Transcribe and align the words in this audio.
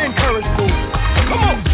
be 0.00 0.06
encouraged. 0.06 0.46
Come 1.28 1.44
on! 1.44 1.69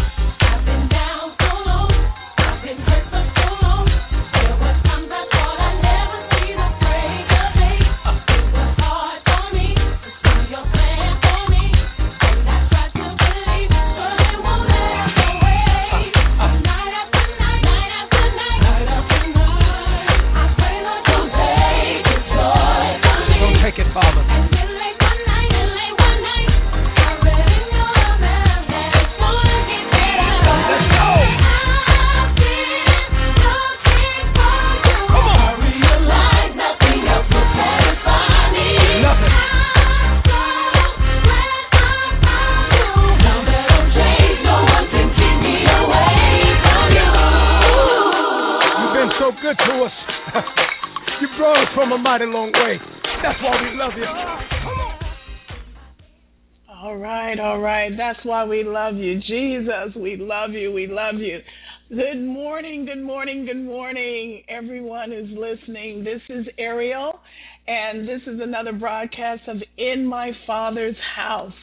Why 58.27 58.43
we 58.43 58.63
love 58.63 58.95
you. 58.95 59.21
Jesus, 59.21 59.95
we 59.95 60.17
love 60.17 60.51
you. 60.51 60.73
We 60.73 60.85
love 60.85 61.15
you. 61.15 61.39
Good 61.87 62.21
morning, 62.21 62.85
good 62.85 63.01
morning, 63.01 63.45
good 63.45 63.63
morning. 63.63 64.43
Everyone 64.49 65.13
is 65.13 65.29
listening. 65.29 66.03
This 66.03 66.19
is 66.27 66.45
Ariel, 66.59 67.21
and 67.67 68.05
this 68.05 68.19
is 68.27 68.41
another 68.41 68.73
broadcast 68.73 69.43
of 69.47 69.63
In 69.77 70.05
My 70.05 70.31
Father's 70.45 70.97
House. 71.15 71.53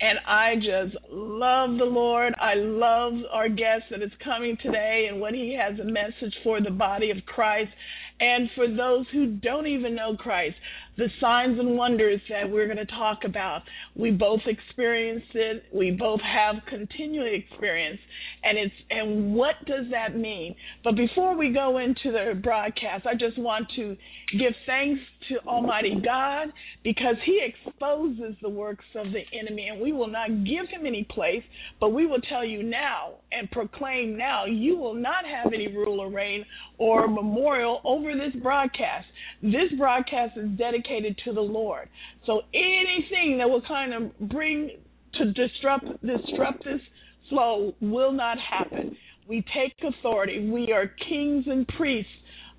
And 0.00 0.20
I 0.26 0.54
just 0.54 0.96
love 1.10 1.78
the 1.78 1.84
Lord. 1.84 2.34
I 2.40 2.54
love 2.54 3.14
our 3.32 3.48
guest 3.48 3.84
that 3.90 4.00
is 4.00 4.12
coming 4.22 4.56
today 4.62 5.08
and 5.10 5.20
what 5.20 5.34
he 5.34 5.58
has 5.60 5.78
a 5.80 5.84
message 5.84 6.34
for 6.44 6.60
the 6.60 6.70
body 6.70 7.10
of 7.10 7.16
Christ. 7.26 7.70
And 8.20 8.48
for 8.54 8.68
those 8.68 9.06
who 9.12 9.26
don't 9.26 9.66
even 9.66 9.94
know 9.94 10.16
Christ, 10.16 10.56
the 10.96 11.08
signs 11.20 11.58
and 11.58 11.76
wonders 11.76 12.20
that 12.30 12.48
we're 12.48 12.66
going 12.66 12.78
to 12.78 12.86
talk 12.86 13.20
about. 13.24 13.62
We 13.96 14.10
both 14.10 14.40
experienced 14.46 15.34
it. 15.34 15.64
We 15.72 15.90
both 15.90 16.20
have 16.20 16.56
continually 16.68 17.34
experienced. 17.34 18.02
And 18.44 18.58
it's 18.58 18.74
and 18.90 19.34
what 19.34 19.54
does 19.66 19.86
that 19.90 20.16
mean? 20.16 20.54
But 20.84 20.96
before 20.96 21.36
we 21.36 21.52
go 21.52 21.78
into 21.78 22.12
the 22.12 22.38
broadcast, 22.40 23.06
I 23.06 23.14
just 23.14 23.38
want 23.38 23.66
to 23.76 23.96
give 24.38 24.52
thanks 24.66 25.00
to 25.30 25.48
Almighty 25.48 26.00
God 26.04 26.48
because 26.82 27.16
He 27.24 27.40
exposes 27.42 28.36
the 28.42 28.48
works 28.50 28.84
of 28.94 29.06
the 29.12 29.22
enemy, 29.38 29.68
and 29.68 29.80
we 29.80 29.92
will 29.92 30.08
not 30.08 30.28
give 30.44 30.68
him 30.68 30.86
any 30.86 31.06
place, 31.08 31.42
but 31.80 31.90
we 31.90 32.04
will 32.04 32.20
tell 32.20 32.44
you 32.44 32.62
now 32.62 33.14
and 33.32 33.50
proclaim 33.50 34.18
now 34.18 34.44
you 34.44 34.76
will 34.76 34.94
not 34.94 35.24
have 35.24 35.52
any 35.52 35.68
rule 35.68 36.00
or 36.00 36.10
reign 36.10 36.44
or 36.78 37.06
memorial 37.06 37.80
over 37.84 38.14
this 38.14 38.34
broadcast. 38.42 39.06
This 39.42 39.72
broadcast 39.78 40.36
is 40.36 40.48
dedicated 40.58 41.18
to 41.24 41.32
the 41.32 41.40
Lord. 41.40 41.88
So 42.26 42.42
anything 42.52 43.38
that 43.38 43.48
will 43.48 43.62
kind 43.66 43.94
of 43.94 44.18
bring 44.28 44.70
to 45.14 45.32
disrupt 45.32 45.84
disrupt 46.04 46.64
this 46.64 46.80
flow 47.28 47.74
will 47.80 48.12
not 48.12 48.38
happen. 48.38 48.96
We 49.28 49.44
take 49.54 49.74
authority. 49.82 50.50
We 50.50 50.72
are 50.72 50.90
kings 51.08 51.44
and 51.46 51.66
priests 51.68 52.10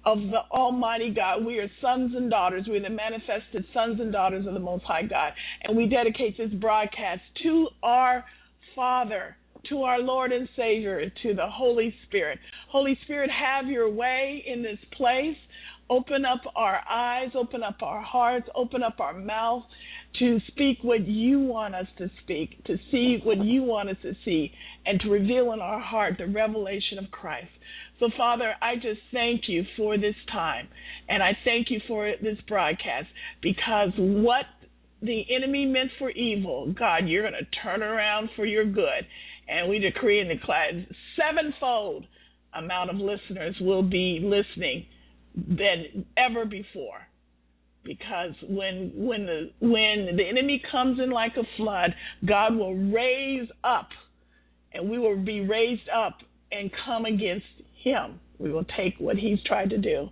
of 0.05 0.19
the 0.19 0.41
Almighty 0.51 1.11
God. 1.13 1.45
We 1.45 1.57
are 1.57 1.69
sons 1.81 2.13
and 2.15 2.29
daughters. 2.29 2.65
We're 2.67 2.81
the 2.81 2.89
manifested 2.89 3.65
sons 3.73 3.99
and 3.99 4.11
daughters 4.11 4.45
of 4.47 4.53
the 4.53 4.59
Most 4.59 4.83
High 4.85 5.03
God. 5.03 5.33
And 5.63 5.75
we 5.75 5.87
dedicate 5.87 6.37
this 6.37 6.51
broadcast 6.53 7.21
to 7.43 7.67
our 7.83 8.23
Father, 8.75 9.35
to 9.69 9.83
our 9.83 9.99
Lord 9.99 10.31
and 10.31 10.47
Savior, 10.55 11.09
to 11.23 11.33
the 11.33 11.47
Holy 11.47 11.93
Spirit. 12.07 12.39
Holy 12.69 12.97
Spirit, 13.03 13.29
have 13.31 13.67
your 13.67 13.89
way 13.89 14.43
in 14.45 14.63
this 14.63 14.79
place. 14.97 15.37
Open 15.89 16.25
up 16.25 16.41
our 16.55 16.81
eyes, 16.89 17.29
open 17.35 17.61
up 17.61 17.77
our 17.83 18.01
hearts, 18.01 18.47
open 18.55 18.81
up 18.81 18.99
our 18.99 19.13
mouth 19.13 19.63
to 20.19 20.39
speak 20.47 20.77
what 20.81 21.07
you 21.07 21.39
want 21.39 21.75
us 21.75 21.87
to 21.97 22.09
speak, 22.23 22.63
to 22.65 22.77
see 22.89 23.19
what 23.23 23.43
you 23.43 23.61
want 23.63 23.89
us 23.89 23.97
to 24.01 24.13
see, 24.23 24.51
and 24.85 24.99
to 25.01 25.09
reveal 25.09 25.51
in 25.53 25.59
our 25.59 25.79
heart 25.79 26.15
the 26.17 26.25
revelation 26.25 26.97
of 26.97 27.11
Christ. 27.11 27.49
So, 27.99 28.09
Father, 28.17 28.53
I 28.61 28.75
just 28.75 28.99
thank 29.13 29.41
you 29.47 29.63
for 29.77 29.97
this 29.97 30.15
time, 30.31 30.67
and 31.07 31.21
I 31.21 31.31
thank 31.43 31.69
you 31.69 31.79
for 31.87 32.11
this 32.21 32.37
broadcast 32.47 33.07
because 33.41 33.89
what 33.97 34.45
the 35.01 35.23
enemy 35.33 35.65
meant 35.65 35.91
for 35.99 36.09
evil, 36.09 36.73
God, 36.77 37.07
you're 37.07 37.21
going 37.21 37.33
to 37.33 37.61
turn 37.63 37.83
around 37.83 38.29
for 38.35 38.45
your 38.45 38.65
good. 38.65 39.05
And 39.47 39.69
we 39.69 39.79
decree 39.79 40.19
and 40.19 40.29
declare 40.29 40.85
sevenfold 41.15 42.05
amount 42.53 42.89
of 42.89 42.95
listeners 42.97 43.55
will 43.61 43.83
be 43.83 44.19
listening 44.23 44.85
than 45.35 46.05
ever 46.17 46.45
before 46.45 47.01
because 47.85 48.31
when 48.49 48.91
when 48.95 49.25
the 49.25 49.51
when 49.59 50.17
the 50.17 50.27
enemy 50.27 50.61
comes 50.71 50.99
in 50.99 51.11
like 51.11 51.33
a 51.37 51.43
flood, 51.55 51.93
God 52.25 52.55
will 52.55 52.75
raise 52.75 53.47
up, 53.63 53.89
and 54.73 54.89
we 54.89 54.97
will 54.97 55.23
be 55.23 55.41
raised 55.41 55.87
up 55.95 56.17
and 56.51 56.71
come 56.85 57.05
against 57.05 57.45
him. 57.83 58.19
We 58.39 58.51
will 58.51 58.65
take 58.77 58.95
what 58.97 59.15
he's 59.15 59.41
tried 59.45 59.69
to 59.69 59.77
do, 59.77 60.09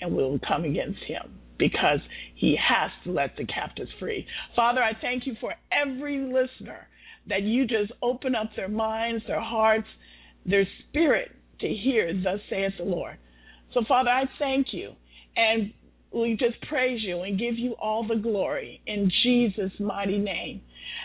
and 0.00 0.14
we 0.14 0.22
will 0.22 0.40
come 0.46 0.64
against 0.64 1.00
him 1.06 1.38
because 1.58 2.00
he 2.34 2.56
has 2.56 2.90
to 3.04 3.12
let 3.12 3.36
the 3.36 3.46
captives 3.46 3.90
free. 4.00 4.26
Father, 4.56 4.82
I 4.82 4.92
thank 5.00 5.26
you 5.26 5.34
for 5.40 5.54
every 5.72 6.18
listener 6.18 6.88
that 7.28 7.42
you 7.42 7.66
just 7.66 7.92
open 8.02 8.34
up 8.34 8.50
their 8.56 8.68
minds, 8.68 9.24
their 9.26 9.40
hearts, 9.40 9.86
their 10.44 10.66
spirit 10.88 11.30
to 11.60 11.68
hear, 11.68 12.12
thus 12.12 12.40
saith 12.50 12.72
the 12.78 12.84
Lord. 12.84 13.16
So, 13.74 13.82
Father, 13.86 14.10
I 14.10 14.24
thank 14.38 14.68
you. 14.72 14.92
And 15.36 15.72
we 16.12 16.36
just 16.38 16.60
praise 16.68 17.00
you 17.02 17.22
and 17.22 17.38
give 17.38 17.56
you 17.56 17.72
all 17.80 18.06
the 18.06 18.16
glory 18.16 18.80
in 18.86 19.10
Jesus' 19.22 19.72
mighty 19.80 20.18
name. 20.18 20.60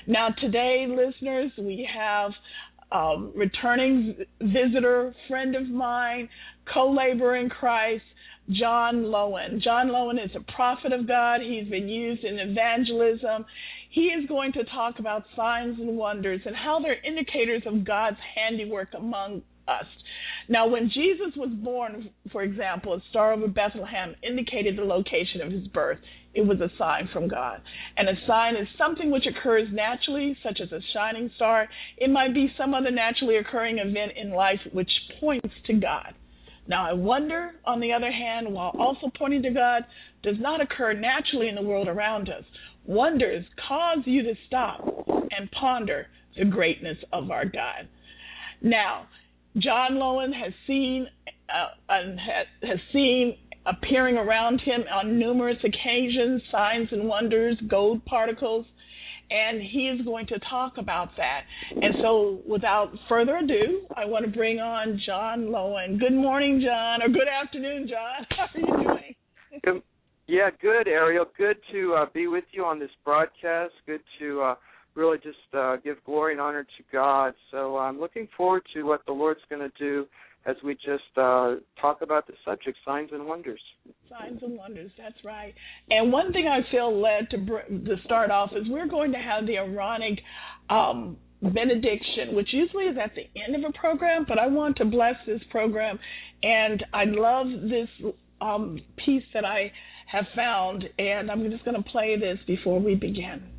Now, 0.05 0.29
today, 0.41 0.85
listeners, 0.89 1.51
we 1.57 1.87
have 1.95 2.31
a 2.91 3.15
returning 3.35 4.15
visitor, 4.41 5.13
friend 5.27 5.55
of 5.55 5.67
mine, 5.69 6.29
co 6.73 6.91
laborer 6.91 7.37
in 7.37 7.49
Christ, 7.49 8.03
John 8.49 9.03
Loewen. 9.03 9.61
John 9.61 9.87
Loewen 9.87 10.23
is 10.23 10.31
a 10.35 10.51
prophet 10.53 10.93
of 10.93 11.07
God. 11.07 11.41
He's 11.41 11.69
been 11.69 11.87
used 11.87 12.23
in 12.23 12.39
evangelism. 12.39 13.45
He 13.97 14.09
is 14.09 14.27
going 14.27 14.53
to 14.53 14.63
talk 14.65 14.99
about 14.99 15.23
signs 15.35 15.79
and 15.79 15.97
wonders 15.97 16.41
and 16.45 16.55
how 16.55 16.79
they're 16.79 17.03
indicators 17.03 17.63
of 17.65 17.83
God's 17.83 18.17
handiwork 18.35 18.89
among 18.95 19.41
us. 19.67 19.87
Now, 20.47 20.67
when 20.67 20.91
Jesus 20.93 21.35
was 21.35 21.49
born, 21.63 22.11
for 22.31 22.43
example, 22.43 22.93
a 22.93 23.01
star 23.09 23.33
over 23.33 23.47
Bethlehem 23.47 24.13
indicated 24.21 24.77
the 24.77 24.83
location 24.83 25.41
of 25.43 25.51
his 25.51 25.67
birth. 25.69 25.97
It 26.35 26.45
was 26.45 26.61
a 26.61 26.69
sign 26.77 27.09
from 27.11 27.27
God. 27.27 27.59
And 27.97 28.07
a 28.07 28.13
sign 28.27 28.55
is 28.55 28.67
something 28.77 29.09
which 29.09 29.25
occurs 29.25 29.67
naturally, 29.73 30.37
such 30.43 30.59
as 30.61 30.71
a 30.71 30.79
shining 30.93 31.31
star. 31.35 31.67
It 31.97 32.11
might 32.11 32.35
be 32.35 32.53
some 32.55 32.75
other 32.75 32.91
naturally 32.91 33.37
occurring 33.37 33.79
event 33.79 34.11
in 34.15 34.29
life 34.29 34.59
which 34.73 34.91
points 35.19 35.55
to 35.65 35.73
God. 35.73 36.13
Now, 36.67 36.91
a 36.91 36.95
wonder, 36.95 37.53
on 37.65 37.79
the 37.79 37.93
other 37.93 38.11
hand, 38.11 38.53
while 38.53 38.75
also 38.77 39.09
pointing 39.17 39.41
to 39.41 39.51
God, 39.51 39.85
does 40.21 40.35
not 40.39 40.61
occur 40.61 40.93
naturally 40.93 41.47
in 41.47 41.55
the 41.55 41.61
world 41.61 41.87
around 41.87 42.29
us. 42.29 42.43
Wonders 42.87 43.45
cause 43.67 43.99
you 44.05 44.23
to 44.23 44.33
stop 44.47 44.81
and 45.07 45.51
ponder 45.51 46.07
the 46.37 46.45
greatness 46.45 46.97
of 47.11 47.29
our 47.31 47.45
God. 47.45 47.87
Now, 48.61 49.07
John 49.57 49.93
Loewen 49.93 50.33
has 50.33 50.53
seen 50.65 51.07
uh, 51.49 51.93
has 52.63 52.79
seen 52.93 53.37
appearing 53.65 54.17
around 54.17 54.61
him 54.61 54.81
on 54.91 55.19
numerous 55.19 55.57
occasions 55.63 56.41
signs 56.51 56.89
and 56.91 57.07
wonders, 57.07 57.57
gold 57.67 58.03
particles, 58.05 58.65
and 59.29 59.61
he 59.61 59.89
is 59.89 60.05
going 60.05 60.27
to 60.27 60.39
talk 60.49 60.77
about 60.77 61.09
that. 61.17 61.41
And 61.71 61.95
so, 62.01 62.39
without 62.47 62.91
further 63.09 63.37
ado, 63.37 63.81
I 63.95 64.05
want 64.05 64.25
to 64.25 64.31
bring 64.31 64.59
on 64.59 65.01
John 65.05 65.47
Loewen. 65.47 65.99
Good 65.99 66.13
morning, 66.13 66.61
John, 66.65 67.01
or 67.01 67.09
good 67.09 67.27
afternoon, 67.27 67.89
John. 67.89 68.25
How 68.37 68.47
are 68.53 68.59
you 68.59 68.83
doing? 68.83 69.15
Good, 69.63 69.83
yeah, 70.27 70.49
good, 70.61 70.87
Ariel. 70.87 71.25
Good 71.37 71.57
to 71.71 71.93
uh, 71.93 72.05
be 72.13 72.27
with 72.27 72.43
you 72.51 72.65
on 72.65 72.79
this 72.79 72.89
broadcast. 73.03 73.73
Good 73.85 74.01
to 74.19 74.41
uh, 74.41 74.55
really 74.95 75.17
just 75.17 75.37
uh, 75.53 75.77
give 75.77 75.97
glory 76.05 76.33
and 76.33 76.41
honor 76.41 76.63
to 76.63 76.83
God. 76.91 77.33
So 77.51 77.77
I'm 77.77 77.99
looking 77.99 78.27
forward 78.35 78.63
to 78.73 78.83
what 78.83 79.05
the 79.05 79.13
Lord's 79.13 79.39
going 79.49 79.61
to 79.61 79.71
do 79.79 80.05
as 80.45 80.55
we 80.63 80.75
just 80.75 81.03
uh, 81.17 81.55
talk 81.79 82.01
about 82.01 82.25
the 82.25 82.33
subject, 82.45 82.77
signs 82.85 83.09
and 83.11 83.25
wonders. 83.25 83.59
Signs 84.09 84.39
and 84.41 84.57
wonders, 84.57 84.91
that's 84.97 85.23
right. 85.25 85.53
And 85.89 86.11
one 86.11 86.31
thing 86.31 86.47
I 86.47 86.59
feel 86.71 87.01
led 87.01 87.29
to 87.31 87.37
br- 87.37 87.73
to 87.85 87.95
start 88.05 88.31
off 88.31 88.51
is 88.53 88.63
we're 88.69 88.87
going 88.87 89.11
to 89.11 89.17
have 89.17 89.45
the 89.45 89.57
Aaronic 89.57 90.19
um, 90.69 91.17
benediction, 91.41 92.33
which 92.33 92.47
usually 92.51 92.85
is 92.85 92.97
at 93.01 93.11
the 93.13 93.23
end 93.41 93.61
of 93.61 93.69
a 93.69 93.77
program, 93.77 94.25
but 94.27 94.39
I 94.39 94.47
want 94.47 94.77
to 94.77 94.85
bless 94.85 95.15
this 95.25 95.41
program, 95.51 95.99
and 96.41 96.83
I 96.93 97.03
love 97.05 97.47
this 97.63 98.13
um, 98.39 98.79
piece 99.05 99.23
that 99.33 99.43
I 99.43 99.71
have 100.07 100.25
found, 100.35 100.85
and 100.97 101.29
I'm 101.29 101.49
just 101.51 101.65
going 101.65 101.81
to 101.81 101.89
play 101.89 102.17
this 102.17 102.39
before 102.47 102.79
we 102.79 102.95
begin. 102.95 103.56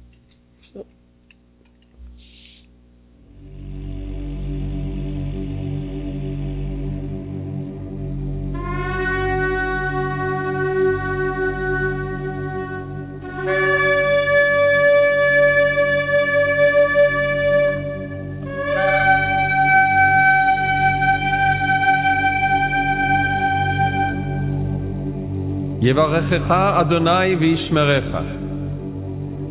יברכך 25.98 26.52
אדוני 26.52 27.36
וישמרך. 27.40 28.16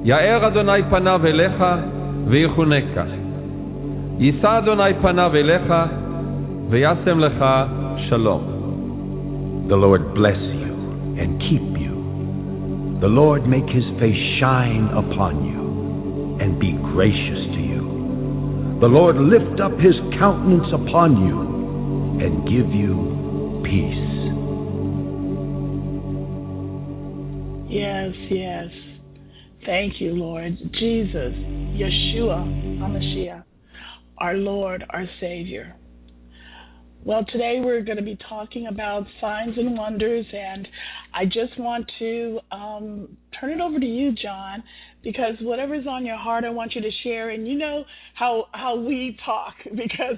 יאר 0.05 0.47
אדוני 0.47 0.83
פניו 0.91 1.21
אליך 1.27 1.65
ויחונקה. 2.27 3.05
יישא 4.19 4.59
אדוני 4.59 4.95
פניו 5.03 5.31
אליך 5.35 5.75
וישם 6.69 7.19
לך 7.19 7.45
שלום. 8.09 8.43
The 9.69 9.77
Lord 9.77 10.15
bless 10.15 10.43
you 10.63 10.73
and 11.21 11.41
keep 11.49 11.69
you. 11.85 11.95
The 13.01 13.09
Lord 13.09 13.47
make 13.47 13.69
his 13.79 13.89
face 14.01 14.23
shine 14.39 14.87
upon 15.03 15.35
you 15.51 15.63
and 16.41 16.59
be 16.59 16.73
gracious 16.93 17.43
to 17.55 17.61
you. 17.73 17.83
The 18.81 18.91
Lord 18.99 19.17
lift 19.17 19.61
up 19.61 19.75
his 19.79 19.97
countenance 20.19 20.71
upon 20.73 21.11
you 21.27 21.37
and 22.25 22.33
give 22.53 22.69
you 22.83 22.93
peace. 23.65 24.06
Yes, 27.70 28.14
yes. 28.32 28.68
Thank 29.66 30.00
you, 30.00 30.14
Lord. 30.14 30.58
Jesus, 30.80 31.34
Yeshua, 31.76 32.80
HaMashiach, 32.80 33.44
our 34.18 34.36
Lord, 34.36 34.86
our 34.90 35.06
Savior. 35.20 35.76
Well, 37.04 37.26
today 37.32 37.60
we're 37.62 37.82
going 37.82 37.98
to 37.98 38.04
be 38.04 38.18
talking 38.30 38.68
about 38.68 39.06
signs 39.20 39.58
and 39.58 39.78
wonders, 39.78 40.26
and 40.32 40.66
I 41.14 41.26
just 41.26 41.60
want 41.60 41.86
to 42.00 42.40
um, 42.54 43.18
turn 43.40 43.52
it 43.52 43.60
over 43.60 43.80
to 43.80 43.86
you, 43.86 44.14
John, 44.14 44.64
because 45.04 45.36
whatever's 45.42 45.88
on 45.88 46.06
your 46.06 46.18
heart, 46.18 46.46
I 46.46 46.50
want 46.50 46.74
you 46.74 46.82
to 46.82 46.92
share. 47.04 47.32
And 47.32 47.46
you 47.46 47.58
know 47.58 47.84
how 48.14 48.46
how 48.54 48.78
we 48.78 49.18
talk, 49.26 49.56
because 49.64 50.18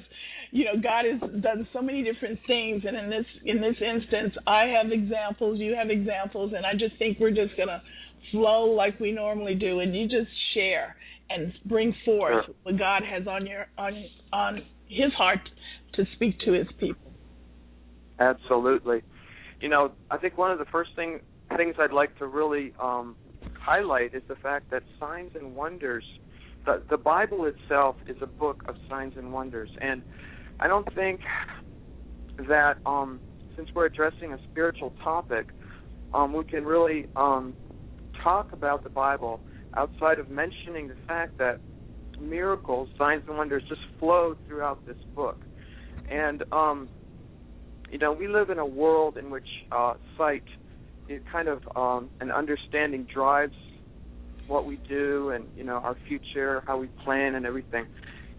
you 0.52 0.66
know 0.66 0.74
God 0.82 1.06
has 1.06 1.42
done 1.42 1.68
so 1.74 1.82
many 1.82 2.04
different 2.04 2.40
things, 2.48 2.84
and 2.86 2.96
in 2.98 3.10
this 3.10 3.26
in 3.46 3.62
this 3.62 3.76
instance, 3.82 4.34
I 4.48 4.66
have 4.78 4.92
examples, 4.92 5.60
you 5.60 5.76
have 5.76 5.90
examples, 5.90 6.54
and 6.56 6.66
I 6.66 6.74
just 6.74 6.98
think 6.98 7.20
we're 7.20 7.32
just 7.32 7.56
gonna 7.58 7.82
flow 8.32 8.66
like 8.66 9.00
we 9.00 9.12
normally 9.12 9.56
do, 9.56 9.80
and 9.80 9.96
you 9.96 10.08
just 10.08 10.30
share 10.54 10.96
and 11.30 11.54
bring 11.66 11.94
forth 12.06 12.46
Sure. 12.46 12.56
what 12.64 12.78
God 12.78 13.04
has 13.04 13.28
on 13.28 13.46
your 13.46 13.68
on 13.78 14.06
on 14.34 14.62
His 14.88 15.14
heart 15.14 15.40
to 15.94 16.06
speak 16.16 16.40
to 16.46 16.54
His 16.54 16.68
people. 16.80 17.12
Absolutely. 18.20 19.02
You 19.62 19.70
know, 19.70 19.92
I 20.10 20.18
think 20.18 20.38
one 20.38 20.52
of 20.52 20.60
the 20.60 20.66
first 20.66 20.92
thing 20.96 21.20
things 21.56 21.76
I'd 21.80 21.92
like 21.92 22.18
to 22.20 22.28
really 22.28 22.74
um, 22.80 23.16
highlight 23.60 24.14
is 24.14 24.22
the 24.28 24.36
fact 24.36 24.70
that 24.72 24.84
signs 25.00 25.32
and 25.36 25.56
wonders. 25.56 26.04
The, 26.66 26.84
the 26.90 26.98
Bible 26.98 27.46
itself 27.46 27.96
is 28.08 28.18
a 28.22 28.28
book 28.28 28.64
of 28.68 28.76
signs 28.90 29.14
and 29.18 29.32
wonders, 29.34 29.70
and 29.82 30.04
I 30.60 30.68
don't 30.68 30.88
think 30.94 31.22
that 32.48 32.78
um, 32.86 33.20
since 33.56 33.70
we're 33.76 33.86
addressing 33.86 34.34
a 34.34 34.38
spiritual 34.52 34.94
topic, 35.04 35.48
um, 36.14 36.34
we 36.34 36.44
can 36.44 36.66
really 36.66 37.06
um, 37.16 37.56
talk 38.24 38.48
about 38.54 38.84
the 38.84 38.90
Bible 38.90 39.40
outside 39.78 40.20
of 40.20 40.30
mentioning 40.30 40.88
the 40.88 40.96
fact 41.08 41.38
that 41.38 41.60
miracles, 42.20 42.90
signs, 42.98 43.24
and 43.28 43.38
wonders 43.38 43.64
just 43.70 43.82
flow 44.00 44.36
throughout 44.48 44.86
this 44.86 44.98
book. 45.16 45.38
And 46.10 46.44
um, 46.52 46.90
you 47.92 47.98
know, 47.98 48.12
we 48.12 48.28
live 48.28 48.50
in 48.50 48.60
a 48.60 48.66
world 48.66 49.18
in 49.18 49.32
which 49.32 49.48
uh, 49.72 49.94
sight, 50.18 50.44
it 51.08 51.24
kind 51.32 51.48
of 51.48 51.62
um, 51.76 52.10
an 52.20 52.32
understanding 52.32 53.08
drives 53.12 53.54
what 54.48 54.66
we 54.66 54.80
do, 54.88 55.30
and 55.30 55.46
you 55.56 55.64
know, 55.64 55.76
our 55.76 55.96
future, 56.08 56.64
how 56.66 56.78
we 56.78 56.88
plan, 57.04 57.36
and 57.36 57.46
everything. 57.46 57.86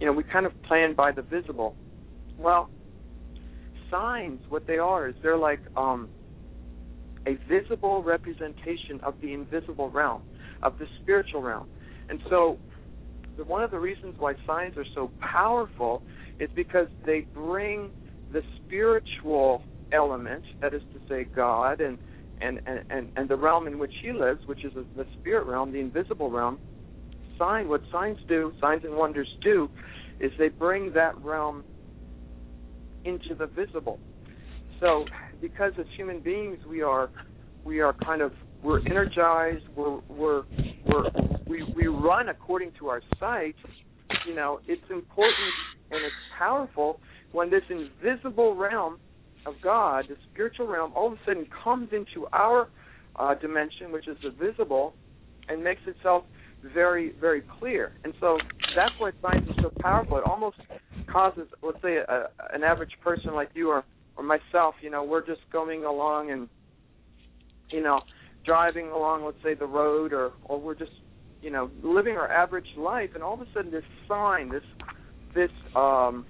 You 0.00 0.06
know, 0.06 0.12
we 0.12 0.25
kind 0.25 0.46
of 0.46 0.52
plan 0.62 0.94
by 0.94 1.12
the 1.12 1.23
visible. 1.23 1.75
Well, 2.40 2.70
signs, 3.90 4.40
what 4.48 4.66
they 4.66 4.78
are 4.78 5.08
is 5.08 5.14
they're 5.22 5.37
like 5.37 5.60
um, 5.76 6.08
a 7.26 7.37
visible 7.48 8.02
representation 8.02 9.00
of 9.02 9.14
the 9.20 9.34
invisible 9.34 9.90
realm, 9.90 10.22
of 10.62 10.78
the 10.78 10.87
spiritual 11.02 11.42
realm. 11.42 11.69
And 12.08 12.20
so, 12.31 12.58
the, 13.37 13.44
one 13.44 13.62
of 13.62 13.70
the 13.70 13.78
reasons 13.78 14.14
why 14.19 14.34
signs 14.46 14.76
are 14.76 14.87
so 14.94 15.10
powerful 15.20 16.02
is 16.38 16.48
because 16.56 16.88
they 17.04 17.26
bring 17.34 17.90
the 18.32 18.42
spiritual 18.64 19.62
element, 19.92 20.44
that 20.62 20.72
is 20.72 20.82
to 20.92 21.00
say, 21.08 21.26
God 21.34 21.81
and 21.81 21.98
and 22.40 22.60
and 22.66 23.10
and, 23.16 23.28
the 23.28 23.37
realm 23.37 23.66
in 23.66 23.78
which 23.78 23.92
He 24.02 24.12
lives, 24.12 24.40
which 24.46 24.64
is 24.64 24.72
the 24.96 25.06
spirit 25.20 25.46
realm, 25.46 25.72
the 25.72 25.81
invisible 25.81 26.31
realm. 26.31 26.58
Sign 27.38 27.69
what 27.69 27.82
signs 27.92 28.19
do, 28.28 28.52
signs 28.60 28.82
and 28.84 28.96
wonders 28.96 29.28
do, 29.42 29.69
is 30.20 30.31
they 30.38 30.48
bring 30.48 30.92
that 30.94 31.16
realm 31.22 31.64
into 33.04 33.35
the 33.38 33.47
visible. 33.47 33.99
So, 34.80 35.04
because 35.40 35.73
as 35.78 35.87
human 35.97 36.21
beings 36.21 36.59
we 36.69 36.83
are 36.83 37.11
we 37.64 37.80
are 37.80 37.95
kind 38.04 38.23
of 38.23 38.33
we're 38.62 38.80
energized, 38.87 39.64
we're 39.76 40.00
we're 40.09 40.42
we're 40.87 41.11
we 41.47 41.62
we 41.76 41.87
run 41.87 42.28
according 42.28 42.73
to 42.78 42.88
our 42.88 43.02
sight. 43.19 43.57
You 44.26 44.35
know, 44.35 44.61
it's 44.66 44.83
important 44.90 45.54
and 45.90 46.00
it's 46.04 46.14
powerful 46.38 47.00
when 47.33 47.50
this 47.50 47.62
invisible 47.71 48.57
realm 48.57 48.99
of 49.47 49.54
God, 49.62 50.07
the 50.09 50.16
spiritual 50.33 50.66
realm, 50.66 50.92
all 50.95 51.09
of 51.09 51.14
a 51.14 51.19
sudden 51.26 51.47
comes 51.64 51.88
into 51.92 52.26
our 52.33 52.69
uh, 53.16 53.35
dimension, 53.35 53.92
which 53.92 54.09
is 54.09 54.16
the 54.23 54.30
visible, 54.30 54.95
and 55.49 55.62
makes 55.62 55.80
itself 55.87 56.25
very, 56.75 57.12
very 57.21 57.43
clear. 57.59 57.93
And 58.05 58.12
so 58.21 58.38
that's 58.76 58.95
why 58.99 59.11
science 59.23 59.47
is 59.49 59.57
so 59.62 59.71
powerful. 59.81 60.19
It 60.19 60.25
almost 60.25 60.57
causes, 61.11 61.49
let's 61.62 61.81
say, 61.83 61.97
a, 61.97 62.29
an 62.52 62.62
average 62.62 62.93
person 63.02 63.35
like 63.35 63.50
you 63.55 63.71
or 63.71 63.85
or 64.17 64.25
myself, 64.25 64.75
you 64.83 64.90
know, 64.90 65.02
we're 65.05 65.25
just 65.25 65.40
going 65.52 65.85
along 65.85 66.31
and, 66.31 66.49
you 67.71 67.83
know, 67.83 68.00
driving 68.45 68.88
along, 68.88 69.25
let's 69.25 69.38
say, 69.43 69.55
the 69.55 69.67
road, 69.67 70.12
or 70.12 70.33
or 70.45 70.61
we're 70.61 70.75
just, 70.75 70.90
you 71.40 71.50
know, 71.50 71.71
living 71.83 72.17
our 72.17 72.31
average 72.31 72.67
life, 72.76 73.11
and 73.14 73.23
all 73.23 73.35
of 73.35 73.40
a 73.40 73.47
sudden 73.55 73.71
this 73.71 73.85
sign, 74.09 74.50
this 74.50 74.62
this 75.35 75.50
um, 75.76 76.26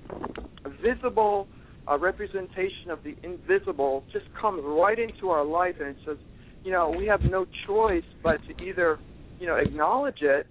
visible 0.85 1.49
uh, 1.91 1.99
representation 1.99 2.91
of 2.91 2.99
the 3.03 3.17
invisible 3.23 4.05
just 4.13 4.27
comes 4.41 4.63
right 4.65 4.99
into 4.99 5.31
our 5.31 5.45
life, 5.45 5.75
and 5.81 5.89
it 5.89 5.97
says, 6.07 6.19
you 6.63 6.71
know, 6.71 6.95
we 6.97 7.07
have 7.07 7.23
no 7.23 7.47
choice 7.67 8.05
but 8.23 8.39
to 8.47 8.63
either, 8.63 8.99
you 9.41 9.47
know, 9.47 9.57
acknowledge 9.57 10.23
it, 10.23 10.47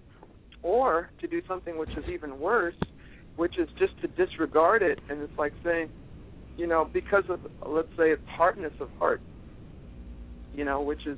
or 0.61 1.09
to 1.21 1.27
do 1.27 1.41
something 1.47 1.77
which 1.77 1.91
is 1.91 2.03
even 2.11 2.39
worse, 2.39 2.75
which 3.37 3.57
is 3.57 3.69
just 3.77 3.93
to 4.01 4.07
disregard 4.07 4.81
it, 4.81 4.99
and 5.09 5.21
it's 5.21 5.37
like 5.37 5.53
saying, 5.63 5.89
you 6.57 6.67
know, 6.67 6.89
because 6.91 7.23
of 7.29 7.39
let's 7.65 7.87
say 7.97 8.15
hardness 8.27 8.73
of 8.81 8.89
heart, 8.99 9.21
you 10.53 10.65
know, 10.65 10.81
which 10.81 11.07
is 11.07 11.17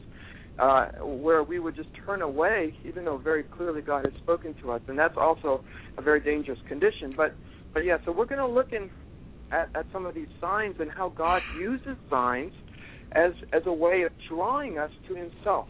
uh, 0.60 0.90
where 1.02 1.44
we 1.44 1.58
would 1.60 1.76
just 1.76 1.90
turn 2.06 2.22
away, 2.22 2.76
even 2.86 3.06
though 3.06 3.18
very 3.18 3.44
clearly 3.44 3.82
God 3.82 4.06
has 4.06 4.14
spoken 4.22 4.54
to 4.62 4.72
us, 4.72 4.82
and 4.88 5.00
that's 5.00 5.18
also 5.18 5.64
a 5.98 6.02
very 6.02 6.20
dangerous 6.20 6.60
condition. 6.68 7.14
But, 7.18 7.34
but 7.74 7.84
yeah, 7.84 7.98
so 8.06 8.12
we're 8.12 8.26
going 8.26 8.40
to 8.40 8.48
look 8.48 8.72
in 8.72 8.92
at, 9.52 9.70
at 9.76 9.86
some 9.92 10.06
of 10.06 10.14
these 10.14 10.28
signs 10.40 10.76
and 10.80 10.92
how 10.92 11.10
God 11.10 11.42
uses 11.60 11.98
signs 12.10 12.54
as 13.14 13.32
as 13.52 13.64
a 13.66 13.74
way 13.74 14.04
of 14.04 14.12
drawing 14.30 14.78
us 14.78 14.92
to 15.08 15.16
Himself. 15.16 15.68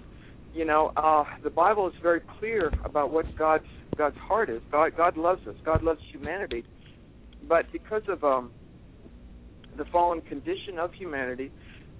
You 0.54 0.66
know, 0.66 0.92
uh, 0.98 1.24
the 1.44 1.50
Bible 1.50 1.88
is 1.88 1.94
very 2.02 2.22
clear 2.40 2.72
about 2.84 3.12
what 3.12 3.26
God's 3.38 3.66
God's 3.98 4.18
heart 4.18 4.50
is. 4.50 4.62
God 4.72 4.92
God 4.98 5.16
loves 5.18 5.46
us. 5.48 5.56
God 5.64 5.82
loves 5.84 6.00
humanity, 6.12 6.66
but 7.48 7.72
because 7.72 8.04
of 8.10 8.24
um, 8.24 8.52
the 9.78 9.86
fallen 9.86 10.22
condition 10.22 10.78
of 10.78 10.94
humanity, 10.94 11.52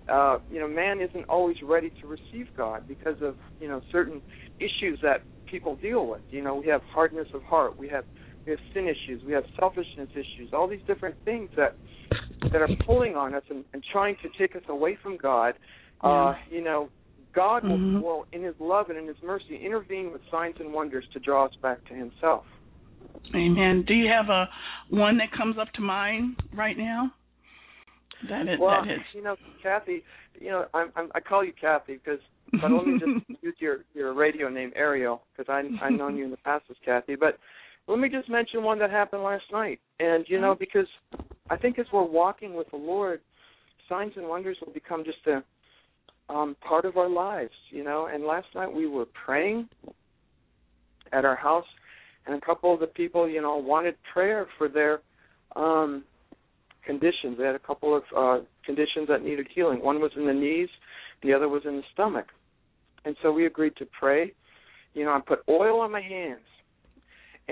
uh, 0.10 0.40
you 0.52 0.60
know, 0.60 0.68
man 0.68 1.00
isn't 1.00 1.26
always 1.30 1.58
ready 1.64 1.92
to 2.02 2.08
receive 2.08 2.48
God 2.58 2.88
because 2.88 3.22
of 3.22 3.36
you 3.60 3.68
know 3.68 3.82
certain 3.92 4.22
issues 4.60 5.00
that 5.02 5.22
people 5.46 5.78
deal 5.78 6.08
with. 6.08 6.22
You 6.30 6.44
know, 6.44 6.56
we 6.56 6.68
have 6.68 6.82
hardness 6.94 7.28
of 7.34 7.44
heart, 7.44 7.78
we 7.78 7.88
have 7.90 8.04
we 8.46 8.52
have 8.52 8.60
sin 8.74 8.88
issues, 8.88 9.24
we 9.26 9.34
have 9.34 9.44
selfishness 9.60 10.10
issues, 10.12 10.50
all 10.54 10.68
these 10.68 10.82
different 10.88 11.16
things 11.24 11.50
that 11.56 11.76
that 12.52 12.62
are 12.62 12.70
pulling 12.86 13.16
on 13.16 13.36
us 13.36 13.44
and, 13.50 13.64
and 13.74 13.84
trying 13.92 14.16
to 14.24 14.30
take 14.38 14.56
us 14.56 14.64
away 14.68 14.98
from 15.02 15.18
God. 15.18 15.54
Uh, 16.02 16.34
you 16.50 16.64
know, 16.64 16.90
God 17.34 17.64
will, 17.64 17.78
Mhm. 17.78 18.02
will, 18.02 18.28
in 18.32 18.44
His 18.44 18.60
love 18.60 18.90
and 18.90 18.98
in 18.98 19.08
His 19.08 19.22
mercy, 19.24 19.58
intervene 19.58 20.12
with 20.12 20.22
signs 20.30 20.60
and 20.60 20.74
wonders 20.74 21.08
to 21.14 21.20
draw 21.20 21.46
us 21.46 21.56
back 21.62 21.84
to 21.86 21.94
Himself. 21.94 22.46
Amen. 23.34 23.84
Do 23.84 23.94
you 23.94 24.08
have 24.10 24.30
a 24.30 24.50
one 24.90 25.18
that 25.18 25.32
comes 25.32 25.58
up 25.58 25.72
to 25.74 25.82
mind 25.82 26.42
right 26.54 26.78
now? 26.78 27.12
That 28.30 28.48
is 28.48 28.60
Well, 28.60 28.84
that 28.84 28.92
is 28.92 29.02
you 29.14 29.22
know, 29.24 29.36
Kathy, 29.64 30.04
you 30.40 30.50
know, 30.50 30.68
I'm, 30.74 30.92
I'm 30.96 31.12
I 31.16 31.20
call 31.20 31.44
you 31.44 31.54
Kathy 31.54 31.96
because, 31.96 32.20
but 32.62 32.72
let 32.72 32.86
me 32.86 33.00
just 33.00 33.42
use 33.42 33.56
your 33.60 33.86
your 33.94 34.14
radio 34.14 34.50
name 34.50 34.72
Ariel 34.76 35.24
because 35.36 35.50
I 35.50 35.64
I've 35.84 35.98
known 35.98 36.18
you 36.18 36.26
in 36.26 36.32
the 36.32 36.38
past 36.38 36.66
as 36.70 36.78
Kathy. 36.84 37.16
But 37.16 37.40
let 37.88 38.00
me 38.00 38.10
just 38.10 38.30
mention 38.30 38.64
one 38.64 38.80
that 38.80 38.92
happened 38.92 39.24
last 39.24 39.46
night, 39.52 39.80
and 40.00 40.26
you 40.28 40.40
know, 40.40 40.56
because 40.56 40.88
I 41.50 41.58
think 41.58 41.80
as 41.80 41.86
we're 41.92 42.04
walking 42.04 42.54
with 42.54 42.70
the 42.70 42.78
Lord, 42.78 43.22
signs 43.90 44.14
and 44.16 44.28
wonders 44.28 44.58
will 44.64 44.74
become 44.74 45.04
just 45.04 45.26
a 45.28 45.44
um 46.32 46.56
part 46.68 46.86
of 46.86 46.98
our 46.98 47.10
lives, 47.10 47.52
you 47.70 47.84
know. 47.84 48.08
And 48.12 48.24
last 48.24 48.48
night 48.56 48.72
we 48.74 48.88
were 48.88 49.08
praying 49.26 49.68
at 51.12 51.26
our 51.26 51.36
house, 51.36 51.66
and 52.26 52.36
a 52.36 52.46
couple 52.46 52.74
of 52.74 52.80
the 52.80 52.88
people, 52.88 53.30
you 53.30 53.42
know, 53.42 53.58
wanted 53.58 53.96
prayer 54.14 54.48
for 54.58 54.68
their 54.68 55.02
um 55.56 56.04
conditions. 56.86 57.38
They 57.38 57.46
had 57.46 57.56
a 57.56 57.60
couple 57.60 57.96
of 57.96 58.04
uh, 58.16 58.44
conditions 58.66 59.08
that 59.08 59.24
needed 59.24 59.48
healing. 59.54 59.84
One 59.84 60.00
was 60.00 60.12
in 60.16 60.26
the 60.26 60.34
knees, 60.34 60.70
the 61.24 61.34
other 61.34 61.48
was 61.48 61.64
in 61.66 61.78
the 61.78 61.84
stomach. 61.94 62.28
And 63.06 63.16
so 63.22 63.32
we 63.32 63.46
agreed 63.46 63.76
to 63.78 63.86
pray. 64.00 64.34
You 64.94 65.06
know, 65.06 65.12
I 65.12 65.20
put 65.26 65.40
oil 65.50 65.80
on 65.80 65.92
my 65.92 66.02
hands. 66.02 66.40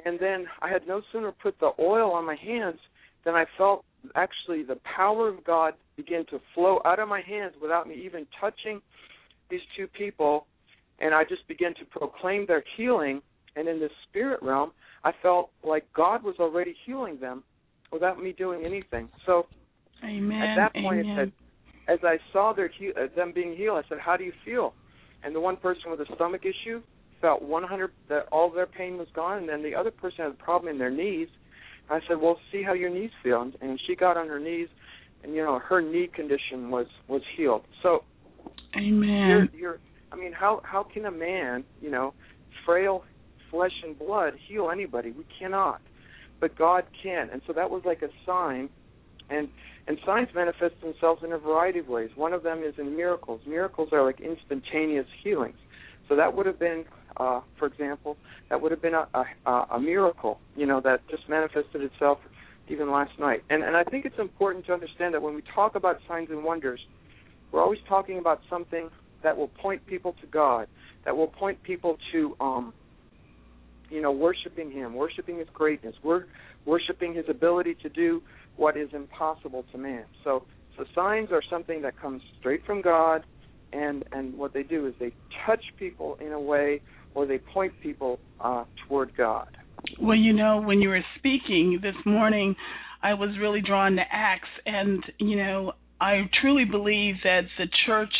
And 0.05 0.19
then 0.19 0.45
I 0.61 0.69
had 0.69 0.87
no 0.87 1.01
sooner 1.11 1.31
put 1.31 1.59
the 1.59 1.71
oil 1.79 2.11
on 2.11 2.25
my 2.25 2.35
hands 2.35 2.79
than 3.25 3.35
I 3.35 3.45
felt 3.57 3.83
actually 4.15 4.63
the 4.63 4.77
power 4.95 5.27
of 5.27 5.43
God 5.43 5.73
began 5.97 6.25
to 6.27 6.39
flow 6.53 6.79
out 6.85 6.99
of 6.99 7.07
my 7.07 7.21
hands 7.21 7.53
without 7.61 7.87
me 7.87 7.95
even 8.05 8.25
touching 8.39 8.81
these 9.49 9.61
two 9.75 9.87
people. 9.87 10.45
And 10.99 11.13
I 11.13 11.23
just 11.23 11.47
began 11.47 11.73
to 11.75 11.85
proclaim 11.85 12.45
their 12.45 12.63
healing. 12.77 13.21
And 13.55 13.67
in 13.67 13.79
the 13.79 13.89
spirit 14.07 14.41
realm, 14.41 14.71
I 15.03 15.11
felt 15.21 15.49
like 15.63 15.85
God 15.93 16.23
was 16.23 16.35
already 16.39 16.75
healing 16.85 17.19
them 17.19 17.43
without 17.91 18.21
me 18.21 18.31
doing 18.31 18.65
anything. 18.65 19.09
So 19.25 19.47
Amen. 20.03 20.41
at 20.41 20.55
that 20.55 20.73
point, 20.81 20.99
Amen. 21.01 21.17
I 21.17 21.21
said, 21.21 21.31
as 21.87 21.99
I 22.03 22.17
saw 22.31 22.53
their 22.53 22.67
he- 22.67 22.93
uh, 22.93 23.07
them 23.15 23.31
being 23.33 23.55
healed, 23.55 23.83
I 23.83 23.87
said, 23.89 23.99
"How 23.99 24.15
do 24.15 24.23
you 24.23 24.33
feel?" 24.45 24.75
And 25.23 25.35
the 25.35 25.39
one 25.39 25.57
person 25.57 25.89
with 25.89 25.99
a 26.01 26.15
stomach 26.15 26.45
issue 26.45 26.81
felt 27.19 27.41
100 27.41 27.91
that 28.07 28.27
all 28.31 28.49
their 28.49 28.67
pain 28.67 28.97
was 28.97 29.07
gone, 29.13 29.39
and 29.39 29.49
then 29.49 29.63
the 29.63 29.75
other 29.75 29.91
person 29.91 30.23
had 30.25 30.31
a 30.31 30.43
problem 30.43 30.69
in 30.71 30.77
their 30.77 30.91
knees. 30.91 31.27
I 31.89 31.99
said, 32.07 32.17
"Well, 32.21 32.37
see 32.51 32.63
how 32.63 32.73
your 32.73 32.89
knees 32.89 33.11
feel." 33.23 33.41
And, 33.41 33.55
and 33.61 33.79
she 33.85 33.95
got 33.95 34.17
on 34.17 34.27
her 34.27 34.39
knees, 34.39 34.67
and 35.23 35.33
you 35.33 35.43
know 35.43 35.59
her 35.59 35.81
knee 35.81 36.09
condition 36.13 36.69
was 36.69 36.87
was 37.07 37.21
healed. 37.35 37.63
So 37.83 38.03
Amen. 38.77 39.49
you're, 39.53 39.59
you're 39.59 39.77
I 40.11 40.15
mean, 40.15 40.33
how 40.33 40.61
how 40.63 40.83
can 40.83 41.05
a 41.05 41.11
man, 41.11 41.63
you 41.81 41.91
know, 41.91 42.13
frail 42.65 43.03
flesh 43.51 43.71
and 43.83 43.97
blood 43.97 44.33
heal 44.47 44.69
anybody? 44.71 45.11
We 45.11 45.25
cannot, 45.39 45.81
but 46.39 46.57
God 46.57 46.83
can. 47.01 47.29
And 47.31 47.41
so 47.47 47.53
that 47.53 47.69
was 47.69 47.83
like 47.85 48.01
a 48.01 48.09
sign, 48.25 48.69
and 49.29 49.49
and 49.87 49.97
signs 50.05 50.29
manifest 50.35 50.75
themselves 50.81 51.23
in 51.23 51.31
a 51.31 51.37
variety 51.37 51.79
of 51.79 51.87
ways. 51.87 52.11
One 52.15 52.33
of 52.33 52.43
them 52.43 52.63
is 52.63 52.75
in 52.77 52.95
miracles. 52.95 53.41
Miracles 53.47 53.89
are 53.91 54.03
like 54.03 54.19
instantaneous 54.21 55.07
healings. 55.23 55.57
So 56.07 56.15
that 56.15 56.35
would 56.35 56.45
have 56.45 56.59
been, 56.59 56.85
uh, 57.19 57.41
for 57.57 57.65
example, 57.65 58.17
that 58.49 58.61
would 58.61 58.71
have 58.71 58.81
been 58.81 58.93
a, 58.93 59.07
a 59.45 59.51
a 59.71 59.79
miracle, 59.79 60.39
you 60.55 60.65
know, 60.65 60.81
that 60.81 61.07
just 61.09 61.27
manifested 61.27 61.81
itself 61.81 62.19
even 62.69 62.91
last 62.91 63.11
night. 63.19 63.43
And 63.49 63.63
and 63.63 63.75
I 63.75 63.83
think 63.83 64.05
it's 64.05 64.19
important 64.19 64.65
to 64.67 64.73
understand 64.73 65.13
that 65.13 65.21
when 65.21 65.35
we 65.35 65.43
talk 65.53 65.75
about 65.75 65.97
signs 66.07 66.29
and 66.29 66.43
wonders, 66.43 66.79
we're 67.51 67.61
always 67.61 67.79
talking 67.87 68.19
about 68.19 68.39
something 68.49 68.89
that 69.23 69.35
will 69.35 69.49
point 69.49 69.85
people 69.85 70.15
to 70.21 70.27
God, 70.27 70.67
that 71.05 71.15
will 71.15 71.27
point 71.27 71.61
people 71.63 71.97
to 72.11 72.35
um 72.39 72.73
you 73.89 74.01
know, 74.03 74.11
worshiping 74.11 74.71
him, 74.71 74.93
worshiping 74.93 75.39
his 75.39 75.47
greatness, 75.51 75.95
wor- 76.03 76.27
worshiping 76.65 77.15
his 77.15 77.25
ability 77.27 77.75
to 77.81 77.89
do 77.89 78.21
what 78.55 78.77
is 78.77 78.89
impossible 78.93 79.65
to 79.71 79.77
man. 79.77 80.05
So 80.23 80.45
so 80.77 80.85
signs 80.95 81.29
are 81.31 81.41
something 81.49 81.81
that 81.81 81.99
comes 81.99 82.21
straight 82.39 82.65
from 82.65 82.81
God 82.81 83.25
and 83.73 84.03
and 84.11 84.37
what 84.37 84.53
they 84.53 84.63
do 84.63 84.87
is 84.87 84.93
they 84.99 85.11
touch 85.45 85.63
people 85.77 86.17
in 86.21 86.31
a 86.31 86.39
way 86.39 86.81
or 87.15 87.25
they 87.25 87.37
point 87.37 87.73
people 87.81 88.19
uh 88.39 88.63
toward 88.87 89.15
God. 89.15 89.47
Well, 89.99 90.17
you 90.17 90.33
know, 90.33 90.61
when 90.61 90.81
you 90.81 90.89
were 90.89 91.03
speaking 91.17 91.79
this 91.81 91.95
morning, 92.05 92.55
I 93.01 93.13
was 93.13 93.29
really 93.39 93.61
drawn 93.61 93.95
to 93.95 94.01
Acts, 94.11 94.49
and 94.65 95.03
you 95.19 95.37
know, 95.37 95.73
I 96.01 96.29
truly 96.41 96.65
believe 96.65 97.15
that 97.23 97.43
the 97.57 97.67
church 97.85 98.13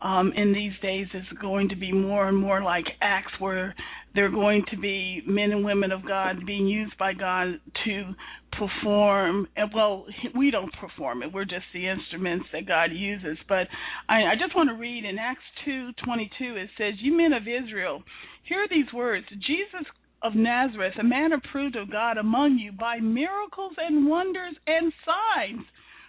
um, 0.00 0.32
in 0.34 0.52
these 0.52 0.72
days 0.82 1.06
is 1.14 1.24
going 1.40 1.68
to 1.68 1.76
be 1.76 1.92
more 1.92 2.28
and 2.28 2.36
more 2.36 2.62
like 2.62 2.84
Acts, 3.00 3.32
where 3.38 3.74
they're 4.14 4.30
going 4.30 4.64
to 4.70 4.76
be 4.76 5.22
men 5.26 5.52
and 5.52 5.64
women 5.64 5.92
of 5.92 6.06
God 6.06 6.44
being 6.46 6.66
used 6.66 6.96
by 6.98 7.12
God 7.12 7.60
to 7.84 8.14
perform. 8.58 9.48
And 9.56 9.70
well, 9.74 10.06
we 10.36 10.50
don't 10.50 10.72
perform 10.80 11.22
it; 11.22 11.32
we're 11.32 11.44
just 11.44 11.64
the 11.72 11.88
instruments 11.88 12.46
that 12.52 12.66
God 12.66 12.90
uses. 12.92 13.38
But 13.48 13.68
I, 14.08 14.32
I 14.32 14.34
just 14.38 14.54
want 14.54 14.68
to 14.68 14.74
read 14.74 15.04
in 15.04 15.18
Acts 15.18 15.40
two 15.64 15.90
twenty 16.04 16.30
two. 16.38 16.56
It 16.56 16.70
says, 16.76 16.94
"You 17.00 17.16
men 17.16 17.32
of 17.32 17.42
Israel, 17.42 18.02
hear 18.48 18.66
these 18.68 18.92
words: 18.92 19.26
Jesus 19.30 19.86
of 20.22 20.34
Nazareth, 20.34 20.94
a 21.00 21.04
man 21.04 21.32
approved 21.32 21.76
of 21.76 21.90
God 21.90 22.16
among 22.16 22.58
you 22.58 22.72
by 22.72 23.00
miracles 23.00 23.72
and 23.76 24.06
wonders 24.06 24.54
and 24.66 24.92
signs, 25.04 25.66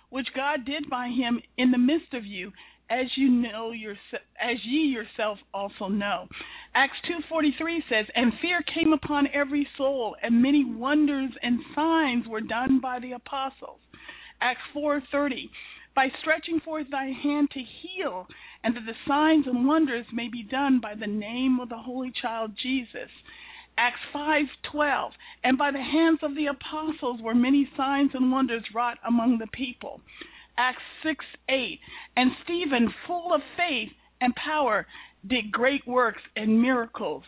which 0.09 0.27
God 0.35 0.65
did 0.65 0.89
by 0.89 1.07
him 1.07 1.41
in 1.57 1.71
the 1.71 1.79
midst 1.79 2.13
of 2.13 2.23
you, 2.25 2.51
as 2.89 3.07
you 3.15 3.29
know 3.29 3.71
your, 3.71 3.93
as 4.39 4.57
ye 4.65 4.93
yourself 4.93 5.39
also 5.53 5.87
know. 5.87 6.27
Acts 6.75 6.97
2:43 7.07 7.83
says, 7.87 8.09
"And 8.15 8.33
fear 8.39 8.63
came 8.63 8.93
upon 8.93 9.27
every 9.27 9.67
soul, 9.77 10.15
and 10.23 10.41
many 10.41 10.65
wonders 10.65 11.31
and 11.43 11.63
signs 11.75 12.27
were 12.27 12.41
done 12.41 12.79
by 12.79 12.97
the 12.97 13.11
apostles." 13.11 13.79
Acts 14.41 14.63
4:30, 14.73 15.51
"By 15.93 16.09
stretching 16.19 16.59
forth 16.59 16.89
thy 16.89 17.11
hand 17.11 17.51
to 17.51 17.61
heal, 17.61 18.27
and 18.63 18.75
that 18.75 18.87
the 18.87 18.95
signs 19.05 19.45
and 19.45 19.67
wonders 19.67 20.11
may 20.11 20.27
be 20.27 20.41
done 20.41 20.79
by 20.79 20.95
the 20.95 21.05
name 21.05 21.59
of 21.59 21.69
the 21.69 21.77
holy 21.77 22.09
child 22.09 22.57
Jesus." 22.57 23.11
Acts 23.77 24.01
5:12 24.11 25.13
And 25.43 25.59
by 25.59 25.69
the 25.69 25.83
hands 25.83 26.23
of 26.23 26.33
the 26.33 26.47
apostles 26.47 27.21
were 27.21 27.35
many 27.35 27.69
signs 27.77 28.15
and 28.15 28.31
wonders 28.31 28.73
wrought 28.73 28.97
among 29.03 29.37
the 29.37 29.47
people. 29.47 30.01
Acts 30.57 30.81
6:8 31.03 31.79
And 32.15 32.35
Stephen 32.43 32.89
full 32.89 33.31
of 33.31 33.43
faith 33.55 33.93
and 34.19 34.35
power 34.35 34.87
did 35.27 35.51
great 35.51 35.85
works 35.87 36.21
and 36.35 36.61
miracles 36.61 37.23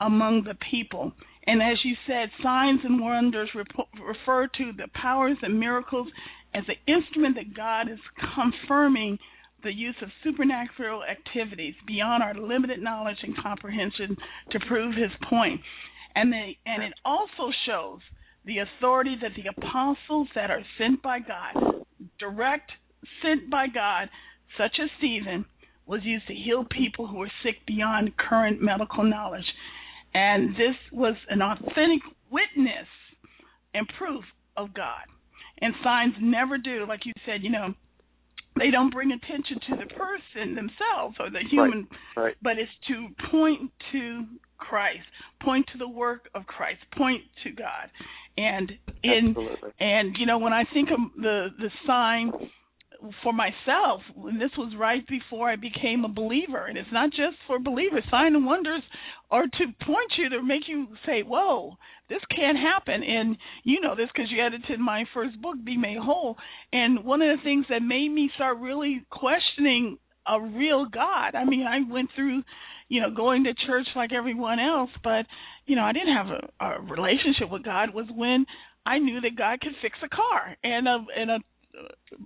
among 0.00 0.44
the 0.44 0.56
people. 0.70 1.12
And 1.46 1.62
as 1.62 1.78
you 1.84 1.94
said, 2.06 2.30
signs 2.42 2.80
and 2.84 3.00
wonders 3.00 3.50
refer 3.54 4.46
to 4.46 4.72
the 4.76 4.88
powers 4.94 5.36
and 5.42 5.58
miracles 5.58 6.08
as 6.54 6.64
an 6.68 6.94
instrument 6.94 7.36
that 7.36 7.54
God 7.54 7.90
is 7.90 7.98
confirming 8.34 9.18
the 9.62 9.72
use 9.72 9.96
of 10.02 10.08
supernatural 10.22 11.02
activities 11.04 11.74
beyond 11.86 12.22
our 12.22 12.34
limited 12.34 12.82
knowledge 12.82 13.16
and 13.22 13.36
comprehension 13.36 14.16
to 14.50 14.60
prove 14.68 14.94
his 14.94 15.10
point. 15.28 15.60
And 16.14 16.32
the, 16.32 16.52
and 16.66 16.82
it 16.82 16.92
also 17.04 17.50
shows 17.66 18.00
the 18.44 18.58
authority 18.58 19.16
that 19.20 19.32
the 19.34 19.48
apostles 19.48 20.28
that 20.34 20.50
are 20.50 20.62
sent 20.78 21.02
by 21.02 21.18
God, 21.18 21.84
direct 22.18 22.70
sent 23.22 23.50
by 23.50 23.66
God, 23.66 24.08
such 24.56 24.76
as 24.82 24.90
Stephen, 24.98 25.44
was 25.86 26.00
used 26.04 26.26
to 26.28 26.34
heal 26.34 26.64
people 26.70 27.06
who 27.06 27.18
were 27.18 27.30
sick 27.42 27.56
beyond 27.66 28.16
current 28.16 28.60
medical 28.62 29.04
knowledge. 29.04 29.44
And 30.14 30.50
this 30.54 30.76
was 30.92 31.14
an 31.28 31.42
authentic 31.42 32.02
witness 32.30 32.88
and 33.74 33.86
proof 33.98 34.24
of 34.56 34.72
God. 34.74 35.02
And 35.60 35.74
signs 35.82 36.14
never 36.20 36.58
do, 36.58 36.84
like 36.88 37.04
you 37.04 37.12
said, 37.26 37.42
you 37.42 37.50
know, 37.50 37.74
they 38.56 38.70
don't 38.70 38.90
bring 38.92 39.10
attention 39.10 39.58
to 39.68 39.76
the 39.76 39.94
person 39.94 40.54
themselves 40.54 41.16
or 41.18 41.28
the 41.30 41.40
human, 41.50 41.88
Right. 42.16 42.24
right. 42.24 42.36
but 42.40 42.52
it's 42.58 42.70
to 42.88 43.08
point 43.30 43.72
to 43.92 44.24
Christ, 44.58 45.06
point 45.42 45.66
to 45.72 45.78
the 45.78 45.88
work 45.88 46.28
of 46.34 46.46
Christ, 46.46 46.80
point 46.96 47.22
to 47.42 47.50
God. 47.50 47.90
And 48.38 48.72
in 49.02 49.28
Absolutely. 49.30 49.70
and 49.80 50.16
you 50.18 50.26
know 50.26 50.38
when 50.38 50.52
I 50.52 50.64
think 50.72 50.90
of 50.90 50.98
the 51.20 51.48
the 51.58 51.70
sign 51.86 52.32
for 53.22 53.32
myself, 53.32 54.02
and 54.16 54.40
this 54.40 54.50
was 54.56 54.74
right 54.78 55.06
before 55.06 55.50
I 55.50 55.56
became 55.56 56.04
a 56.04 56.08
believer, 56.08 56.66
and 56.66 56.78
it's 56.78 56.92
not 56.92 57.10
just 57.10 57.36
for 57.46 57.58
believers. 57.58 58.04
Sign 58.10 58.34
and 58.34 58.46
wonders 58.46 58.82
are 59.30 59.44
to 59.44 59.84
point 59.84 60.12
you 60.16 60.28
to 60.30 60.42
make 60.42 60.68
you 60.68 60.88
say, 61.04 61.22
"Whoa, 61.22 61.76
this 62.08 62.24
can't 62.34 62.58
happen." 62.58 63.02
And 63.02 63.36
you 63.62 63.80
know 63.80 63.94
this 63.94 64.08
because 64.14 64.30
you 64.30 64.42
edited 64.42 64.80
my 64.80 65.04
first 65.12 65.40
book, 65.40 65.56
"Be 65.62 65.76
Made 65.76 65.98
Whole." 65.98 66.38
And 66.72 67.04
one 67.04 67.22
of 67.22 67.36
the 67.36 67.42
things 67.42 67.66
that 67.68 67.82
made 67.82 68.08
me 68.10 68.30
start 68.34 68.58
really 68.58 69.04
questioning 69.10 69.98
a 70.26 70.40
real 70.40 70.86
God. 70.86 71.34
I 71.34 71.44
mean, 71.44 71.66
I 71.66 71.80
went 71.82 72.10
through, 72.14 72.42
you 72.88 73.00
know, 73.00 73.10
going 73.10 73.44
to 73.44 73.54
church 73.66 73.86
like 73.94 74.12
everyone 74.12 74.58
else, 74.58 74.90
but 75.02 75.26
you 75.66 75.76
know, 75.76 75.84
I 75.84 75.92
didn't 75.92 76.16
have 76.16 76.26
a, 76.28 76.64
a 76.64 76.80
relationship 76.80 77.50
with 77.50 77.62
God. 77.62 77.94
Was 77.94 78.06
when 78.14 78.46
I 78.86 78.98
knew 78.98 79.20
that 79.20 79.36
God 79.36 79.60
could 79.60 79.74
fix 79.82 79.98
a 80.02 80.08
car, 80.08 80.56
and 80.62 80.86
a 80.88 81.04
and 81.16 81.30
a 81.30 81.38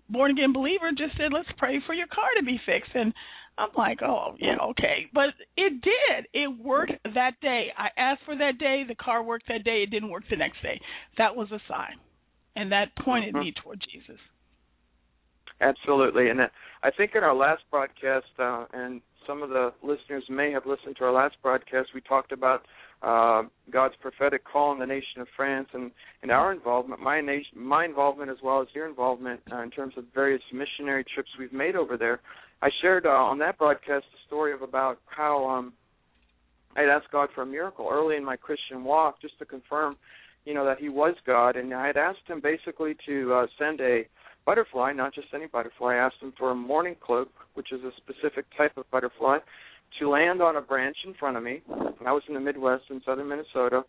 born 0.08 0.30
again 0.32 0.52
believer 0.52 0.90
just 0.96 1.16
said, 1.16 1.32
"Let's 1.32 1.48
pray 1.56 1.80
for 1.86 1.94
your 1.94 2.06
car 2.08 2.28
to 2.36 2.44
be 2.44 2.60
fixed." 2.64 2.94
And 2.94 3.12
I'm 3.56 3.70
like, 3.76 4.02
"Oh, 4.02 4.36
yeah, 4.38 4.56
okay." 4.70 5.08
But 5.12 5.30
it 5.56 5.80
did. 5.80 6.26
It 6.32 6.48
worked 6.58 6.92
that 7.14 7.40
day. 7.40 7.72
I 7.76 7.88
asked 7.96 8.22
for 8.24 8.36
that 8.36 8.58
day. 8.58 8.84
The 8.86 8.94
car 8.94 9.22
worked 9.22 9.48
that 9.48 9.64
day. 9.64 9.82
It 9.82 9.90
didn't 9.90 10.10
work 10.10 10.24
the 10.30 10.36
next 10.36 10.62
day. 10.62 10.80
That 11.16 11.34
was 11.34 11.50
a 11.52 11.60
sign, 11.68 11.98
and 12.56 12.72
that 12.72 12.94
pointed 12.96 13.34
mm-hmm. 13.34 13.44
me 13.44 13.52
toward 13.62 13.80
Jesus. 13.92 14.20
Absolutely, 15.60 16.30
and 16.30 16.40
I 16.82 16.90
think 16.90 17.16
in 17.16 17.24
our 17.24 17.34
last 17.34 17.62
broadcast, 17.70 18.26
uh, 18.38 18.66
and 18.72 19.00
some 19.26 19.42
of 19.42 19.50
the 19.50 19.72
listeners 19.82 20.24
may 20.28 20.52
have 20.52 20.66
listened 20.66 20.96
to 20.96 21.04
our 21.04 21.12
last 21.12 21.36
broadcast, 21.42 21.90
we 21.94 22.00
talked 22.00 22.32
about 22.32 22.64
uh, 23.02 23.42
God's 23.70 23.94
prophetic 24.00 24.42
call 24.44 24.72
in 24.72 24.78
the 24.78 24.86
nation 24.86 25.20
of 25.20 25.28
France 25.36 25.68
and, 25.72 25.90
and 26.22 26.30
our 26.30 26.52
involvement, 26.52 27.00
my 27.00 27.20
nation, 27.20 27.52
my 27.56 27.84
involvement 27.84 28.30
as 28.30 28.38
well 28.42 28.60
as 28.60 28.68
your 28.74 28.88
involvement 28.88 29.40
uh, 29.52 29.62
in 29.62 29.70
terms 29.70 29.94
of 29.96 30.04
various 30.14 30.42
missionary 30.52 31.04
trips 31.14 31.28
we've 31.38 31.52
made 31.52 31.76
over 31.76 31.96
there. 31.96 32.20
I 32.60 32.70
shared 32.82 33.06
uh, 33.06 33.10
on 33.10 33.38
that 33.38 33.56
broadcast 33.56 34.04
a 34.04 34.26
story 34.26 34.52
of 34.52 34.62
about 34.62 34.98
how 35.06 35.46
um, 35.46 35.72
I 36.76 36.80
had 36.80 36.88
asked 36.88 37.10
God 37.12 37.28
for 37.34 37.42
a 37.42 37.46
miracle 37.46 37.88
early 37.90 38.16
in 38.16 38.24
my 38.24 38.36
Christian 38.36 38.82
walk, 38.82 39.20
just 39.20 39.38
to 39.38 39.44
confirm, 39.44 39.96
you 40.44 40.54
know, 40.54 40.64
that 40.64 40.78
He 40.78 40.88
was 40.88 41.14
God, 41.24 41.56
and 41.56 41.72
I 41.72 41.86
had 41.86 41.96
asked 41.96 42.26
Him 42.26 42.40
basically 42.40 42.96
to 43.06 43.32
uh, 43.32 43.46
send 43.58 43.80
a 43.80 44.08
butterfly, 44.44 44.92
not 44.92 45.14
just 45.14 45.28
any 45.34 45.46
butterfly. 45.46 45.94
I 45.94 45.98
asked 45.98 46.16
Him 46.20 46.32
for 46.36 46.50
a 46.50 46.54
mourning 46.54 46.96
cloak, 47.00 47.30
which 47.54 47.70
is 47.70 47.80
a 47.84 47.92
specific 47.96 48.46
type 48.56 48.76
of 48.76 48.90
butterfly, 48.90 49.38
to 49.98 50.08
land 50.08 50.42
on 50.42 50.56
a 50.56 50.60
branch 50.60 50.96
in 51.06 51.14
front 51.14 51.36
of 51.36 51.42
me. 51.42 51.62
I 52.06 52.12
was 52.12 52.22
in 52.28 52.34
the 52.34 52.40
Midwest 52.40 52.84
in 52.90 53.00
southern 53.04 53.28
Minnesota, 53.28 53.82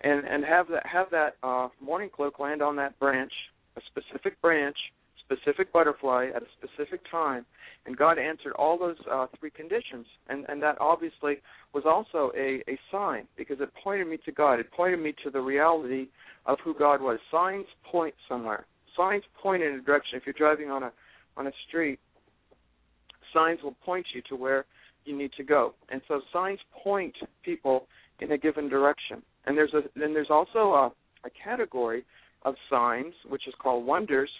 and 0.00 0.24
and 0.26 0.44
have 0.44 0.68
that 0.68 0.86
have 0.86 1.06
that 1.10 1.36
uh, 1.42 1.68
mourning 1.80 2.10
cloak 2.14 2.38
land 2.38 2.62
on 2.62 2.76
that 2.76 2.98
branch, 2.98 3.32
a 3.76 3.80
specific 3.86 4.40
branch, 4.40 4.76
specific 5.24 5.72
butterfly 5.72 6.28
at 6.34 6.42
a 6.42 6.46
specific 6.58 7.00
time, 7.10 7.44
and 7.86 7.96
God 7.96 8.18
answered 8.18 8.52
all 8.52 8.78
those 8.78 8.96
uh, 9.10 9.26
three 9.38 9.50
conditions, 9.50 10.06
and 10.28 10.44
and 10.48 10.62
that 10.62 10.76
obviously 10.80 11.36
was 11.74 11.84
also 11.86 12.32
a 12.36 12.62
a 12.68 12.78
sign 12.90 13.26
because 13.36 13.60
it 13.60 13.70
pointed 13.82 14.06
me 14.08 14.18
to 14.24 14.32
God. 14.32 14.60
It 14.60 14.70
pointed 14.70 15.00
me 15.00 15.14
to 15.24 15.30
the 15.30 15.40
reality 15.40 16.06
of 16.46 16.58
who 16.64 16.74
God 16.74 17.00
was. 17.00 17.18
Signs 17.30 17.66
point 17.84 18.14
somewhere. 18.28 18.66
Signs 18.96 19.24
point 19.42 19.62
in 19.62 19.74
a 19.74 19.80
direction. 19.80 20.18
If 20.18 20.26
you're 20.26 20.34
driving 20.34 20.70
on 20.70 20.84
a 20.84 20.92
on 21.36 21.46
a 21.46 21.52
street, 21.68 21.98
signs 23.32 23.60
will 23.62 23.76
point 23.84 24.06
you 24.14 24.22
to 24.28 24.36
where 24.36 24.64
you 25.04 25.16
need 25.16 25.32
to 25.36 25.42
go. 25.42 25.74
And 25.90 26.00
so 26.08 26.20
signs 26.32 26.58
point 26.82 27.14
people 27.44 27.86
in 28.20 28.32
a 28.32 28.38
given 28.38 28.68
direction. 28.68 29.22
And 29.46 29.56
there's 29.56 29.74
a 29.74 29.82
then 29.98 30.14
there's 30.14 30.30
also 30.30 30.72
a, 30.72 30.92
a 31.24 31.30
category 31.44 32.04
of 32.44 32.54
signs 32.70 33.14
which 33.28 33.46
is 33.46 33.54
called 33.60 33.84
wonders, 33.86 34.30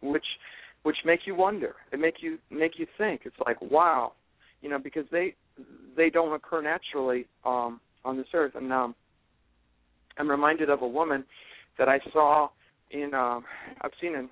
which 0.00 0.24
which 0.82 0.96
make 1.04 1.20
you 1.26 1.34
wonder. 1.34 1.74
It 1.92 2.00
make 2.00 2.16
you 2.20 2.38
make 2.50 2.78
you 2.78 2.86
think. 2.98 3.22
It's 3.24 3.36
like 3.44 3.60
wow, 3.60 4.12
you 4.60 4.68
know, 4.68 4.78
because 4.78 5.04
they 5.10 5.34
they 5.96 6.10
don't 6.10 6.32
occur 6.32 6.62
naturally 6.62 7.26
um, 7.44 7.80
on 8.04 8.16
this 8.16 8.26
earth. 8.34 8.52
And 8.54 8.72
um, 8.72 8.94
I'm 10.18 10.30
reminded 10.30 10.70
of 10.70 10.82
a 10.82 10.88
woman 10.88 11.24
that 11.78 11.88
I 11.88 11.98
saw 12.12 12.48
in 12.90 13.14
um, 13.14 13.44
I've 13.80 13.92
seen 14.00 14.14
in 14.14 14.28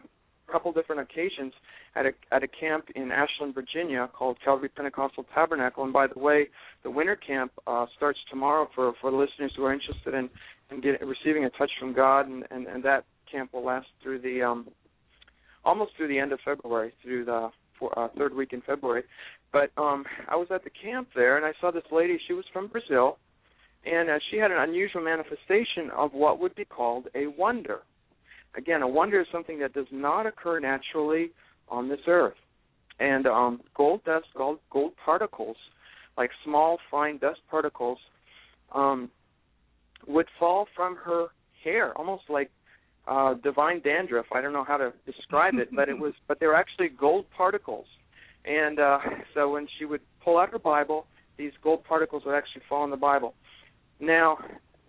couple 0.50 0.72
different 0.72 1.00
occasions 1.00 1.52
at 1.94 2.06
a 2.06 2.12
at 2.32 2.42
a 2.42 2.48
camp 2.48 2.84
in 2.94 3.10
Ashland, 3.10 3.54
Virginia, 3.54 4.08
called 4.16 4.36
Calvary 4.44 4.68
Pentecostal 4.68 5.24
Tabernacle. 5.34 5.84
And 5.84 5.92
by 5.92 6.06
the 6.06 6.18
way, 6.18 6.48
the 6.82 6.90
winter 6.90 7.16
camp 7.16 7.52
uh, 7.66 7.86
starts 7.96 8.18
tomorrow 8.30 8.68
for 8.74 8.92
for 9.00 9.10
listeners 9.10 9.52
who 9.56 9.64
are 9.64 9.72
interested 9.72 10.14
in 10.14 10.28
in 10.70 10.80
get, 10.80 11.00
receiving 11.06 11.44
a 11.44 11.50
touch 11.50 11.70
from 11.78 11.92
God, 11.94 12.28
and, 12.28 12.44
and 12.50 12.66
and 12.66 12.82
that 12.84 13.04
camp 13.30 13.52
will 13.52 13.64
last 13.64 13.86
through 14.02 14.20
the 14.20 14.42
um 14.42 14.68
almost 15.64 15.92
through 15.96 16.08
the 16.08 16.18
end 16.18 16.32
of 16.32 16.40
February, 16.44 16.92
through 17.02 17.24
the 17.24 17.50
for, 17.78 17.96
uh, 17.98 18.08
third 18.16 18.34
week 18.34 18.52
in 18.52 18.62
February. 18.62 19.04
But 19.52 19.70
um 19.76 20.04
I 20.28 20.36
was 20.36 20.48
at 20.50 20.64
the 20.64 20.70
camp 20.70 21.08
there, 21.14 21.36
and 21.36 21.46
I 21.46 21.52
saw 21.60 21.70
this 21.70 21.84
lady. 21.90 22.18
She 22.26 22.34
was 22.34 22.44
from 22.52 22.68
Brazil, 22.68 23.18
and 23.84 24.10
uh, 24.10 24.18
she 24.30 24.36
had 24.38 24.50
an 24.50 24.58
unusual 24.58 25.02
manifestation 25.02 25.90
of 25.96 26.12
what 26.12 26.38
would 26.40 26.54
be 26.54 26.64
called 26.64 27.08
a 27.14 27.26
wonder. 27.26 27.80
Again, 28.56 28.82
a 28.82 28.88
wonder 28.88 29.20
is 29.20 29.26
something 29.32 29.58
that 29.60 29.72
does 29.72 29.86
not 29.92 30.26
occur 30.26 30.60
naturally 30.60 31.30
on 31.68 31.88
this 31.88 32.00
earth. 32.06 32.34
And 32.98 33.26
um, 33.26 33.60
gold 33.74 34.04
dust, 34.04 34.26
gold, 34.36 34.58
gold 34.70 34.92
particles, 35.04 35.56
like 36.18 36.30
small 36.44 36.78
fine 36.90 37.18
dust 37.18 37.40
particles, 37.50 37.98
um, 38.74 39.10
would 40.06 40.26
fall 40.38 40.66
from 40.74 40.96
her 40.96 41.26
hair, 41.64 41.96
almost 41.96 42.24
like 42.28 42.50
uh, 43.06 43.34
divine 43.42 43.80
dandruff. 43.80 44.26
I 44.32 44.40
don't 44.40 44.52
know 44.52 44.64
how 44.64 44.76
to 44.76 44.92
describe 45.06 45.54
it, 45.54 45.68
but 45.74 45.88
it 45.88 45.98
was, 45.98 46.12
but 46.28 46.40
they 46.40 46.46
were 46.46 46.56
actually 46.56 46.88
gold 46.88 47.26
particles. 47.36 47.86
And 48.44 48.78
uh, 48.78 48.98
so 49.34 49.52
when 49.52 49.66
she 49.78 49.84
would 49.84 50.00
pull 50.24 50.38
out 50.38 50.50
her 50.50 50.58
Bible, 50.58 51.06
these 51.36 51.52
gold 51.62 51.84
particles 51.84 52.24
would 52.26 52.34
actually 52.34 52.62
fall 52.68 52.84
in 52.84 52.90
the 52.90 52.96
Bible. 52.96 53.34
Now, 53.98 54.38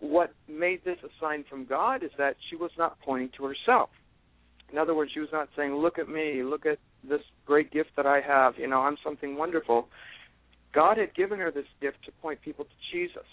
what 0.01 0.33
made 0.49 0.83
this 0.83 0.97
a 1.03 1.09
sign 1.21 1.45
from 1.49 1.65
God 1.65 2.03
is 2.03 2.09
that 2.17 2.35
she 2.49 2.55
was 2.55 2.71
not 2.77 2.99
pointing 2.99 3.29
to 3.37 3.45
herself. 3.45 3.89
In 4.71 4.77
other 4.77 4.95
words, 4.95 5.11
she 5.13 5.19
was 5.19 5.31
not 5.31 5.47
saying, 5.55 5.75
"Look 5.75 5.99
at 5.99 6.09
me, 6.09 6.43
look 6.43 6.65
at 6.65 6.79
this 7.03 7.21
great 7.45 7.71
gift 7.71 7.95
that 7.95 8.05
I 8.05 8.19
have. 8.19 8.57
You 8.57 8.67
know, 8.67 8.81
I'm 8.81 8.97
something 8.97 9.35
wonderful." 9.35 9.87
God 10.73 10.97
had 10.97 11.13
given 11.13 11.39
her 11.39 11.51
this 11.51 11.67
gift 11.81 12.03
to 12.05 12.11
point 12.13 12.41
people 12.41 12.65
to 12.65 12.71
Jesus, 12.91 13.27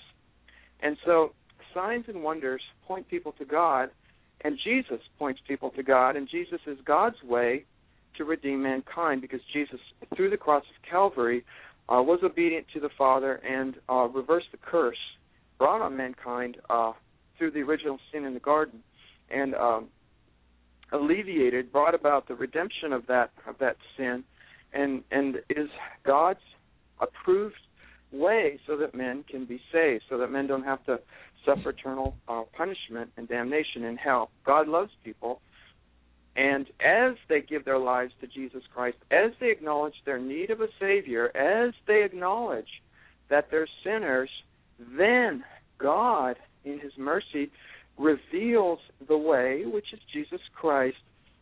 and 0.80 0.98
so 1.04 1.32
signs 1.72 2.08
and 2.08 2.22
wonders 2.22 2.62
point 2.86 3.08
people 3.08 3.32
to 3.32 3.44
God, 3.44 3.90
and 4.42 4.58
Jesus 4.58 5.00
points 5.18 5.40
people 5.46 5.70
to 5.70 5.82
God, 5.82 6.16
and 6.16 6.28
Jesus 6.28 6.60
is 6.66 6.78
God's 6.84 7.22
way 7.22 7.64
to 8.16 8.24
redeem 8.24 8.62
mankind 8.62 9.20
because 9.22 9.40
Jesus, 9.52 9.80
through 10.14 10.30
the 10.30 10.36
cross 10.36 10.64
of 10.68 10.82
Calvary, 10.82 11.44
uh, 11.88 12.02
was 12.02 12.22
obedient 12.22 12.66
to 12.74 12.80
the 12.80 12.90
Father 12.90 13.36
and 13.36 13.76
uh, 13.88 14.08
reversed 14.08 14.50
the 14.50 14.58
curse 14.58 14.98
brought 15.58 15.82
on 15.82 15.96
mankind 15.96 16.56
uh, 16.70 16.92
through 17.36 17.50
the 17.50 17.60
original 17.60 17.98
sin 18.12 18.24
in 18.24 18.34
the 18.34 18.40
garden, 18.40 18.80
and 19.30 19.54
um, 19.54 19.88
alleviated, 20.92 21.72
brought 21.72 21.94
about 21.94 22.28
the 22.28 22.34
redemption 22.34 22.92
of 22.92 23.06
that 23.06 23.30
of 23.46 23.56
that 23.58 23.76
sin, 23.96 24.24
and 24.72 25.02
and 25.10 25.36
is 25.50 25.68
God's 26.04 26.40
approved 27.00 27.56
way 28.10 28.58
so 28.66 28.76
that 28.76 28.94
men 28.94 29.24
can 29.28 29.44
be 29.44 29.60
saved, 29.72 30.04
so 30.08 30.18
that 30.18 30.30
men 30.30 30.46
don't 30.46 30.64
have 30.64 30.84
to 30.86 30.98
suffer 31.44 31.70
eternal 31.70 32.16
uh, 32.28 32.42
punishment 32.56 33.10
and 33.16 33.28
damnation 33.28 33.84
in 33.84 33.96
hell. 33.96 34.30
God 34.44 34.66
loves 34.66 34.90
people, 35.04 35.40
and 36.36 36.66
as 36.80 37.16
they 37.28 37.40
give 37.40 37.64
their 37.64 37.78
lives 37.78 38.12
to 38.20 38.26
Jesus 38.26 38.62
Christ, 38.74 38.96
as 39.10 39.32
they 39.40 39.50
acknowledge 39.50 39.94
their 40.04 40.18
need 40.18 40.50
of 40.50 40.60
a 40.60 40.68
Savior, 40.80 41.36
as 41.36 41.74
they 41.86 42.02
acknowledge 42.02 42.68
that 43.28 43.48
they're 43.50 43.68
sinners, 43.84 44.30
then 44.96 45.44
God, 45.78 46.36
in 46.64 46.78
His 46.78 46.92
mercy, 46.98 47.50
reveals 47.98 48.78
the 49.08 49.16
way, 49.16 49.64
which 49.66 49.92
is 49.92 50.00
Jesus 50.12 50.40
Christ. 50.54 50.96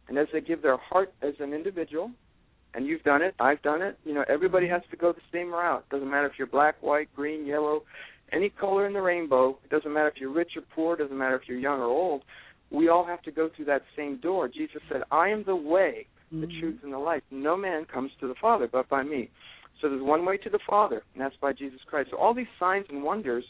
And 0.09 0.19
as 0.19 0.29
they 0.33 0.41
give 0.41 0.63
their 0.63 0.77
heart 0.77 1.13
as 1.23 1.35
an 1.41 1.53
individual, 1.53 2.11
and 2.75 2.87
you've 2.87 3.03
done 3.03 3.23
it, 3.23 3.35
I've 3.41 3.63
done 3.63 3.83
it, 3.83 3.99
you 4.05 4.13
know, 4.13 4.25
everybody 4.29 4.69
has 4.69 4.83
to 4.91 4.97
go 4.97 5.13
the 5.13 5.21
same 5.33 5.51
route. 5.51 5.89
Doesn't 5.89 6.11
matter 6.11 6.27
if 6.27 6.35
you're 6.39 6.47
black, 6.47 6.77
white, 6.83 7.09
green, 7.17 7.47
yellow, 7.47 7.83
any 8.33 8.51
color 8.51 8.87
in 8.87 8.93
the 8.93 9.01
rainbow. 9.01 9.59
It 9.65 9.71
doesn't 9.71 9.93
matter 9.93 10.09
if 10.09 10.15
you're 10.21 10.33
rich 10.33 10.53
or 10.57 10.63
poor. 10.75 10.95
It 10.95 10.99
doesn't 10.99 11.17
matter 11.17 11.37
if 11.37 11.43
you're 11.49 11.59
young 11.59 11.81
or 11.81 11.87
old. 11.87 12.23
We 12.71 12.89
all 12.89 13.05
have 13.07 13.23
to 13.23 13.31
go 13.31 13.49
through 13.55 13.67
that 13.67 13.83
same 13.97 14.19
door. 14.19 14.49
Jesus 14.49 14.83
said, 14.91 15.03
I 15.11 15.29
am 15.29 15.45
the 15.45 15.57
way, 15.57 16.07
the 16.31 16.39
mm-hmm. 16.39 16.61
truth, 16.61 16.79
and 16.83 16.93
the 16.93 16.99
life. 16.99 17.23
No 17.31 17.57
man 17.57 17.87
comes 17.87 18.11
to 18.21 18.29
the 18.29 18.35
Father 18.41 18.69
but 18.71 18.89
by 18.89 19.03
me. 19.03 19.31
So 19.81 19.89
there's 19.89 20.03
one 20.03 20.25
way 20.25 20.37
to 20.39 20.51
the 20.51 20.59
Father, 20.69 21.03
and 21.15 21.23
that's 21.23 21.37
by 21.41 21.53
Jesus 21.53 21.81
Christ. 21.87 22.11
So 22.11 22.17
all 22.17 22.35
these 22.35 22.47
signs 22.59 22.87
and 22.89 23.03
wonders 23.03 23.45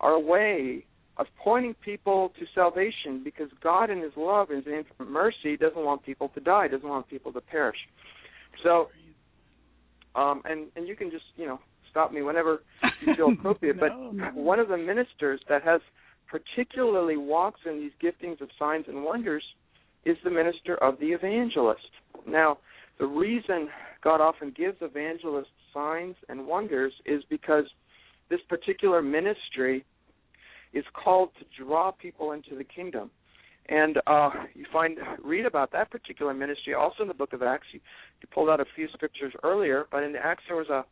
are 0.00 0.12
a 0.12 0.20
way 0.20 0.84
of 1.18 1.26
pointing 1.42 1.74
people 1.84 2.32
to 2.38 2.46
salvation 2.54 3.22
because 3.22 3.48
God 3.62 3.90
in 3.90 4.00
his 4.00 4.12
love 4.16 4.50
and 4.50 4.64
his 4.64 4.72
infinite 4.72 5.10
mercy 5.10 5.56
doesn't 5.56 5.82
want 5.82 6.04
people 6.04 6.28
to 6.30 6.40
die, 6.40 6.68
doesn't 6.68 6.88
want 6.88 7.08
people 7.08 7.32
to 7.32 7.40
perish. 7.40 7.76
So 8.62 8.88
um 10.14 10.42
and 10.44 10.66
and 10.76 10.86
you 10.88 10.96
can 10.96 11.10
just, 11.10 11.24
you 11.36 11.46
know, 11.46 11.58
stop 11.90 12.12
me 12.12 12.22
whenever 12.22 12.62
you 13.06 13.14
feel 13.14 13.32
appropriate, 13.38 13.76
no, 13.76 14.12
but 14.14 14.34
one 14.34 14.58
of 14.58 14.68
the 14.68 14.76
ministers 14.76 15.40
that 15.48 15.62
has 15.62 15.80
particularly 16.26 17.18
walks 17.18 17.60
in 17.66 17.78
these 17.78 17.92
giftings 18.02 18.40
of 18.40 18.48
signs 18.58 18.86
and 18.88 19.04
wonders 19.04 19.44
is 20.04 20.16
the 20.24 20.30
minister 20.30 20.76
of 20.82 20.98
the 20.98 21.06
evangelist. 21.06 21.90
Now, 22.26 22.58
the 22.98 23.06
reason 23.06 23.68
God 24.02 24.20
often 24.20 24.52
gives 24.56 24.78
evangelists 24.80 25.48
signs 25.72 26.16
and 26.28 26.46
wonders 26.46 26.92
is 27.04 27.22
because 27.28 27.64
this 28.30 28.40
particular 28.48 29.02
ministry 29.02 29.84
is 30.72 30.84
called 30.92 31.30
to 31.38 31.64
draw 31.64 31.90
people 31.90 32.32
into 32.32 32.56
the 32.56 32.64
kingdom. 32.64 33.10
And 33.68 33.98
uh, 34.06 34.30
you 34.54 34.64
find 34.72 34.98
read 35.22 35.46
about 35.46 35.70
that 35.72 35.90
particular 35.90 36.34
ministry 36.34 36.74
also 36.74 37.02
in 37.02 37.08
the 37.08 37.14
book 37.14 37.32
of 37.32 37.42
Acts. 37.42 37.66
You, 37.72 37.80
you 38.20 38.28
pulled 38.32 38.48
out 38.48 38.60
a 38.60 38.64
few 38.74 38.88
scriptures 38.92 39.32
earlier, 39.44 39.86
but 39.90 40.02
in 40.02 40.16
Acts 40.16 40.42
there 40.48 40.56
was 40.56 40.68
a 40.68 40.84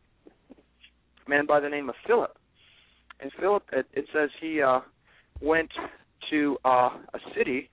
man 1.29 1.47
by 1.47 1.61
the 1.61 1.69
name 1.69 1.89
of 1.89 1.95
Philip, 2.07 2.37
and 3.21 3.31
Philip 3.41 3.65
it, 3.73 3.87
it 3.93 4.07
says 4.13 4.31
he 4.41 4.63
uh, 4.63 4.81
went 5.41 5.71
to 6.31 6.57
uh, 6.65 6.91
a 7.15 7.19
city 7.37 7.71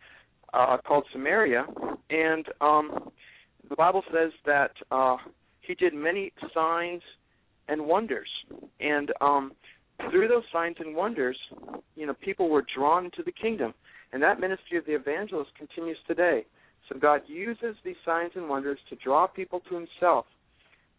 uh, 0.53 0.77
called 0.85 1.05
Samaria, 1.11 1.65
and 2.09 2.45
um, 2.61 3.09
the 3.69 3.75
Bible 3.75 4.03
says 4.11 4.31
that 4.45 4.71
uh, 4.91 5.17
he 5.67 5.75
did 5.75 5.93
many 5.93 6.31
signs 6.53 7.01
and 7.67 7.85
wonders, 7.85 8.29
and 8.79 9.11
um, 9.21 9.51
through 10.09 10.27
those 10.27 10.43
signs 10.53 10.77
and 10.79 10.95
wonders, 10.95 11.37
you 11.95 12.05
know, 12.05 12.13
people 12.13 12.49
were 12.49 12.65
drawn 12.75 13.11
to 13.15 13.23
the 13.23 13.31
kingdom, 13.31 13.73
and 14.13 14.23
that 14.23 14.39
ministry 14.39 14.77
of 14.77 14.85
the 14.85 14.95
evangelist 14.95 15.51
continues 15.57 15.97
today. 16.07 16.45
So 16.87 16.97
God 16.97 17.21
uses 17.27 17.75
these 17.83 17.97
signs 18.05 18.31
and 18.35 18.47
wonders 18.47 18.79
to 18.89 18.95
draw 19.03 19.27
people 19.27 19.61
to 19.69 19.75
Himself, 19.75 20.25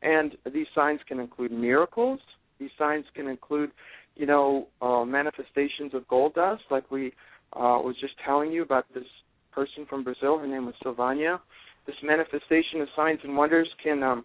and 0.02 0.36
these 0.52 0.66
signs 0.74 1.00
can 1.08 1.18
include 1.20 1.52
miracles. 1.52 2.20
These 2.60 2.70
signs 2.76 3.06
can 3.14 3.28
include, 3.28 3.70
you 4.16 4.26
know, 4.26 4.68
uh, 4.82 5.04
manifestations 5.04 5.94
of 5.94 6.06
gold 6.08 6.34
dust, 6.34 6.62
like 6.70 6.90
we 6.90 7.12
uh, 7.54 7.80
was 7.82 7.96
just 8.00 8.14
telling 8.24 8.52
you 8.52 8.62
about 8.62 8.84
this 8.92 9.04
person 9.52 9.86
from 9.88 10.04
Brazil. 10.04 10.38
Her 10.38 10.46
name 10.46 10.66
was 10.66 10.74
Silvania. 10.84 11.40
This 11.86 11.96
manifestation 12.02 12.82
of 12.82 12.88
signs 12.94 13.20
and 13.24 13.36
wonders 13.36 13.68
can 13.82 14.02
um, 14.02 14.24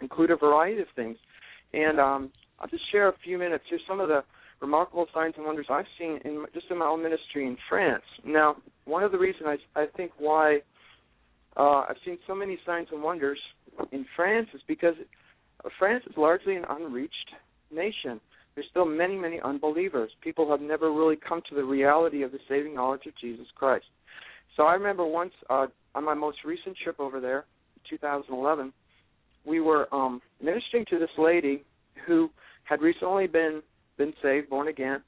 include 0.00 0.30
a 0.30 0.36
variety 0.36 0.80
of 0.80 0.88
things. 0.96 1.16
And 1.72 2.00
um, 2.00 2.32
I'll 2.58 2.68
just 2.68 2.90
share 2.90 3.08
a 3.08 3.14
few 3.24 3.38
minutes. 3.38 3.64
Here's 3.68 3.82
some 3.88 4.00
of 4.00 4.08
the 4.08 4.22
remarkable 4.60 5.06
signs 5.14 5.34
and 5.36 5.46
wonders 5.46 5.66
I've 5.70 5.86
seen 5.98 6.20
in 6.24 6.44
just 6.52 6.66
in 6.70 6.78
my 6.78 6.86
own 6.86 7.02
ministry 7.02 7.46
in 7.46 7.56
France. 7.68 8.04
Now, 8.24 8.56
one 8.84 9.02
of 9.02 9.12
the 9.12 9.18
reasons 9.18 9.46
I, 9.74 9.80
I 9.80 9.86
think 9.96 10.12
why 10.18 10.58
uh, 11.56 11.84
I've 11.88 11.96
seen 12.04 12.18
so 12.26 12.34
many 12.34 12.58
signs 12.66 12.88
and 12.92 13.02
wonders 13.02 13.38
in 13.92 14.04
France 14.16 14.48
is 14.54 14.60
because 14.68 14.94
France 15.78 16.04
is 16.08 16.16
largely 16.16 16.56
an 16.56 16.64
unreached 16.68 17.30
nation. 17.72 18.20
There's 18.54 18.66
still 18.70 18.84
many, 18.84 19.16
many 19.16 19.40
unbelievers. 19.42 20.10
People 20.22 20.50
have 20.50 20.60
never 20.60 20.92
really 20.92 21.16
come 21.16 21.40
to 21.48 21.54
the 21.54 21.64
reality 21.64 22.22
of 22.22 22.32
the 22.32 22.38
saving 22.48 22.74
knowledge 22.74 23.06
of 23.06 23.12
Jesus 23.20 23.46
Christ. 23.54 23.86
So 24.56 24.64
I 24.64 24.74
remember 24.74 25.06
once 25.06 25.32
uh, 25.48 25.66
on 25.94 26.04
my 26.04 26.14
most 26.14 26.38
recent 26.44 26.76
trip 26.82 26.98
over 26.98 27.20
there, 27.20 27.44
2011, 27.88 28.72
we 29.44 29.60
were 29.60 29.92
um, 29.94 30.20
ministering 30.42 30.84
to 30.90 30.98
this 30.98 31.10
lady 31.18 31.64
who 32.06 32.30
had 32.64 32.80
recently 32.80 33.26
been 33.26 33.62
been 33.96 34.12
saved, 34.22 34.48
born 34.48 34.68
again, 34.68 35.02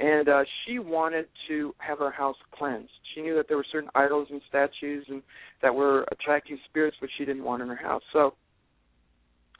and 0.00 0.28
uh, 0.28 0.42
she 0.64 0.78
wanted 0.78 1.26
to 1.48 1.74
have 1.78 1.98
her 1.98 2.10
house 2.10 2.36
cleansed. 2.52 2.90
She 3.14 3.22
knew 3.22 3.34
that 3.36 3.48
there 3.48 3.56
were 3.56 3.66
certain 3.70 3.90
idols 3.94 4.28
and 4.30 4.40
statues 4.48 5.06
and 5.08 5.22
that 5.62 5.74
were 5.74 6.04
attracting 6.12 6.58
spirits 6.68 6.96
which 7.00 7.10
she 7.16 7.24
didn't 7.24 7.44
want 7.44 7.62
in 7.62 7.68
her 7.68 7.76
house. 7.76 8.02
So 8.12 8.34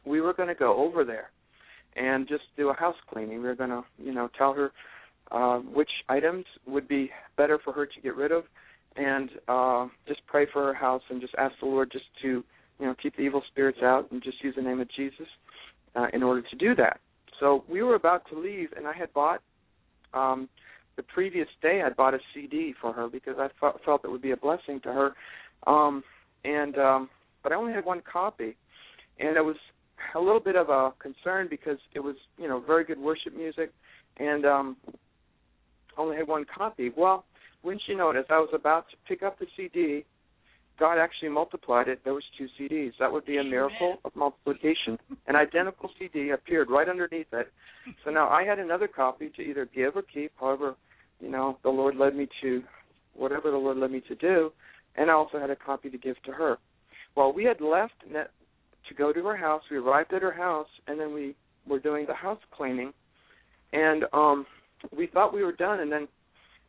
we 0.05 0.21
were 0.21 0.35
going 0.35 0.49
to 0.49 0.55
go 0.55 0.77
over 0.77 1.05
there 1.05 1.31
and 1.97 2.29
just 2.29 2.43
do 2.57 2.69
a 2.71 2.75
house 2.75 2.97
cleaning. 3.11 3.39
We 3.39 3.45
were 3.45 3.55
going 3.55 3.71
to, 3.71 3.85
you 3.99 4.13
know, 4.13 4.29
tell 4.37 4.53
her 4.53 4.73
uh, 5.31 5.59
which 5.59 5.91
items 6.09 6.45
would 6.67 6.89
be 6.89 7.11
better 7.37 7.59
for 7.65 7.73
her 7.73 7.87
to 7.87 8.01
get 8.03 8.17
rid 8.17 8.33
of, 8.33 8.45
and 8.97 9.31
uh, 9.49 9.87
just 10.07 10.21
pray 10.27 10.47
for 10.53 10.65
her 10.65 10.75
house 10.75 11.03
and 11.11 11.21
just 11.21 11.35
ask 11.39 11.55
the 11.61 11.67
Lord 11.67 11.91
just 11.91 12.05
to, 12.23 12.45
you 12.79 12.87
know, 12.87 12.95
keep 13.01 13.17
the 13.17 13.23
evil 13.23 13.43
spirits 13.49 13.79
out 13.83 14.11
and 14.11 14.23
just 14.23 14.43
use 14.43 14.55
the 14.57 14.63
name 14.63 14.81
of 14.81 14.89
Jesus 14.97 15.27
uh, 15.95 16.07
in 16.13 16.23
order 16.23 16.43
to 16.43 16.57
do 16.57 16.75
that. 16.77 17.01
So 17.41 17.65
we 17.69 17.83
were 17.83 17.95
about 17.95 18.29
to 18.31 18.39
leave, 18.39 18.69
and 18.77 18.87
I 18.87 18.93
had 18.93 19.13
bought 19.13 19.41
um, 20.13 20.49
the 20.97 21.03
previous 21.03 21.49
day. 21.63 21.83
I 21.85 21.91
bought 21.91 22.15
a 22.15 22.19
CD 22.33 22.75
for 22.81 22.93
her 22.93 23.09
because 23.09 23.37
I 23.39 23.47
f- 23.63 23.77
felt 23.85 24.05
it 24.05 24.11
would 24.11 24.23
be 24.23 24.31
a 24.31 24.37
blessing 24.37 24.81
to 24.85 24.93
her. 24.93 25.15
Um, 25.67 26.03
and 26.45 26.77
um, 26.79 27.11
but 27.43 27.53
I 27.53 27.57
only 27.57 27.73
had 27.73 27.85
one 27.85 28.03
copy, 28.11 28.57
and 29.19 29.37
it 29.37 29.45
was 29.45 29.57
a 30.15 30.21
little 30.21 30.41
bit 30.41 30.57
of 30.57 30.69
a 30.69 30.93
concern 30.99 31.49
because 31.51 31.79
it 31.95 32.01
was 32.01 32.17
you 32.39 32.49
know 32.49 32.61
very 32.61 32.85
good 32.85 32.99
worship 32.99 33.37
music, 33.37 33.73
and 34.19 34.45
um, 34.45 34.77
only 35.97 36.17
had 36.17 36.29
one 36.29 36.45
copy. 36.45 36.91
Well, 36.97 37.25
wouldn't 37.63 37.83
you? 37.87 37.95
As 38.17 38.25
I 38.29 38.39
was 38.39 38.51
about 38.53 38.87
to 38.91 38.97
pick 39.09 39.23
up 39.23 39.39
the 39.39 39.47
CD, 39.57 40.05
God 40.79 40.99
actually 40.99 41.29
multiplied 41.29 41.89
it. 41.89 42.01
There 42.05 42.15
was 42.15 42.25
two 42.37 42.49
CDs. 42.59 42.93
That 42.99 43.13
would 43.13 43.25
be 43.25 43.39
a 43.39 43.45
miracle 43.45 43.99
of 44.05 44.15
multiplication. 44.17 44.99
An 45.27 45.37
identical 45.37 45.91
CD 45.99 46.31
appeared 46.31 46.69
right 46.71 46.89
underneath 46.89 47.33
it. 47.33 47.53
So 48.05 48.11
now 48.11 48.29
I 48.29 48.45
had 48.45 48.59
another 48.59 48.89
copy 48.89 49.31
to 49.37 49.43
either 49.43 49.69
give 49.73 49.97
or 49.97 50.03
keep, 50.03 50.33
however, 50.39 50.75
you 51.21 51.31
know, 51.31 51.59
the 51.63 51.71
Lord 51.71 51.97
led 51.97 52.17
me 52.17 52.29
to 52.43 52.63
whatever 53.15 53.51
the 53.51 53.57
Lord 53.57 53.77
led 53.77 53.93
me 53.93 54.03
to 54.09 54.15
do, 54.17 54.53
and 54.97 55.11
I 55.11 55.15
also 55.15 55.39
had 55.39 55.51
a 55.51 55.57
copy 55.57 55.91
to 55.91 55.99
give 55.99 56.21
to 56.25 56.33
her. 56.33 56.59
Well, 57.17 57.33
we 57.33 57.45
had 57.45 57.61
left 57.61 57.95
to 58.11 58.95
go 58.95 59.13
to 59.13 59.25
her 59.25 59.37
house. 59.37 59.63
We 59.71 59.77
arrived 59.77 60.13
at 60.13 60.23
her 60.23 60.33
house, 60.33 60.69
and 60.89 60.99
then 60.99 61.15
we 61.15 61.37
were 61.67 61.79
doing 61.79 62.07
the 62.07 62.15
house 62.15 62.41
cleaning, 62.51 62.93
and 63.73 64.05
um 64.13 64.47
we 64.95 65.07
thought 65.07 65.33
we 65.33 65.45
were 65.45 65.53
done, 65.53 65.81
and 65.81 65.91
then 65.91 66.09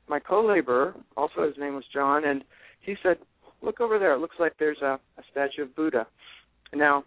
my 0.07 0.19
co-laborer, 0.19 0.95
also 1.17 1.45
his 1.45 1.57
name 1.57 1.75
was 1.75 1.83
John, 1.91 2.23
and 2.25 2.43
he 2.81 2.95
said, 3.01 3.17
look 3.61 3.81
over 3.81 3.99
there. 3.99 4.13
It 4.13 4.19
looks 4.19 4.35
like 4.39 4.53
there's 4.59 4.81
a, 4.81 4.99
a 5.17 5.23
statue 5.31 5.63
of 5.63 5.75
Buddha. 5.75 6.07
Now, 6.73 7.03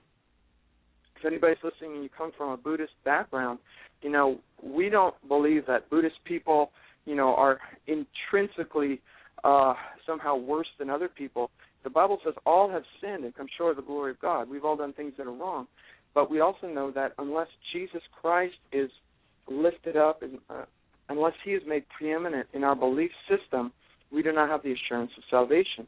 if 1.19 1.25
anybody's 1.25 1.59
listening 1.63 1.95
and 1.95 2.03
you 2.03 2.09
come 2.17 2.33
from 2.37 2.51
a 2.51 2.57
Buddhist 2.57 2.93
background, 3.05 3.59
you 4.03 4.11
know, 4.11 4.39
we 4.63 4.89
don't 4.89 5.15
believe 5.29 5.67
that 5.67 5.91
Buddhist 5.91 6.17
people, 6.25 6.71
you 7.05 7.17
know, 7.17 7.35
are 7.35 7.59
intrinsically 7.87 9.01
uh, 9.45 9.75
somehow 10.07 10.37
worse 10.37 10.69
than 10.79 10.91
other 10.91 11.09
people. 11.09 11.51
The 11.85 11.91
Bible 11.91 12.19
says 12.25 12.35
all 12.45 12.71
have 12.71 12.83
sinned 13.01 13.25
and 13.25 13.35
come 13.35 13.47
short 13.57 13.71
of 13.71 13.77
the 13.77 13.83
glory 13.83 14.13
of 14.13 14.21
God. 14.21 14.49
We've 14.49 14.65
all 14.65 14.77
done 14.77 14.93
things 14.93 15.13
that 15.19 15.27
are 15.27 15.33
wrong. 15.33 15.67
But 16.15 16.31
we 16.31 16.41
also 16.41 16.67
know 16.67 16.91
that 16.93 17.13
unless 17.19 17.49
Jesus 17.73 18.03
Christ 18.21 18.57
is 18.73 18.91
lifted 19.49 19.97
up 19.97 20.23
and 20.23 20.39
uh, 20.51 20.65
unless 21.09 21.35
he 21.45 21.53
is 21.53 21.63
made 21.67 21.85
preeminent 21.97 22.47
in 22.53 22.65
our 22.65 22.77
belief 22.77 23.11
system, 23.29 23.73
we 24.13 24.23
do 24.23 24.33
not 24.33 24.49
have 24.49 24.63
the 24.63 24.73
assurance 24.73 25.11
of 25.17 25.23
salvation. 25.31 25.87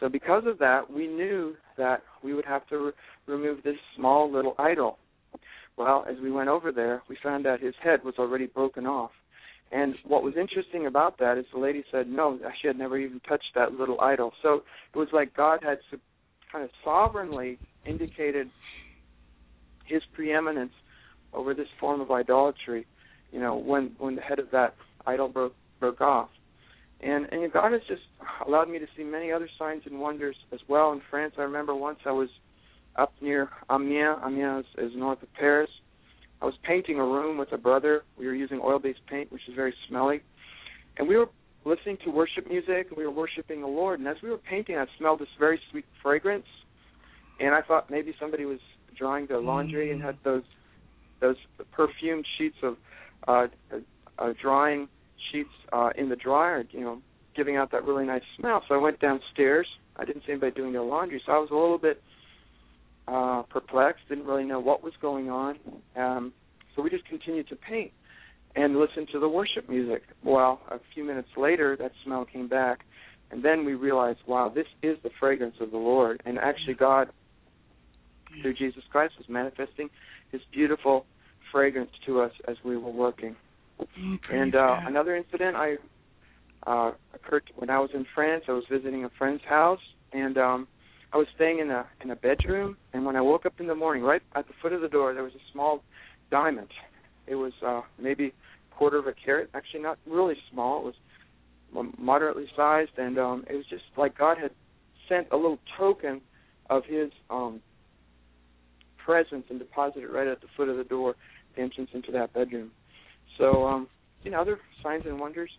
So, 0.00 0.08
because 0.08 0.44
of 0.46 0.58
that, 0.58 0.90
we 0.90 1.06
knew 1.06 1.54
that 1.78 2.02
we 2.22 2.34
would 2.34 2.44
have 2.44 2.66
to 2.68 2.78
re- 2.78 2.92
remove 3.26 3.62
this 3.62 3.76
small 3.96 4.30
little 4.30 4.54
idol. 4.58 4.98
Well, 5.76 6.04
as 6.08 6.16
we 6.22 6.30
went 6.30 6.48
over 6.48 6.70
there, 6.70 7.02
we 7.08 7.16
found 7.22 7.46
out 7.46 7.60
his 7.60 7.74
head 7.82 8.00
was 8.04 8.14
already 8.18 8.46
broken 8.46 8.86
off. 8.86 9.10
And 9.70 9.94
what 10.04 10.22
was 10.22 10.34
interesting 10.38 10.86
about 10.86 11.18
that 11.18 11.38
is 11.38 11.46
the 11.52 11.58
lady 11.58 11.82
said 11.90 12.06
no, 12.06 12.38
she 12.60 12.68
had 12.68 12.76
never 12.76 12.98
even 12.98 13.20
touched 13.20 13.54
that 13.54 13.72
little 13.72 14.00
idol. 14.00 14.32
So 14.42 14.62
it 14.94 14.98
was 14.98 15.08
like 15.12 15.34
God 15.34 15.60
had 15.62 15.78
kind 16.50 16.62
of 16.62 16.70
sovereignly 16.84 17.58
indicated 17.86 18.50
his 19.86 20.02
preeminence 20.12 20.72
over 21.32 21.54
this 21.54 21.68
form 21.80 22.02
of 22.02 22.10
idolatry. 22.10 22.86
You 23.30 23.40
know, 23.40 23.56
when 23.56 23.92
when 23.98 24.14
the 24.14 24.20
head 24.20 24.38
of 24.38 24.50
that 24.52 24.74
idol 25.06 25.28
broke 25.28 25.54
broke 25.80 26.02
off. 26.02 26.28
And 27.02 27.26
and 27.32 27.52
God 27.52 27.72
has 27.72 27.82
just 27.88 28.02
allowed 28.46 28.68
me 28.68 28.78
to 28.78 28.86
see 28.96 29.02
many 29.02 29.32
other 29.32 29.48
signs 29.58 29.82
and 29.86 29.98
wonders 29.98 30.36
as 30.52 30.60
well 30.68 30.92
in 30.92 31.02
France. 31.10 31.34
I 31.36 31.42
remember 31.42 31.74
once 31.74 31.98
I 32.06 32.12
was 32.12 32.28
up 32.96 33.12
near 33.20 33.48
Amiens. 33.70 34.18
Amiens 34.24 34.64
is, 34.78 34.92
is 34.92 34.96
north 34.96 35.22
of 35.22 35.32
Paris. 35.34 35.70
I 36.40 36.44
was 36.44 36.54
painting 36.64 36.98
a 36.98 37.04
room 37.04 37.38
with 37.38 37.52
a 37.52 37.58
brother. 37.58 38.02
We 38.18 38.26
were 38.26 38.34
using 38.34 38.60
oil-based 38.62 39.06
paint, 39.08 39.30
which 39.30 39.42
is 39.48 39.54
very 39.54 39.74
smelly, 39.88 40.22
and 40.98 41.08
we 41.08 41.16
were 41.16 41.28
listening 41.64 41.98
to 42.04 42.10
worship 42.10 42.48
music. 42.48 42.88
and 42.88 42.96
We 42.96 43.04
were 43.04 43.12
worshiping 43.12 43.60
the 43.60 43.68
Lord, 43.68 44.00
and 44.00 44.08
as 44.08 44.16
we 44.22 44.30
were 44.30 44.38
painting, 44.38 44.76
I 44.76 44.86
smelled 44.98 45.20
this 45.20 45.28
very 45.38 45.60
sweet 45.70 45.84
fragrance, 46.02 46.46
and 47.40 47.54
I 47.54 47.62
thought 47.62 47.90
maybe 47.90 48.14
somebody 48.20 48.44
was 48.44 48.58
drying 48.96 49.26
their 49.26 49.40
laundry 49.40 49.86
mm-hmm. 49.86 49.94
and 49.94 50.02
had 50.02 50.18
those 50.24 50.42
those 51.20 51.36
perfumed 51.70 52.26
sheets 52.36 52.56
of 52.64 52.76
uh, 53.28 53.46
uh, 54.18 54.32
drying 54.42 54.88
sheets 55.30 55.50
uh, 55.72 55.90
in 55.96 56.08
the 56.08 56.16
dryer, 56.16 56.64
you 56.70 56.80
know, 56.80 56.98
giving 57.36 57.56
out 57.56 57.70
that 57.72 57.84
really 57.84 58.06
nice 58.06 58.22
smell. 58.38 58.62
So 58.68 58.74
I 58.74 58.78
went 58.78 59.00
downstairs. 59.00 59.66
I 59.96 60.04
didn't 60.04 60.22
see 60.26 60.32
anybody 60.32 60.52
doing 60.52 60.72
their 60.72 60.82
laundry, 60.82 61.22
so 61.24 61.32
I 61.32 61.38
was 61.38 61.50
a 61.50 61.54
little 61.54 61.78
bit 61.78 62.02
uh, 63.08 63.42
perplexed. 63.42 64.08
Didn't 64.08 64.26
really 64.26 64.44
know 64.44 64.60
what 64.60 64.82
was 64.82 64.92
going 65.00 65.30
on. 65.30 65.58
Um, 65.96 66.32
so 66.74 66.82
we 66.82 66.90
just 66.90 67.06
continued 67.06 67.48
to 67.48 67.56
paint 67.56 67.92
and 68.54 68.78
listen 68.78 69.06
to 69.12 69.18
the 69.18 69.28
worship 69.28 69.68
music. 69.68 70.02
Well, 70.24 70.60
a 70.70 70.78
few 70.94 71.04
minutes 71.04 71.28
later, 71.36 71.76
that 71.76 71.92
smell 72.04 72.24
came 72.24 72.48
back, 72.48 72.80
and 73.30 73.44
then 73.44 73.64
we 73.64 73.74
realized, 73.74 74.20
wow, 74.26 74.52
this 74.54 74.66
is 74.82 74.98
the 75.02 75.10
fragrance 75.18 75.56
of 75.60 75.70
the 75.70 75.78
Lord. 75.78 76.22
And 76.24 76.38
actually, 76.38 76.74
God, 76.74 77.08
through 78.40 78.54
Jesus 78.54 78.82
Christ, 78.90 79.14
was 79.18 79.28
manifesting 79.28 79.88
His 80.30 80.40
beautiful 80.52 81.06
fragrance 81.50 81.90
to 82.06 82.20
us 82.20 82.32
as 82.48 82.56
we 82.64 82.76
were 82.76 82.90
working. 82.90 83.36
And 84.30 84.54
uh, 84.54 84.76
another 84.86 85.16
incident 85.16 85.56
I 85.56 85.76
uh, 86.66 86.92
occurred 87.14 87.44
when 87.56 87.70
I 87.70 87.78
was 87.78 87.90
in 87.94 88.06
France. 88.14 88.44
I 88.48 88.52
was 88.52 88.64
visiting 88.70 89.04
a 89.04 89.10
friend's 89.18 89.42
house, 89.44 89.80
and 90.12 90.38
um, 90.38 90.68
I 91.12 91.16
was 91.16 91.26
staying 91.34 91.58
in 91.58 91.70
a 91.70 91.86
in 92.02 92.10
a 92.10 92.16
bedroom, 92.16 92.76
and 92.92 93.04
when 93.04 93.16
I 93.16 93.20
woke 93.20 93.46
up 93.46 93.54
in 93.60 93.66
the 93.66 93.74
morning, 93.74 94.02
right 94.02 94.22
at 94.34 94.46
the 94.46 94.54
foot 94.62 94.72
of 94.72 94.80
the 94.80 94.88
door, 94.88 95.14
there 95.14 95.24
was 95.24 95.34
a 95.34 95.52
small 95.52 95.82
diamond. 96.30 96.68
It 97.26 97.34
was 97.34 97.52
uh, 97.64 97.82
maybe 98.00 98.32
quarter 98.76 98.98
of 98.98 99.06
a 99.06 99.12
carat, 99.12 99.50
actually 99.54 99.82
not 99.82 99.98
really 100.06 100.36
small. 100.50 100.80
It 100.80 100.94
was 101.74 101.86
moderately 101.98 102.46
sized, 102.56 102.92
and 102.96 103.18
um, 103.18 103.44
it 103.48 103.54
was 103.54 103.66
just 103.66 103.84
like 103.96 104.16
God 104.16 104.38
had 104.38 104.50
sent 105.08 105.28
a 105.30 105.36
little 105.36 105.58
token 105.78 106.20
of 106.70 106.84
His 106.84 107.10
um, 107.30 107.60
presence 109.04 109.44
and 109.50 109.58
deposited 109.58 110.08
right 110.08 110.26
at 110.26 110.40
the 110.40 110.48
foot 110.56 110.68
of 110.68 110.76
the 110.76 110.84
door, 110.84 111.14
the 111.54 111.62
entrance 111.62 111.90
into 111.92 112.12
that 112.12 112.32
bedroom. 112.32 112.70
So, 113.38 113.64
um, 113.64 113.88
you 114.22 114.30
know, 114.30 114.40
other 114.40 114.58
signs 114.82 115.04
and 115.06 115.18
wonders. 115.18 115.50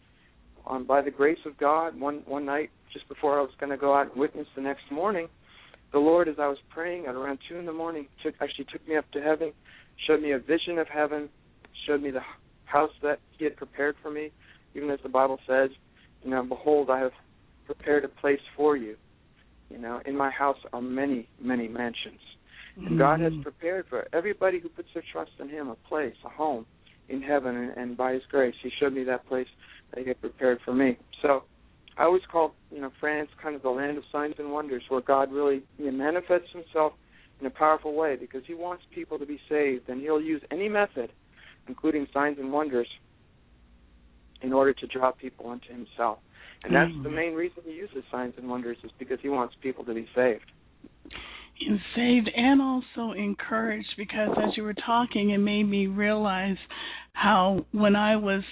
Um, 0.65 0.86
by 0.86 1.01
the 1.01 1.12
grace 1.12 1.39
of 1.45 1.57
God, 1.57 1.99
one 1.99 2.21
one 2.25 2.45
night 2.45 2.69
just 2.93 3.07
before 3.09 3.38
I 3.38 3.41
was 3.41 3.51
going 3.59 3.71
to 3.71 3.77
go 3.77 3.93
out 3.93 4.12
and 4.12 4.15
witness 4.15 4.47
the 4.55 4.62
next 4.62 4.89
morning, 4.91 5.27
the 5.91 5.99
Lord, 5.99 6.29
as 6.29 6.36
I 6.39 6.47
was 6.47 6.57
praying 6.69 7.05
at 7.05 7.15
around 7.15 7.39
two 7.49 7.57
in 7.57 7.65
the 7.65 7.73
morning, 7.73 8.07
took 8.23 8.36
actually 8.41 8.65
took 8.71 8.88
me 8.88 8.95
up 8.95 9.09
to 9.12 9.21
heaven, 9.21 9.51
showed 10.07 10.21
me 10.21 10.31
a 10.31 10.39
vision 10.39 10.79
of 10.79 10.88
heaven, 10.88 11.27
showed 11.86 12.01
me 12.01 12.12
the 12.12 12.21
house 12.65 12.91
that 13.01 13.19
He 13.38 13.43
had 13.43 13.57
prepared 13.57 13.95
for 14.01 14.09
me, 14.09 14.31
even 14.73 14.89
as 14.89 14.99
the 15.03 15.09
Bible 15.09 15.39
says, 15.47 15.69
you 16.23 16.31
know, 16.31 16.43
behold, 16.43 16.89
I 16.89 16.99
have 16.99 17.12
prepared 17.65 18.05
a 18.05 18.07
place 18.07 18.39
for 18.55 18.77
you. 18.77 18.95
You 19.69 19.79
know, 19.79 20.01
in 20.05 20.15
my 20.15 20.29
house 20.29 20.57
are 20.71 20.81
many, 20.81 21.27
many 21.41 21.67
mansions. 21.67 22.19
Mm-hmm. 22.77 22.88
And 22.88 22.99
God 22.99 23.19
has 23.19 23.33
prepared 23.41 23.86
for 23.89 24.07
everybody 24.13 24.59
who 24.59 24.69
puts 24.69 24.89
their 24.93 25.03
trust 25.12 25.31
in 25.39 25.49
Him 25.49 25.67
a 25.67 25.75
place, 25.75 26.15
a 26.25 26.29
home 26.29 26.65
in 27.09 27.21
heaven, 27.21 27.55
and, 27.55 27.77
and 27.77 27.97
by 27.97 28.13
His 28.13 28.23
grace, 28.29 28.55
He 28.61 28.71
showed 28.79 28.93
me 28.93 29.03
that 29.05 29.27
place 29.27 29.47
that 29.91 30.01
He 30.01 30.07
had 30.07 30.19
prepared 30.21 30.59
for 30.63 30.73
me. 30.73 30.97
So 31.21 31.43
I 31.97 32.03
always 32.03 32.23
call 32.31 32.55
you 32.71 32.81
know 32.81 32.91
France 32.99 33.29
kind 33.41 33.55
of 33.55 33.61
the 33.61 33.69
land 33.69 33.97
of 33.97 34.03
signs 34.11 34.35
and 34.39 34.51
wonders, 34.51 34.83
where 34.89 35.01
God 35.01 35.31
really 35.31 35.63
you 35.77 35.85
know, 35.85 35.91
manifests 35.91 36.51
Himself 36.51 36.93
in 37.39 37.47
a 37.47 37.49
powerful 37.49 37.93
way 37.95 38.15
because 38.15 38.43
He 38.45 38.53
wants 38.53 38.83
people 38.93 39.19
to 39.19 39.25
be 39.25 39.39
saved, 39.49 39.89
and 39.89 40.01
He'll 40.01 40.21
use 40.21 40.41
any 40.51 40.69
method, 40.69 41.11
including 41.67 42.07
signs 42.13 42.37
and 42.39 42.51
wonders, 42.51 42.87
in 44.41 44.53
order 44.53 44.73
to 44.73 44.87
draw 44.87 45.11
people 45.11 45.49
unto 45.49 45.69
Himself. 45.69 46.19
And 46.63 46.73
that's 46.73 46.91
mm-hmm. 46.91 47.03
the 47.03 47.09
main 47.09 47.33
reason 47.33 47.63
He 47.65 47.73
uses 47.73 48.03
signs 48.11 48.35
and 48.37 48.49
wonders 48.49 48.77
is 48.83 48.91
because 48.97 49.19
He 49.21 49.29
wants 49.29 49.55
people 49.61 49.83
to 49.85 49.93
be 49.93 50.07
saved. 50.15 50.45
And 51.59 51.79
saved 51.95 52.29
and 52.35 52.61
also 52.61 53.13
encouraged 53.13 53.93
because 53.97 54.29
as 54.37 54.57
you 54.57 54.63
were 54.63 54.73
talking, 54.73 55.29
it 55.29 55.37
made 55.37 55.63
me 55.63 55.87
realize 55.87 56.57
how 57.13 57.65
when 57.71 57.95
I 57.95 58.15
was 58.15 58.43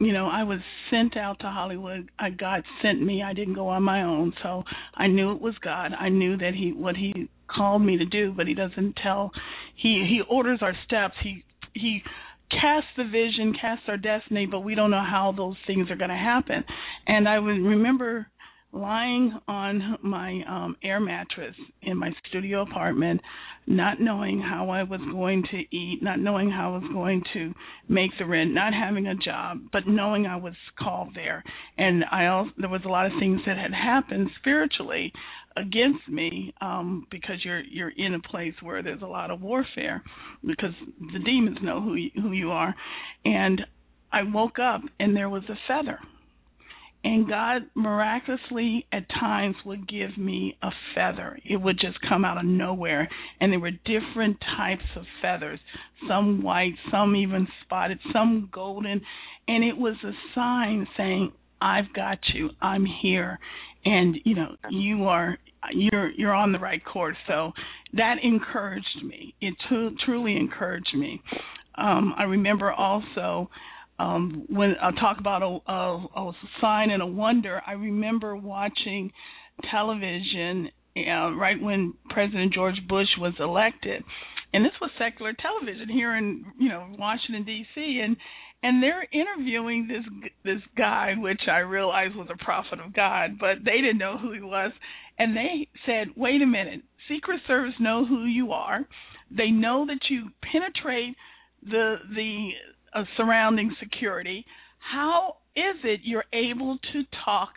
you 0.00 0.12
know, 0.12 0.26
I 0.26 0.42
was 0.42 0.58
sent 0.90 1.16
out 1.16 1.38
to 1.40 1.46
Hollywood. 1.46 2.10
I, 2.18 2.30
God 2.30 2.64
sent 2.82 3.00
me. 3.00 3.22
I 3.22 3.32
didn't 3.32 3.54
go 3.54 3.68
on 3.68 3.82
my 3.82 4.02
own. 4.02 4.32
So 4.42 4.64
I 4.94 5.06
knew 5.06 5.32
it 5.32 5.40
was 5.40 5.54
God. 5.62 5.92
I 5.98 6.08
knew 6.08 6.36
that 6.36 6.52
He 6.54 6.72
what 6.72 6.96
He 6.96 7.28
called 7.48 7.82
me 7.82 7.98
to 7.98 8.04
do, 8.04 8.32
but 8.36 8.46
He 8.46 8.54
doesn't 8.54 8.96
tell. 9.02 9.30
He 9.76 10.04
He 10.08 10.20
orders 10.28 10.60
our 10.62 10.74
steps. 10.84 11.14
He 11.22 11.44
He 11.74 12.02
casts 12.50 12.90
the 12.96 13.04
vision, 13.04 13.54
casts 13.58 13.84
our 13.88 13.96
destiny, 13.96 14.46
but 14.46 14.60
we 14.60 14.74
don't 14.74 14.90
know 14.90 15.04
how 15.04 15.32
those 15.36 15.56
things 15.66 15.90
are 15.90 15.96
going 15.96 16.10
to 16.10 16.16
happen. 16.16 16.64
And 17.06 17.28
I 17.28 17.38
would 17.38 17.60
remember 17.60 18.26
lying 18.74 19.38
on 19.46 19.98
my 20.02 20.42
um 20.48 20.76
air 20.82 20.98
mattress 21.00 21.54
in 21.82 21.96
my 21.96 22.10
studio 22.28 22.62
apartment 22.62 23.20
not 23.66 24.00
knowing 24.00 24.40
how 24.40 24.68
I 24.68 24.82
was 24.82 25.00
going 25.12 25.44
to 25.52 25.76
eat 25.76 26.00
not 26.02 26.18
knowing 26.18 26.50
how 26.50 26.74
I 26.74 26.78
was 26.78 26.90
going 26.92 27.22
to 27.34 27.54
make 27.88 28.10
the 28.18 28.26
rent 28.26 28.52
not 28.52 28.74
having 28.74 29.06
a 29.06 29.14
job 29.14 29.58
but 29.72 29.86
knowing 29.86 30.26
I 30.26 30.36
was 30.36 30.54
called 30.78 31.14
there. 31.14 31.44
And 31.78 32.04
I 32.10 32.26
also 32.26 32.50
there 32.58 32.68
was 32.68 32.82
a 32.84 32.88
lot 32.88 33.06
of 33.06 33.12
things 33.20 33.40
that 33.46 33.56
had 33.56 33.72
happened 33.72 34.28
spiritually 34.40 35.12
against 35.56 36.08
me 36.08 36.52
um 36.60 37.06
because 37.10 37.44
you're 37.44 37.60
you're 37.62 37.92
in 37.96 38.14
a 38.14 38.20
place 38.20 38.54
where 38.60 38.82
there's 38.82 39.02
a 39.02 39.06
lot 39.06 39.30
of 39.30 39.40
warfare 39.40 40.02
because 40.44 40.74
the 41.12 41.20
demons 41.20 41.58
know 41.62 41.80
who 41.80 41.94
you, 41.94 42.10
who 42.20 42.32
you 42.32 42.50
are. 42.50 42.74
And 43.24 43.60
I 44.12 44.22
woke 44.24 44.58
up 44.58 44.80
and 44.98 45.16
there 45.16 45.30
was 45.30 45.44
a 45.48 45.58
feather 45.68 46.00
and 47.04 47.28
God 47.28 47.62
miraculously 47.74 48.86
at 48.90 49.08
times 49.10 49.56
would 49.66 49.86
give 49.86 50.16
me 50.16 50.56
a 50.62 50.70
feather. 50.94 51.38
It 51.44 51.58
would 51.58 51.78
just 51.78 51.98
come 52.08 52.24
out 52.24 52.38
of 52.38 52.46
nowhere. 52.46 53.08
And 53.40 53.52
there 53.52 53.60
were 53.60 53.70
different 53.70 54.38
types 54.56 54.84
of 54.96 55.04
feathers 55.20 55.60
some 56.08 56.42
white, 56.42 56.74
some 56.90 57.14
even 57.14 57.46
spotted, 57.62 57.98
some 58.12 58.48
golden. 58.52 59.02
And 59.46 59.64
it 59.64 59.76
was 59.76 59.96
a 60.02 60.12
sign 60.34 60.86
saying, 60.96 61.32
I've 61.60 61.92
got 61.94 62.18
you. 62.34 62.50
I'm 62.60 62.86
here. 63.02 63.38
And, 63.84 64.16
you 64.24 64.34
know, 64.34 64.56
you 64.70 65.04
are 65.04 65.38
you're 65.72 66.10
you're 66.10 66.34
on 66.34 66.52
the 66.52 66.58
right 66.58 66.82
course. 66.84 67.16
So 67.26 67.52
that 67.94 68.16
encouraged 68.22 69.02
me. 69.02 69.34
It 69.40 69.54
t- 69.68 69.96
truly 70.04 70.36
encouraged 70.36 70.94
me. 70.94 71.22
Um, 71.76 72.14
I 72.16 72.24
remember 72.24 72.72
also 72.72 73.50
um, 73.98 74.46
when 74.48 74.74
I 74.80 74.90
talk 74.92 75.18
about 75.20 75.42
a, 75.42 75.70
a, 75.70 76.06
a 76.16 76.32
sign 76.60 76.90
and 76.90 77.02
a 77.02 77.06
wonder, 77.06 77.62
I 77.66 77.72
remember 77.72 78.36
watching 78.36 79.12
television 79.70 80.70
uh, 80.96 81.32
right 81.32 81.60
when 81.60 81.94
President 82.10 82.52
George 82.52 82.76
Bush 82.88 83.08
was 83.18 83.34
elected, 83.38 84.02
and 84.52 84.64
this 84.64 84.72
was 84.80 84.90
secular 84.98 85.32
television 85.32 85.88
here 85.88 86.16
in 86.16 86.44
you 86.58 86.68
know 86.68 86.86
Washington 86.98 87.44
D.C. 87.44 88.00
and 88.02 88.16
and 88.62 88.82
they're 88.82 89.06
interviewing 89.12 89.88
this 89.88 90.30
this 90.44 90.62
guy, 90.76 91.14
which 91.18 91.42
I 91.50 91.58
realized 91.58 92.14
was 92.16 92.28
a 92.32 92.44
prophet 92.44 92.80
of 92.80 92.94
God, 92.94 93.38
but 93.38 93.64
they 93.64 93.76
didn't 93.76 93.98
know 93.98 94.18
who 94.18 94.32
he 94.32 94.40
was, 94.40 94.72
and 95.18 95.36
they 95.36 95.68
said, 95.86 96.08
"Wait 96.16 96.42
a 96.42 96.46
minute, 96.46 96.82
Secret 97.08 97.40
Service 97.46 97.74
know 97.78 98.06
who 98.06 98.24
you 98.24 98.52
are. 98.52 98.80
They 99.30 99.50
know 99.50 99.86
that 99.86 100.00
you 100.08 100.30
penetrate 100.42 101.16
the 101.62 101.96
the 102.14 102.50
of 102.94 103.06
surrounding 103.16 103.74
security, 103.80 104.44
how 104.78 105.36
is 105.56 105.76
it 105.84 106.00
you're 106.02 106.24
able 106.32 106.78
to 106.92 107.02
talk 107.24 107.50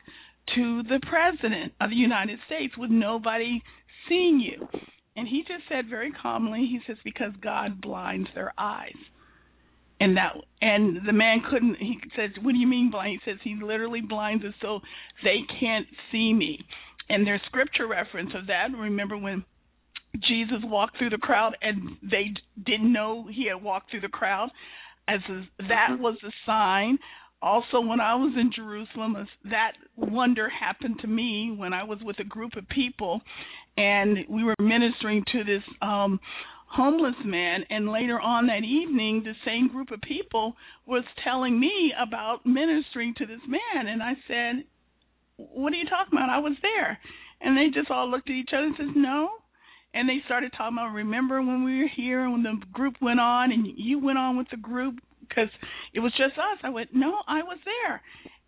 to 0.56 0.84
the 0.84 1.00
president 1.10 1.73
of 1.82 1.89
the 1.89 1.95
United 1.95 2.39
States 2.45 2.73
with 2.78 2.89
nobody 2.89 3.62
seeing 4.08 4.39
you? 4.39 4.67
And 5.15 5.28
he 5.28 5.41
just 5.41 5.63
said 5.67 5.89
very 5.89 6.12
calmly, 6.12 6.60
he 6.60 6.80
says, 6.86 6.97
because 7.04 7.34
God 7.41 7.82
blinds 7.82 8.30
their 8.36 8.54
eyes. 8.58 8.95
And 10.00 10.15
that 10.15 10.36
and 10.62 11.00
the 11.08 11.13
man 11.13 11.41
couldn't 11.50 11.78
he 11.80 11.97
says, 12.15 12.30
What 12.43 12.52
do 12.52 12.60
you 12.60 12.67
mean 12.67 12.91
blind? 12.91 13.19
He 13.19 13.32
says 13.32 13.39
he 13.43 13.56
literally 13.60 14.02
blinds 14.02 14.45
us 14.45 14.54
so 14.62 14.80
they 15.23 15.39
can't 15.60 15.88
see 16.12 16.34
me. 16.34 16.60
And 17.10 17.26
there's 17.26 17.41
scripture 17.47 17.88
reference 17.88 18.30
of 18.36 18.45
that. 18.45 18.67
Remember 18.78 19.17
when 19.17 19.43
Jesus 20.15 20.60
walked 20.63 21.00
through 21.00 21.10
the 21.10 21.17
crowd 21.17 21.58
and 21.63 21.97
they 22.04 22.32
didn't 22.63 22.93
know 22.93 23.28
he 23.28 23.47
had 23.47 23.63
walked 23.63 23.89
through 23.89 24.02
the 24.02 24.08
crowd 24.08 24.50
as 25.08 25.20
a, 25.30 25.48
that 25.67 25.89
mm-hmm. 25.91 26.02
was 26.02 26.17
a 26.24 26.32
sign. 26.46 26.98
Also, 27.41 27.80
when 27.80 28.00
I 28.00 28.15
was 28.15 28.34
in 28.36 28.52
Jerusalem, 28.56 29.15
that 29.46 29.74
wonder 29.96 30.50
happened 30.50 31.00
to 31.02 31.08
me 31.08 31.54
when 31.56 31.72
I 31.72 31.84
was 31.84 32.00
with 32.02 32.20
a 32.20 32.24
group 32.24 32.56
of 32.58 32.67
people, 32.70 33.22
and 33.78 34.17
we 34.28 34.43
were 34.43 34.56
ministering 34.60 35.24
to 35.32 35.43
this 35.43 35.63
um 35.82 36.20
homeless 36.70 37.15
man 37.24 37.63
and 37.70 37.89
later 37.89 38.20
on 38.20 38.48
that 38.48 38.63
evening 38.63 39.24
the 39.24 39.34
same 39.46 39.70
group 39.70 39.89
of 39.91 40.02
people 40.02 40.54
was 40.86 41.04
telling 41.24 41.58
me 41.58 41.93
about 41.98 42.46
ministering 42.46 43.13
to 43.17 43.26
this 43.26 43.39
man 43.48 43.88
and 43.88 44.04
I 44.04 44.13
said 44.28 44.65
what 45.38 45.72
are 45.72 45.78
you 45.78 45.86
talking 45.86 46.17
about 46.17 46.30
I 46.30 46.39
was 46.39 46.58
there 46.62 47.00
and 47.39 47.56
they 47.56 47.74
just 47.74 47.89
all 47.89 48.12
looked 48.12 48.30
at 48.30 48.36
each 48.36 48.50
other 48.54 48.65
and 48.65 48.76
says 48.78 48.96
no 48.96 49.30
and 49.93 50.08
they 50.08 50.19
started 50.26 50.52
talking 50.58 50.78
about 50.78 50.93
remember 50.93 51.41
when 51.41 51.63
we 51.63 51.80
were 51.80 51.89
here 51.95 52.23
and 52.23 52.34
when 52.34 52.43
the 52.43 52.65
group 52.71 52.95
went 53.02 53.19
on 53.19 53.52
and 53.52 53.67
you 53.76 54.00
went 54.00 54.17
on 54.17 54.38
with 54.38 54.47
the 54.52 54.58
group 54.58 55.00
because 55.28 55.50
it 55.93 56.00
was 56.00 56.12
just 56.12 56.38
us. 56.38 56.60
I 56.63 56.69
went, 56.69 56.89
no, 56.93 57.15
I 57.28 57.43
was 57.43 57.58
there. 57.65 58.02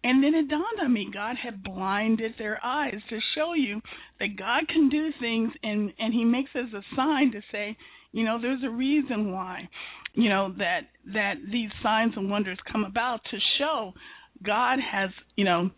And 0.03 0.23
then 0.23 0.33
it 0.33 0.47
dawned 0.47 0.79
on 0.81 0.93
me, 0.93 1.09
God 1.13 1.35
had 1.43 1.61
blinded 1.61 2.33
their 2.37 2.59
eyes 2.63 3.01
to 3.09 3.19
show 3.35 3.53
you 3.53 3.81
that 4.19 4.37
God 4.37 4.67
can 4.69 4.87
do 4.87 5.09
things, 5.19 5.51
and 5.61 5.91
and 5.99 6.13
He 6.13 6.23
makes 6.23 6.51
us 6.55 6.73
a 6.73 6.95
sign 6.95 7.31
to 7.33 7.41
say, 7.51 7.75
you 8.13 8.23
know, 8.23 8.39
there's 8.41 8.63
a 8.63 8.69
reason 8.69 9.33
why, 9.33 9.67
you 10.13 10.29
know, 10.29 10.53
that 10.57 10.81
that 11.13 11.33
these 11.51 11.69
signs 11.83 12.13
and 12.15 12.29
wonders 12.29 12.57
come 12.71 12.85
about 12.85 13.19
to 13.31 13.37
show 13.57 13.93
God 14.41 14.79
has, 14.79 15.09
you 15.35 15.43
know, 15.43 15.69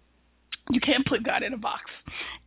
you 0.69 0.79
can't 0.79 1.05
put 1.07 1.23
God 1.23 1.43
in 1.43 1.53
a 1.53 1.57
box. 1.57 1.83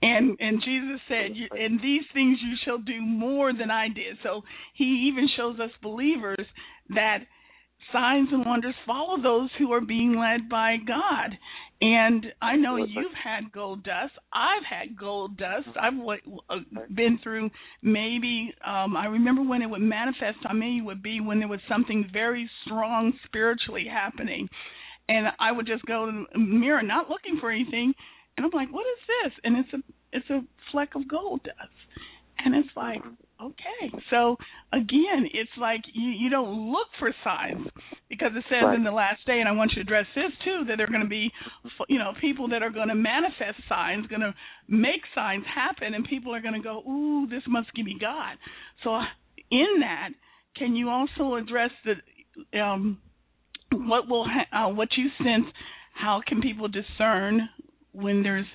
And 0.02 0.36
and 0.40 0.62
Jesus 0.64 1.00
said, 1.08 1.32
"And 1.58 1.80
these 1.80 2.04
things 2.12 2.38
you 2.42 2.56
shall 2.64 2.78
do 2.78 3.00
more 3.00 3.52
than 3.52 3.70
I 3.70 3.88
did." 3.88 4.18
So 4.22 4.42
He 4.74 5.08
even 5.08 5.28
shows 5.36 5.58
us 5.60 5.70
believers 5.82 6.46
that 6.90 7.26
signs 7.92 8.28
and 8.32 8.44
wonders 8.44 8.74
follow 8.86 9.20
those 9.20 9.50
who 9.58 9.72
are 9.72 9.80
being 9.80 10.18
led 10.18 10.48
by 10.48 10.76
God. 10.86 11.36
And 11.80 12.26
I 12.40 12.56
know 12.56 12.76
you've 12.76 13.12
had 13.22 13.52
gold 13.52 13.84
dust. 13.84 14.12
I've 14.32 14.64
had 14.68 14.96
gold 14.96 15.36
dust. 15.36 15.68
I've 15.80 15.94
uh, 16.48 16.56
been 16.94 17.18
through 17.22 17.50
maybe, 17.82 18.54
um, 18.66 18.96
I 18.96 19.06
remember 19.06 19.42
when 19.42 19.60
it 19.60 19.68
would 19.68 19.82
manifest 19.82 20.38
on 20.48 20.58
me 20.58 20.80
would 20.82 21.02
be 21.02 21.20
when 21.20 21.40
there 21.40 21.48
was 21.48 21.60
something 21.68 22.08
very 22.12 22.48
strong 22.64 23.12
spiritually 23.26 23.86
happening. 23.90 24.48
And 25.08 25.26
I 25.38 25.52
would 25.52 25.66
just 25.66 25.84
go 25.84 26.06
to 26.06 26.24
the 26.32 26.38
mirror, 26.38 26.82
not 26.82 27.10
looking 27.10 27.38
for 27.40 27.50
anything, 27.50 27.92
and 28.36 28.44
I'm 28.46 28.52
like, 28.52 28.72
"What 28.72 28.86
is 28.86 28.98
this?" 29.06 29.32
And 29.44 29.56
it's 29.58 29.72
a 29.72 29.82
it's 30.12 30.30
a 30.30 30.40
fleck 30.72 30.94
of 30.94 31.06
gold 31.08 31.42
dust. 31.44 31.72
And 32.44 32.54
it's 32.56 32.68
like, 32.76 33.00
okay. 33.40 33.92
So 34.10 34.36
again, 34.72 35.28
it's 35.32 35.50
like 35.58 35.80
you 35.92 36.08
you 36.10 36.30
don't 36.30 36.72
look 36.72 36.88
for 36.98 37.12
signs 37.22 37.68
because 38.08 38.32
it 38.34 38.44
says 38.48 38.64
Right. 38.64 38.74
in 38.74 38.84
the 38.84 38.90
last 38.90 39.24
day, 39.26 39.40
and 39.40 39.48
I 39.48 39.52
want 39.52 39.70
you 39.72 39.76
to 39.76 39.80
address 39.82 40.06
this 40.14 40.32
too, 40.44 40.64
that 40.68 40.76
there 40.76 40.86
are 40.86 40.90
going 40.90 41.02
to 41.02 41.08
be, 41.08 41.30
you 41.88 41.98
know, 41.98 42.12
people 42.20 42.48
that 42.48 42.62
are 42.62 42.70
going 42.70 42.88
to 42.88 42.94
manifest 42.94 43.58
signs, 43.68 44.06
going 44.08 44.20
to 44.22 44.34
make 44.68 45.02
signs 45.14 45.44
happen, 45.46 45.94
and 45.94 46.04
people 46.04 46.34
are 46.34 46.40
going 46.40 46.54
to 46.54 46.60
go, 46.60 46.82
ooh, 46.88 47.26
this 47.28 47.42
must 47.46 47.72
be 47.74 47.96
God. 48.00 48.36
So 48.82 49.00
in 49.50 49.80
that, 49.80 50.10
can 50.56 50.74
you 50.76 50.90
also 50.90 51.34
address 51.36 51.70
the 51.84 52.60
um, 52.60 52.98
what 53.72 54.08
will 54.08 54.26
ha- 54.26 54.66
uh, 54.66 54.70
what 54.70 54.88
you 54.96 55.08
sense? 55.18 55.46
How 55.94 56.20
can 56.26 56.40
people 56.40 56.68
discern 56.68 57.48
when 57.92 58.22
there's 58.22 58.46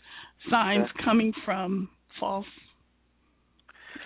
signs 0.49 0.87
coming 1.03 1.33
from 1.45 1.89
false? 2.19 2.45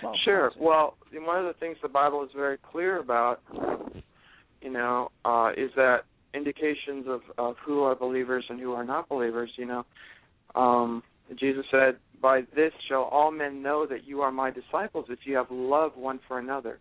false 0.02 0.18
Sure. 0.24 0.52
Well, 0.60 0.98
one 1.12 1.40
of 1.40 1.46
the 1.46 1.60
things 1.60 1.78
the 1.82 1.90
Bible 1.90 2.24
is 2.24 2.30
very 2.36 2.58
clear 2.58 3.00
about, 3.00 3.42
you 4.62 4.72
know, 4.72 5.10
uh, 5.26 5.52
is 5.58 5.72
that 5.76 6.02
indications 6.34 7.06
of, 7.08 7.22
of 7.38 7.56
who 7.66 7.82
are 7.84 7.96
believers 7.96 8.46
and 8.50 8.60
who 8.60 8.74
are 8.74 8.84
not 8.84 9.10
believers. 9.10 9.52
You 9.58 9.66
know, 9.66 9.86
um, 10.56 11.04
Jesus 11.40 11.66
said, 11.72 11.98
"By 12.22 12.42
this 12.56 12.74
shall 12.88 13.04
all 13.04 13.32
men 13.32 13.62
know 13.62 13.86
that 13.88 14.06
you 14.06 14.22
are 14.22 14.32
my 14.32 14.52
disciples, 14.52 15.06
if 15.10 15.20
you 15.26 15.36
have 15.36 15.50
love 15.50 15.96
one 15.96 16.20
for 16.28 16.40
another." 16.40 16.80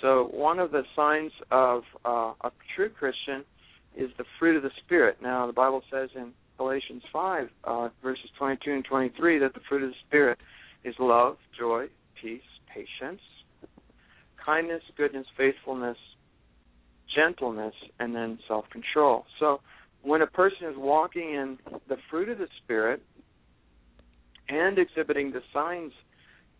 So, 0.00 0.28
one 0.32 0.58
of 0.58 0.70
the 0.70 0.82
signs 0.96 1.32
of 1.50 1.82
uh, 2.04 2.32
a 2.42 2.50
true 2.74 2.90
Christian 2.90 3.44
is 3.96 4.10
the 4.18 4.24
fruit 4.38 4.56
of 4.56 4.62
the 4.62 4.70
Spirit. 4.84 5.18
Now, 5.22 5.46
the 5.46 5.52
Bible 5.52 5.82
says 5.90 6.10
in 6.14 6.32
Galatians 6.56 7.02
5, 7.12 7.48
uh, 7.64 7.88
verses 8.02 8.30
22 8.38 8.72
and 8.72 8.84
23, 8.84 9.38
that 9.38 9.54
the 9.54 9.60
fruit 9.68 9.82
of 9.82 9.90
the 9.90 9.96
Spirit 10.06 10.38
is 10.84 10.94
love, 10.98 11.36
joy, 11.58 11.86
peace, 12.20 12.42
patience, 12.72 13.20
kindness, 14.44 14.82
goodness, 14.96 15.26
faithfulness, 15.36 15.96
gentleness, 17.14 17.74
and 17.98 18.14
then 18.14 18.38
self 18.46 18.68
control. 18.70 19.24
So 19.38 19.60
when 20.02 20.22
a 20.22 20.26
person 20.26 20.68
is 20.68 20.76
walking 20.76 21.34
in 21.34 21.58
the 21.88 21.96
fruit 22.10 22.28
of 22.28 22.38
the 22.38 22.48
Spirit 22.62 23.02
and 24.48 24.78
exhibiting 24.78 25.32
the 25.32 25.40
signs, 25.52 25.92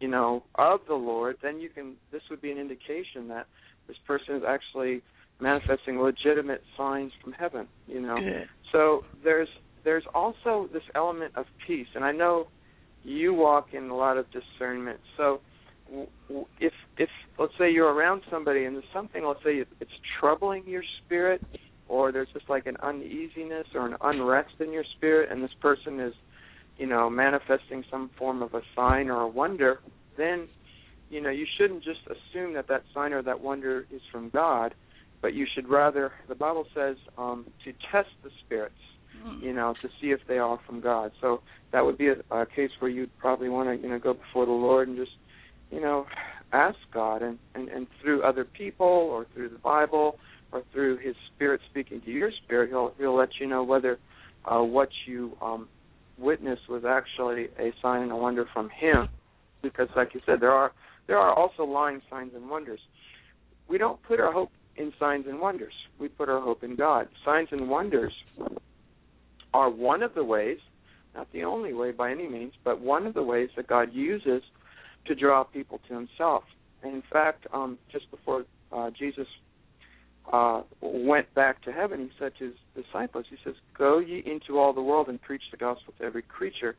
you 0.01 0.09
know, 0.09 0.43
of 0.55 0.81
the 0.89 0.95
Lord, 0.95 1.37
then 1.43 1.61
you 1.61 1.69
can 1.69 1.95
this 2.11 2.23
would 2.31 2.41
be 2.41 2.51
an 2.51 2.59
indication 2.59 3.29
that 3.29 3.47
this 3.87 3.97
person 4.07 4.37
is 4.37 4.43
actually 4.47 5.03
manifesting 5.41 6.01
legitimate 6.01 6.63
signs 6.77 7.13
from 7.23 7.33
heaven, 7.33 7.67
you 7.87 8.01
know. 8.01 8.17
Good. 8.17 8.49
So 8.73 9.03
there's 9.23 9.49
there's 9.85 10.05
also 10.15 10.69
this 10.73 10.83
element 10.95 11.33
of 11.37 11.47
peace, 11.67 11.89
and 11.95 12.05
I 12.05 12.13
know 12.13 12.49
you 13.03 13.35
walk 13.35 13.69
in 13.73 13.91
a 13.91 13.97
lot 13.97 14.17
of 14.17 14.27
discernment. 14.31 14.99
So 15.17 15.41
if 16.59 16.73
if 16.97 17.09
let's 17.39 17.53
say 17.59 17.71
you're 17.71 17.93
around 17.93 18.23
somebody 18.31 18.65
and 18.65 18.77
there's 18.77 18.85
something, 18.93 19.25
let's 19.25 19.41
say 19.45 19.65
it's 19.81 19.91
troubling 20.19 20.63
your 20.67 20.83
spirit, 21.05 21.43
or 21.89 22.13
there's 22.13 22.29
just 22.33 22.49
like 22.49 22.67
an 22.67 22.77
uneasiness 22.83 23.67
or 23.75 23.87
an 23.87 23.97
unrest 24.01 24.55
in 24.61 24.73
your 24.73 24.85
spirit, 24.97 25.31
and 25.31 25.43
this 25.43 25.55
person 25.61 26.01
is, 26.01 26.15
you 26.79 26.87
know, 26.87 27.11
manifesting 27.11 27.85
some 27.91 28.11
form 28.19 28.43
of 28.43 28.55
a 28.55 28.63
sign 28.75 29.11
or 29.11 29.23
a 29.23 29.29
wonder, 29.29 29.81
then 30.17 30.49
you 31.11 31.21
know 31.21 31.31
you 31.31 31.47
shouldn't 31.59 31.85
just 31.85 32.01
assume 32.07 32.55
that 32.55 32.69
that 32.69 32.83
sign 32.95 33.13
or 33.13 33.23
that 33.23 33.41
wonder 33.41 33.87
is 33.93 34.01
from 34.11 34.31
God, 34.31 34.75
but 35.25 35.33
you 35.33 35.47
should 35.55 35.67
rather. 35.71 36.13
The 36.29 36.35
Bible 36.35 36.67
says 36.75 36.97
um, 37.17 37.47
to 37.65 37.73
test 37.91 38.11
the 38.23 38.29
spirits 38.45 38.75
you 39.41 39.53
know, 39.53 39.75
to 39.81 39.89
see 40.01 40.09
if 40.09 40.21
they 40.29 40.39
are 40.39 40.59
from 40.67 40.81
God. 40.81 41.13
So 41.21 41.41
that 41.73 41.85
would 41.85 41.97
be 41.97 42.09
a, 42.09 42.17
a 42.35 42.47
case 42.47 42.71
where 42.79 42.91
you'd 42.91 43.17
probably 43.19 43.49
want 43.49 43.69
to, 43.69 43.83
you 43.83 43.91
know, 43.91 43.99
go 43.99 44.15
before 44.15 44.45
the 44.45 44.53
Lord 44.53 44.89
and 44.89 44.97
just, 44.97 45.13
you 45.71 45.81
know, 45.81 46.07
ask 46.53 46.77
God, 46.93 47.23
and 47.23 47.39
and 47.55 47.69
and 47.69 47.87
through 48.03 48.23
other 48.23 48.45
people 48.45 48.87
or 48.87 49.27
through 49.35 49.49
the 49.49 49.59
Bible 49.59 50.19
or 50.53 50.63
through 50.73 50.99
His 50.99 51.15
Spirit 51.35 51.61
speaking 51.71 52.01
to 52.03 52.11
your 52.11 52.31
spirit, 52.45 52.69
He'll 52.69 52.93
He'll 52.99 53.17
let 53.17 53.31
you 53.41 53.47
know 53.47 53.65
whether 53.65 53.99
uh, 54.45 54.61
what 54.61 54.91
you 55.07 55.37
um, 55.41 55.69
witnessed 56.19 56.69
was 56.69 56.85
actually 56.85 57.47
a 57.59 57.73
sign 57.83 58.03
and 58.03 58.13
a 58.13 58.17
wonder 58.17 58.47
from 58.53 58.69
Him. 58.71 59.09
Because, 59.63 59.89
like 59.97 60.13
you 60.15 60.21
said, 60.27 60.41
there 60.41 60.53
are 60.53 60.73
there 61.07 61.19
are 61.19 61.33
also 61.35 61.65
lying 61.65 62.03
signs 62.11 62.33
and 62.35 62.49
wonders. 62.49 62.81
We 63.69 63.79
don't 63.79 64.03
put 64.03 64.21
our 64.21 64.33
hope 64.33 64.51
in 64.77 64.93
signs 64.99 65.27
and 65.29 65.41
wonders. 65.41 65.73
We 65.99 66.09
put 66.09 66.29
our 66.29 66.41
hope 66.41 66.65
in 66.65 66.77
God. 66.77 67.09
Signs 67.25 67.49
and 67.53 67.69
wonders 67.69 68.13
are 69.53 69.71
one 69.71 70.03
of 70.03 70.15
the 70.15 70.25
ways, 70.25 70.59
not 71.15 71.31
the 71.33 71.45
only 71.45 71.73
way 71.73 71.93
by 71.93 72.11
any 72.11 72.29
means, 72.29 72.53
but 72.65 72.81
one 72.81 73.07
of 73.07 73.15
the 73.15 73.23
ways 73.23 73.51
that 73.57 73.67
God 73.69 73.93
uses 73.93 74.43
to 75.07 75.15
draw 75.15 75.45
people 75.45 75.81
to 75.89 75.95
Himself. 75.95 76.45
And 76.83 76.95
in 76.95 77.03
fact, 77.13 77.47
um, 77.53 77.79
just 77.93 78.11
before 78.11 78.45
uh, 78.73 78.91
Jesus 78.91 79.29
uh, 80.33 80.63
went 80.81 81.33
back 81.35 81.63
to 81.63 81.73
heaven, 81.73 82.01
He 82.01 82.11
said 82.19 82.33
to 82.39 82.47
His 82.47 82.85
disciples, 82.85 83.27
He 83.31 83.37
says, 83.45 83.55
"Go 83.77 83.99
ye 83.99 84.23
into 84.27 84.59
all 84.59 84.73
the 84.73 84.83
world 84.83 85.09
and 85.09 85.21
preach 85.21 85.43
the 85.51 85.57
gospel 85.57 85.95
to 85.99 86.05
every 86.05 86.23
creature. 86.23 86.77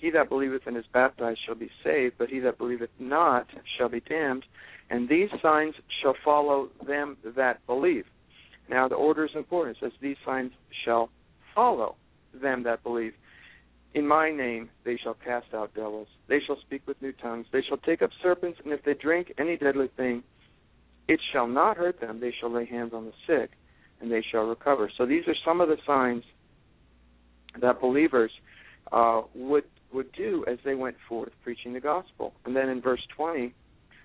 He 0.00 0.10
that 0.10 0.28
believeth 0.28 0.66
and 0.66 0.76
is 0.76 0.86
baptized 0.92 1.40
shall 1.44 1.54
be 1.54 1.70
saved, 1.82 2.16
but 2.18 2.28
he 2.28 2.38
that 2.40 2.58
believeth 2.58 2.90
not 2.98 3.48
shall 3.76 3.88
be 3.88 4.00
damned. 4.00 4.44
And 4.90 5.08
these 5.08 5.28
signs 5.42 5.74
shall 6.00 6.14
follow 6.24 6.70
them 6.86 7.16
that 7.24 7.66
believe." 7.66 8.06
Now 8.68 8.88
the 8.88 8.94
order 8.94 9.24
is 9.24 9.34
important. 9.34 9.76
It 9.76 9.80
says, 9.80 9.92
"These 10.00 10.18
signs 10.24 10.52
shall 10.84 11.10
follow." 11.54 11.96
them 12.34 12.62
that 12.64 12.82
believe. 12.82 13.14
In 13.94 14.06
my 14.06 14.30
name 14.30 14.70
they 14.84 14.96
shall 14.96 15.14
cast 15.14 15.52
out 15.54 15.74
devils. 15.74 16.08
They 16.28 16.40
shall 16.40 16.58
speak 16.60 16.82
with 16.86 17.00
new 17.02 17.12
tongues. 17.12 17.46
They 17.52 17.62
shall 17.62 17.78
take 17.78 18.02
up 18.02 18.10
serpents, 18.22 18.60
and 18.64 18.72
if 18.72 18.82
they 18.84 18.94
drink 18.94 19.32
any 19.38 19.56
deadly 19.56 19.88
thing, 19.96 20.22
it 21.08 21.20
shall 21.32 21.46
not 21.46 21.76
hurt 21.76 22.00
them. 22.00 22.20
They 22.20 22.34
shall 22.38 22.50
lay 22.50 22.66
hands 22.66 22.92
on 22.92 23.06
the 23.06 23.12
sick, 23.26 23.50
and 24.00 24.12
they 24.12 24.22
shall 24.30 24.44
recover. 24.44 24.90
So 24.96 25.06
these 25.06 25.26
are 25.26 25.34
some 25.44 25.60
of 25.60 25.68
the 25.68 25.78
signs 25.86 26.22
that 27.60 27.80
believers 27.80 28.30
uh, 28.92 29.22
would 29.34 29.64
would 29.92 30.12
do 30.12 30.44
as 30.46 30.58
they 30.64 30.74
went 30.74 30.96
forth 31.08 31.32
preaching 31.42 31.72
the 31.72 31.80
gospel. 31.80 32.34
And 32.44 32.54
then 32.54 32.68
in 32.68 32.80
verse 32.80 33.02
20 33.16 33.54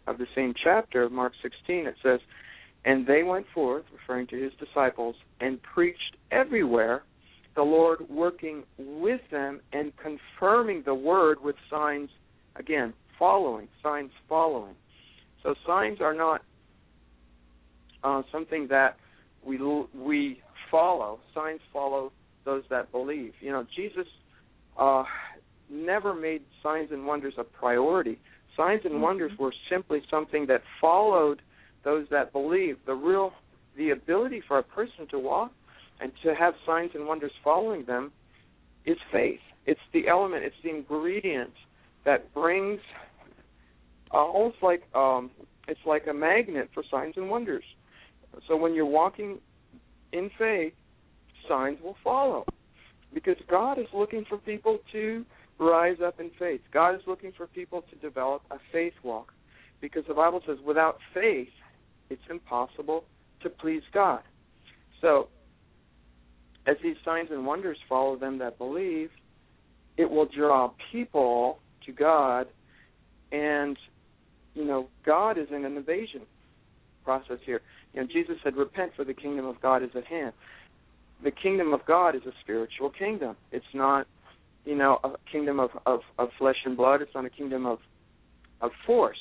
of 0.08 0.17
the 0.17 0.28
same 0.36 0.54
chapter 0.63 1.04
of 1.04 1.12
Mark 1.12 1.34
16, 1.41 1.88
it 1.88 1.96
says, 2.02 2.19
"And 2.86 3.06
they 3.06 3.24
went 3.24 3.48
forth, 3.48 3.86
referring 3.91 4.28
to 4.28 4.38
his 4.38 4.54
disciples, 4.56 5.15
and 5.39 5.62
preached 5.62 6.17
everywhere." 6.32 7.04
the 7.56 7.62
Lord 7.62 8.10
working 8.10 8.63
with 8.78 9.22
them 9.30 9.62
and 9.74 9.91
confirming 9.98 10.84
the 10.86 10.96
word 10.96 11.38
with 11.41 11.56
signs, 11.69 12.10
again, 12.56 12.93
following, 13.19 13.67
signs 13.82 14.12
following. 14.28 14.76
So 15.43 15.54
signs 15.67 16.02
are 16.02 16.13
not 16.13 16.41
uh, 18.04 18.24
something 18.32 18.67
that 18.69 18.98
we 19.46 19.60
we 19.96 20.41
follow. 20.72 21.19
Signs 21.36 21.60
follow 21.72 22.12
those 22.46 22.63
that 22.69 22.91
believe. 22.91 23.34
You 23.39 23.52
know, 23.52 23.65
Jesus 23.76 24.08
uh, 24.78 25.04
never 25.74 26.14
made 26.14 26.44
signs 26.62 26.90
and 26.92 27.06
wonders 27.06 27.34
a 27.38 27.44
priority. 27.44 28.20
Signs 28.56 28.82
and 28.86 29.02
wonders 29.02 29.32
were 29.40 29.54
simply 29.70 30.02
something 30.10 30.46
that 30.48 30.62
followed 30.80 31.42
those 31.84 32.06
that 32.12 32.32
believe. 32.32 32.78
The 32.86 32.94
real, 32.94 33.32
the 33.78 33.90
ability 33.90 34.42
for 34.48 34.60
a 34.60 34.64
person 34.64 35.08
to 35.12 35.20
walk 35.20 35.52
and 36.00 36.12
to 36.24 36.36
have 36.36 36.54
signs 36.66 36.92
and 36.94 37.08
wonders 37.08 37.32
following 37.44 37.86
them 37.86 38.12
is 38.86 38.98
faith. 39.12 39.40
It's 39.66 39.80
the 39.94 40.08
element, 40.08 40.44
it's 40.44 40.56
the 40.64 40.70
ingredient 40.70 41.54
that 42.06 42.34
brings 42.34 42.80
uh, 44.14 44.18
almost 44.18 44.58
like 44.62 44.84
um, 44.94 45.32
it's 45.68 45.80
like 45.86 46.08
a 46.08 46.14
magnet 46.14 46.70
for 46.74 46.84
signs 46.92 47.16
and 47.18 47.30
wonders. 47.30 47.64
So 48.48 48.58
when 48.58 48.74
you're 48.74 48.86
walking 48.86 49.40
in 50.12 50.30
faith, 50.38 50.74
signs 51.48 51.80
will 51.82 51.96
follow 52.04 52.46
because 53.14 53.38
God 53.50 53.80
is 53.80 53.88
looking 53.94 54.26
for 54.28 54.38
people 54.38 54.80
to 54.92 55.26
rise 55.60 55.98
up 56.06 56.20
in 56.20 56.32
faith. 56.38 56.62
God 56.74 56.96
is 56.96 57.02
looking 57.08 57.32
for 57.36 57.48
people 57.48 57.84
to 57.89 57.96
develop 57.98 58.42
a 58.52 58.58
faith 58.72 58.94
walk 59.04 59.34
because 59.82 60.04
the 60.08 60.13
Bible 60.13 60.42
says 60.46 60.58
without 60.66 60.98
faith, 61.13 61.50
it's 62.10 62.22
impossible 62.30 63.04
to 63.42 63.50
please 63.50 63.84
God. 63.94 64.22
So 65.01 65.28
as 66.66 66.78
these 66.82 66.95
signs 67.04 67.30
and 67.32 67.45
wonders 67.45 67.78
follow 67.89 68.16
them 68.16 68.38
that 68.39 68.58
believe, 68.58 69.10
it 69.97 70.10
will 70.10 70.26
draw 70.26 70.72
people 70.91 71.60
to 71.86 71.91
God, 71.91 72.47
and 73.32 73.78
you 74.56 74.66
know 74.66 74.88
God 75.06 75.38
is 75.38 75.47
in 75.51 75.66
an 75.66 75.78
invasion 75.78 76.22
process 77.04 77.39
here. 77.45 77.62
You 77.93 78.01
know 78.01 78.08
Jesus 78.08 78.38
said, 78.43 78.56
"Repent, 78.56 78.93
for 78.95 79.04
the 79.04 79.14
kingdom 79.14 79.45
of 79.45 79.62
God 79.62 79.84
is 79.84 79.95
at 79.95 80.06
hand." 80.06 80.34
The 81.24 81.32
kingdom 81.32 81.74
of 81.74 81.86
God 81.86 82.16
is 82.16 82.26
a 82.26 82.34
spiritual 82.41 82.89
kingdom. 82.89 83.38
It's 83.51 83.74
not, 83.74 84.08
you 84.66 84.76
know, 84.76 84.99
a 85.03 85.11
kingdom 85.32 85.59
of 85.59 85.72
of, 85.86 86.01
of 86.18 86.30
flesh 86.38 86.57
and 86.66 86.78
blood. 86.78 87.01
It's 87.01 87.14
not 87.14 87.26
a 87.26 87.30
kingdom 87.30 87.66
of 87.66 87.80
of 88.61 88.72
force. 88.86 89.18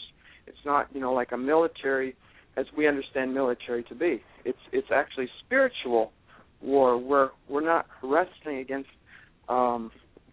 It's 0.47 0.65
not, 0.65 0.89
you 0.93 1.01
know, 1.01 1.13
like 1.13 1.33
a 1.33 1.39
military 1.39 2.17
as 2.57 2.67
we 2.77 2.87
understand 2.87 3.35
military 3.35 3.83
to 3.85 3.95
be. 3.95 4.23
It's 4.45 4.59
it's 4.73 4.89
actually 4.93 5.29
spiritual 5.45 6.13
war. 6.61 6.99
We're 6.99 7.31
we're 7.49 7.65
not 7.65 7.87
wrestling 8.03 8.59
against 8.59 8.91
um, 9.49 9.91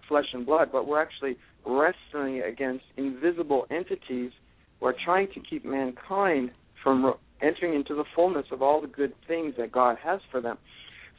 flesh 0.08 0.26
and 0.34 0.46
blood, 0.46 0.70
but 0.72 0.88
we're 0.88 1.02
actually 1.02 1.38
wrestling 1.66 2.42
against 2.42 2.86
invisible 2.98 3.66
entities 3.70 4.32
who 4.80 4.86
are 4.88 4.96
trying 5.06 5.28
to 5.34 5.40
keep 5.40 5.66
mankind 5.66 6.52
from 6.84 7.14
entering 7.42 7.74
into 7.74 7.96
the 7.96 8.06
fullness 8.16 8.46
of 8.52 8.62
all 8.62 8.82
the 8.82 8.88
good 8.88 9.14
things 9.28 9.54
that 9.58 9.72
God 9.72 9.98
has 10.04 10.20
for 10.32 10.42
them. 10.42 10.58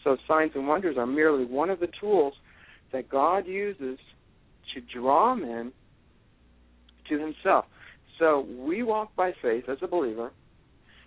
So 0.05 0.17
signs 0.27 0.53
and 0.55 0.67
wonders 0.67 0.97
are 0.97 1.07
merely 1.07 1.45
one 1.45 1.71
of 1.71 1.81
the 1.81 1.89
tools 2.01 2.35
that 2.93 3.09
God 3.09 3.47
uses 3.47 3.99
to 4.75 4.81
draw 4.81 5.35
men 5.35 5.73
to 7.09 7.19
himself. 7.19 7.65
So 8.19 8.47
we 8.59 8.83
walk 8.83 9.15
by 9.17 9.33
faith 9.41 9.65
as 9.69 9.79
a 9.83 9.87
believer, 9.87 10.31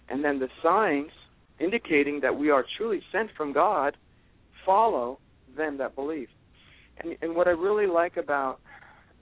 and 0.09 0.23
then 0.23 0.39
the 0.39 0.49
signs 0.61 1.11
indicating 1.59 2.19
that 2.21 2.37
we 2.37 2.49
are 2.49 2.65
truly 2.77 3.01
sent 3.11 3.29
from 3.37 3.53
God 3.53 3.95
follow 4.65 5.19
them 5.55 5.77
that 5.77 5.95
believe. 5.95 6.29
And, 6.99 7.15
and 7.21 7.35
what 7.35 7.47
I 7.47 7.51
really 7.51 7.87
like 7.87 8.17
about 8.17 8.59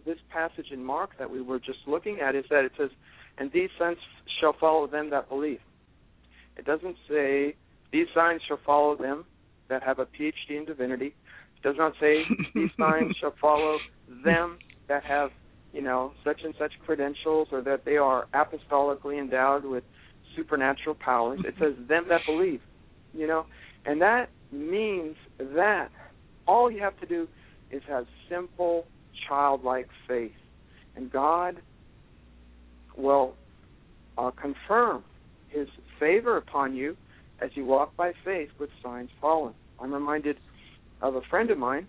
this 0.06 0.18
passage 0.32 0.72
in 0.72 0.84
Mark 0.84 1.12
that 1.20 1.30
we 1.30 1.42
were 1.42 1.60
just 1.60 1.80
looking 1.86 2.20
at 2.20 2.36
is 2.36 2.46
that 2.50 2.66
it 2.66 2.72
says, 2.78 2.90
"And 3.38 3.52
these 3.52 3.70
signs 3.78 3.98
shall 4.40 4.54
follow 4.54 4.88
them 4.88 5.10
that 5.12 5.30
believe." 5.30 5.62
It 6.58 6.66
doesn't 6.66 6.98
say 7.08 7.56
these 7.92 8.08
signs 8.14 8.42
shall 8.48 8.60
follow 8.66 8.96
them 8.96 9.26
that 9.68 9.84
have 9.84 10.00
a 10.00 10.06
PhD 10.06 10.58
in 10.58 10.66
divinity. 10.66 11.14
Does 11.64 11.76
not 11.78 11.94
say 12.00 12.24
these 12.56 12.70
signs 12.80 13.16
shall 13.20 13.34
follow 13.40 13.78
them 14.24 14.58
that 14.88 15.04
have, 15.04 15.30
you 15.74 15.82
know, 15.82 16.12
such 16.24 16.42
and 16.44 16.54
such 16.60 16.72
credentials 16.86 17.48
or 17.52 17.62
that 17.62 17.86
they 17.86 17.98
are 17.98 18.28
apostolically 18.34 19.20
endowed 19.20 19.66
with 19.66 19.84
supernatural 20.36 20.96
powers. 20.96 21.40
It 21.46 21.56
says 21.60 21.74
them 21.88 22.06
that 22.10 22.22
believe, 22.26 22.62
you 23.14 23.28
know, 23.28 23.46
and 23.86 24.02
that 24.02 24.30
means 24.52 25.16
that 25.40 25.90
all 26.48 26.72
you 26.72 26.82
have 26.82 27.00
to 27.00 27.06
do 27.06 27.28
is 27.72 27.82
have 27.88 28.06
simple 28.30 28.86
childlike 29.28 29.88
faith, 30.08 30.32
and 30.96 31.12
God 31.12 31.58
will 32.98 33.34
uh, 34.18 34.32
confirm 34.32 35.04
His 35.50 35.68
favor 36.00 36.38
upon 36.38 36.76
you 36.76 36.98
as 37.42 37.50
you 37.56 37.66
walk 37.66 37.96
by 37.96 38.12
faith 38.24 38.50
with 38.60 38.70
signs 38.84 39.10
following. 39.20 39.56
I'm 39.80 39.94
reminded 39.94 40.38
of 41.02 41.16
a 41.16 41.22
friend 41.30 41.50
of 41.52 41.58
mine, 41.58 41.88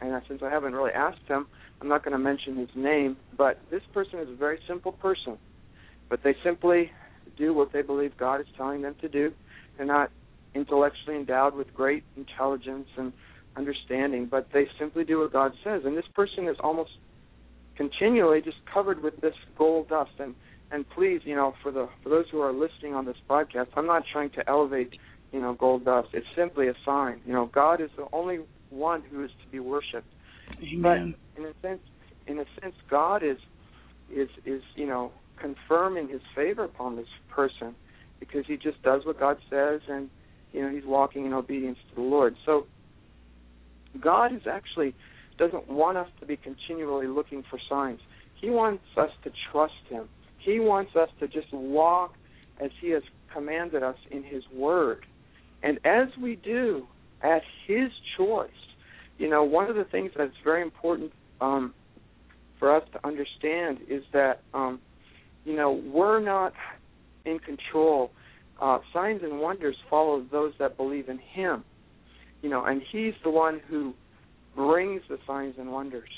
and 0.00 0.20
since 0.28 0.42
I 0.42 0.50
haven't 0.50 0.74
really 0.74 0.92
asked 0.92 1.26
him, 1.26 1.46
I'm 1.80 1.88
not 1.88 2.04
going 2.04 2.12
to 2.12 2.18
mention 2.18 2.56
his 2.56 2.68
name, 2.74 3.16
but 3.36 3.60
this 3.70 3.82
person 3.92 4.18
is 4.20 4.28
a 4.28 4.34
very 4.34 4.58
simple 4.66 4.92
person. 4.92 5.38
But 6.08 6.22
they 6.22 6.34
simply 6.44 6.90
do 7.36 7.52
what 7.52 7.72
they 7.72 7.82
believe 7.82 8.16
God 8.16 8.40
is 8.40 8.46
telling 8.56 8.82
them 8.82 8.94
to 9.00 9.08
do. 9.08 9.32
They're 9.76 9.86
not 9.86 10.10
intellectually 10.54 11.16
endowed 11.16 11.54
with 11.54 11.72
great 11.74 12.04
intelligence 12.16 12.88
and 12.96 13.12
understanding, 13.56 14.26
but 14.26 14.48
they 14.52 14.66
simply 14.78 15.04
do 15.04 15.20
what 15.20 15.32
God 15.32 15.52
says. 15.64 15.82
And 15.84 15.96
this 15.96 16.06
person 16.14 16.48
is 16.48 16.56
almost 16.60 16.90
continually 17.76 18.40
just 18.40 18.58
covered 18.72 19.02
with 19.02 19.20
this 19.20 19.34
gold 19.56 19.88
dust. 19.88 20.12
And 20.18 20.34
and 20.70 20.88
please, 20.90 21.20
you 21.24 21.36
know, 21.36 21.54
for 21.62 21.70
the 21.70 21.88
for 22.02 22.08
those 22.08 22.24
who 22.30 22.40
are 22.40 22.52
listening 22.52 22.94
on 22.94 23.04
this 23.04 23.16
podcast, 23.28 23.68
I'm 23.76 23.86
not 23.86 24.02
trying 24.12 24.30
to 24.30 24.48
elevate, 24.48 24.98
you 25.32 25.40
know, 25.40 25.54
gold 25.54 25.84
dust. 25.84 26.08
It's 26.12 26.26
simply 26.36 26.68
a 26.68 26.74
sign. 26.84 27.20
You 27.26 27.32
know, 27.32 27.50
God 27.52 27.80
is 27.80 27.90
the 27.96 28.06
only 28.12 28.40
one 28.70 29.02
who 29.10 29.24
is 29.24 29.30
to 29.44 29.50
be 29.50 29.60
worshipped. 29.60 30.08
Amen. 30.62 31.14
But 31.34 31.42
in 31.42 31.48
a 31.48 31.52
sense, 31.62 31.80
in 32.26 32.38
a 32.38 32.44
sense, 32.60 32.74
God 32.90 33.22
is 33.22 33.38
is 34.14 34.28
is 34.44 34.62
you 34.74 34.86
know 34.86 35.12
confirming 35.40 36.08
His 36.08 36.22
favor 36.34 36.64
upon 36.64 36.96
this 36.96 37.08
person 37.28 37.74
because 38.20 38.44
he 38.46 38.56
just 38.56 38.82
does 38.82 39.04
what 39.04 39.18
God 39.20 39.36
says 39.50 39.80
and 39.88 40.08
you 40.52 40.62
know 40.62 40.70
he's 40.70 40.84
walking 40.86 41.26
in 41.26 41.32
obedience 41.32 41.78
to 41.90 41.96
the 41.96 42.00
Lord. 42.00 42.34
So 42.44 42.66
God 44.00 44.34
is 44.34 44.42
actually 44.50 44.94
doesn't 45.38 45.68
want 45.68 45.98
us 45.98 46.08
to 46.20 46.26
be 46.26 46.36
continually 46.36 47.06
looking 47.06 47.44
for 47.50 47.58
signs. 47.68 48.00
He 48.40 48.48
wants 48.48 48.84
us 48.96 49.10
to 49.24 49.30
trust 49.52 49.74
him. 49.88 50.08
He 50.38 50.60
wants 50.60 50.96
us 50.96 51.08
to 51.20 51.28
just 51.28 51.52
walk 51.52 52.14
as 52.62 52.70
he 52.80 52.90
has 52.90 53.02
commanded 53.32 53.82
us 53.82 53.96
in 54.10 54.22
his 54.22 54.42
word. 54.54 55.04
And 55.62 55.78
as 55.84 56.08
we 56.20 56.36
do 56.36 56.86
at 57.22 57.42
his 57.66 57.90
choice, 58.16 58.50
you 59.18 59.28
know, 59.28 59.44
one 59.44 59.68
of 59.68 59.76
the 59.76 59.84
things 59.84 60.10
that's 60.16 60.34
very 60.44 60.62
important 60.62 61.12
um, 61.40 61.74
for 62.58 62.74
us 62.74 62.82
to 62.92 63.06
understand 63.06 63.78
is 63.88 64.02
that 64.12 64.42
um, 64.52 64.80
you 65.46 65.54
know, 65.54 65.80
we're 65.92 66.20
not 66.20 66.52
in 67.24 67.38
control. 67.38 68.10
Uh, 68.60 68.80
signs 68.92 69.22
and 69.22 69.40
wonders 69.40 69.76
follow 69.88 70.24
those 70.30 70.52
that 70.58 70.76
believe 70.76 71.08
in 71.08 71.18
Him. 71.18 71.64
You 72.42 72.50
know, 72.50 72.64
and 72.64 72.82
He's 72.92 73.14
the 73.22 73.30
one 73.30 73.60
who 73.68 73.94
brings 74.54 75.02
the 75.08 75.18
signs 75.26 75.54
and 75.58 75.70
wonders. 75.70 76.08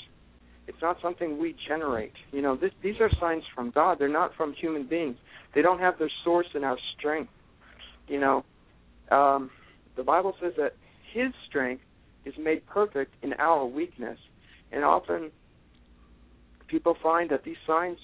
It's 0.67 0.81
not 0.81 0.97
something 1.01 1.37
we 1.37 1.55
generate. 1.67 2.13
You 2.31 2.41
know, 2.41 2.55
this, 2.55 2.71
these 2.81 2.95
are 2.99 3.09
signs 3.19 3.43
from 3.55 3.71
God. 3.71 3.97
They're 3.99 4.07
not 4.07 4.35
from 4.35 4.53
human 4.53 4.87
beings. 4.87 5.17
They 5.53 5.61
don't 5.61 5.79
have 5.79 5.99
their 5.99 6.11
source 6.23 6.47
in 6.55 6.63
our 6.63 6.77
strength. 6.97 7.31
You 8.07 8.19
know, 8.19 8.45
um, 9.11 9.49
the 9.95 10.03
Bible 10.03 10.33
says 10.41 10.53
that 10.57 10.75
His 11.13 11.33
strength 11.47 11.83
is 12.25 12.33
made 12.37 12.65
perfect 12.65 13.13
in 13.23 13.33
our 13.33 13.65
weakness, 13.65 14.17
and 14.71 14.83
often 14.83 15.31
people 16.67 16.95
find 17.01 17.29
that 17.31 17.43
these 17.43 17.57
signs 17.65 17.97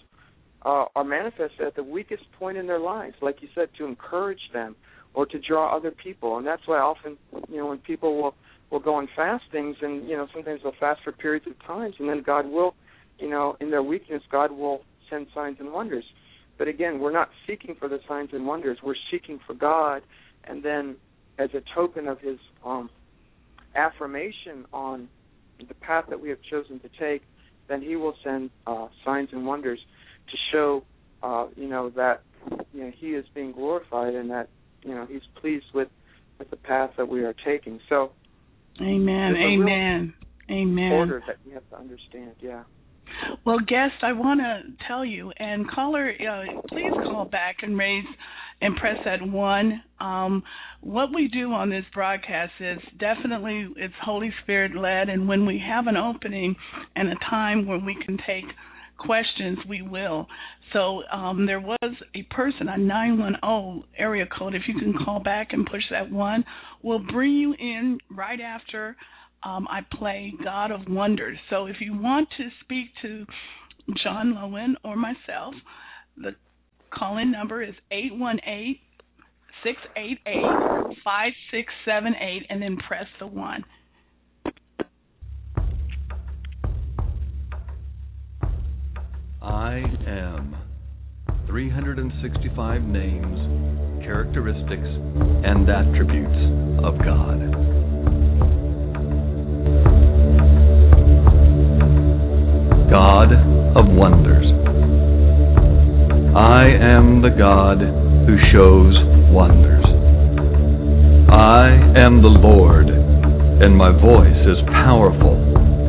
uh, 0.65 0.85
are 0.95 1.03
manifested 1.03 1.61
at 1.61 1.75
the 1.75 1.83
weakest 1.83 2.23
point 2.39 2.57
in 2.57 2.67
their 2.67 2.79
lives, 2.79 3.15
like 3.21 3.41
you 3.41 3.47
said, 3.53 3.69
to 3.77 3.85
encourage 3.85 4.49
them 4.51 4.75
or 5.13 5.25
to 5.25 5.39
draw 5.39 5.75
other 5.75 5.91
people. 5.91 6.37
And 6.37 6.45
that's 6.45 6.63
why 6.65 6.79
often, 6.79 7.17
you 7.49 7.57
know, 7.57 7.67
when 7.67 7.77
people 7.79 8.21
will 8.21 8.35
will 8.71 8.79
go 8.79 8.95
on 8.95 9.07
fastings, 9.15 9.77
and 9.81 10.07
you 10.09 10.17
know, 10.17 10.27
sometimes 10.33 10.61
they'll 10.63 10.73
fast 10.79 11.01
for 11.03 11.11
periods 11.11 11.45
of 11.47 11.53
times, 11.65 11.95
and 11.99 12.09
then 12.09 12.23
God 12.25 12.47
will, 12.47 12.73
you 13.19 13.29
know, 13.29 13.55
in 13.61 13.69
their 13.69 13.83
weakness, 13.83 14.23
God 14.31 14.51
will 14.51 14.81
send 15.09 15.27
signs 15.35 15.57
and 15.59 15.71
wonders. 15.71 16.03
But 16.57 16.67
again, 16.67 16.99
we're 16.99 17.11
not 17.11 17.29
seeking 17.45 17.75
for 17.75 17.87
the 17.87 17.99
signs 18.07 18.29
and 18.33 18.47
wonders. 18.47 18.79
We're 18.83 18.95
seeking 19.11 19.39
for 19.45 19.53
God, 19.53 20.01
and 20.47 20.63
then 20.63 20.95
as 21.37 21.49
a 21.53 21.61
token 21.73 22.07
of 22.07 22.19
His 22.19 22.37
um, 22.63 22.89
affirmation 23.75 24.65
on 24.73 25.07
the 25.59 25.73
path 25.75 26.05
that 26.09 26.19
we 26.19 26.29
have 26.29 26.39
chosen 26.49 26.79
to 26.79 26.89
take, 26.99 27.21
then 27.67 27.81
He 27.81 27.95
will 27.95 28.15
send 28.23 28.49
uh, 28.67 28.87
signs 29.03 29.29
and 29.31 29.45
wonders 29.45 29.79
to 30.29 30.37
show, 30.51 30.83
uh, 31.23 31.47
you 31.55 31.67
know, 31.67 31.89
that 31.91 32.21
you 32.73 32.83
know 32.83 32.91
He 32.95 33.07
is 33.07 33.25
being 33.33 33.51
glorified 33.51 34.13
and 34.13 34.29
that 34.29 34.49
you 34.83 34.93
know 34.93 35.05
He's 35.09 35.21
pleased 35.41 35.65
with 35.73 35.89
with 36.39 36.49
the 36.49 36.57
path 36.57 36.91
that 36.97 37.07
we 37.07 37.23
are 37.23 37.35
taking. 37.45 37.79
So, 37.89 38.11
Amen. 38.81 39.35
Amen. 39.37 40.13
Amen. 40.51 40.91
Order 40.91 41.23
that 41.27 41.37
we 41.45 41.53
have 41.53 41.67
to 41.69 41.77
understand. 41.77 42.33
Yeah. 42.41 42.63
Well, 43.45 43.59
guest, 43.59 44.03
I 44.03 44.13
want 44.13 44.41
to 44.41 44.85
tell 44.87 45.05
you, 45.05 45.31
and 45.37 45.69
caller, 45.69 46.11
uh, 46.11 46.61
please 46.67 46.91
call 47.03 47.25
back 47.25 47.57
and 47.61 47.77
raise 47.77 48.05
and 48.61 48.75
press 48.75 48.97
that 49.05 49.21
one. 49.21 49.81
Um, 49.99 50.43
what 50.81 51.09
we 51.13 51.27
do 51.27 51.51
on 51.51 51.69
this 51.69 51.85
broadcast 51.93 52.53
is 52.59 52.79
definitely 52.99 53.67
it's 53.75 53.93
Holy 54.03 54.31
Spirit 54.43 54.75
led, 54.75 55.09
and 55.09 55.27
when 55.27 55.45
we 55.45 55.61
have 55.65 55.87
an 55.87 55.97
opening 55.97 56.55
and 56.95 57.09
a 57.09 57.15
time 57.29 57.65
where 57.65 57.79
we 57.79 57.95
can 58.05 58.17
take 58.25 58.45
questions, 58.97 59.57
we 59.67 59.81
will. 59.81 60.27
So 60.73 61.03
um, 61.11 61.45
there 61.45 61.59
was 61.59 61.77
a 62.15 62.23
person, 62.33 62.67
a 62.69 62.77
910 62.77 63.83
area 63.97 64.25
code. 64.25 64.55
If 64.55 64.63
you 64.67 64.79
can 64.79 64.93
call 65.05 65.19
back 65.19 65.49
and 65.51 65.65
push 65.65 65.83
that 65.91 66.11
one, 66.11 66.43
we'll 66.81 66.99
bring 66.99 67.33
you 67.33 67.53
in 67.53 67.99
right 68.09 68.39
after 68.39 68.95
um, 69.43 69.67
I 69.69 69.81
play 69.97 70.33
God 70.43 70.71
of 70.71 70.81
Wonders. 70.87 71.37
So 71.49 71.67
if 71.67 71.77
you 71.79 71.93
want 71.93 72.29
to 72.37 72.49
speak 72.61 72.87
to 73.03 73.25
John 74.03 74.33
Loewen 74.33 74.73
or 74.83 74.95
myself, 74.95 75.53
the 76.17 76.31
call 76.97 77.17
in 77.17 77.31
number 77.31 77.61
is 77.61 77.75
818 77.91 78.79
688 79.63 80.97
5678 81.03 82.45
and 82.49 82.61
then 82.61 82.77
press 82.77 83.07
the 83.19 83.27
1. 83.27 83.63
I 89.41 89.77
am 90.07 90.55
365 91.47 92.81
names, 92.83 94.03
characteristics, 94.03 94.89
and 95.45 95.69
attributes 95.69 96.83
of 96.83 96.97
God. 96.99 97.39
God 102.89 103.33
of 103.77 103.87
wonders. 103.95 104.84
I 106.35 106.65
am 106.67 107.21
the 107.21 107.29
God 107.29 107.79
who 107.79 108.35
shows 108.51 108.93
wonders. 109.31 109.85
I 111.31 111.69
am 111.95 112.21
the 112.21 112.27
Lord, 112.27 112.89
and 112.89 113.73
my 113.73 113.89
voice 113.89 114.43
is 114.43 114.59
powerful 114.67 115.31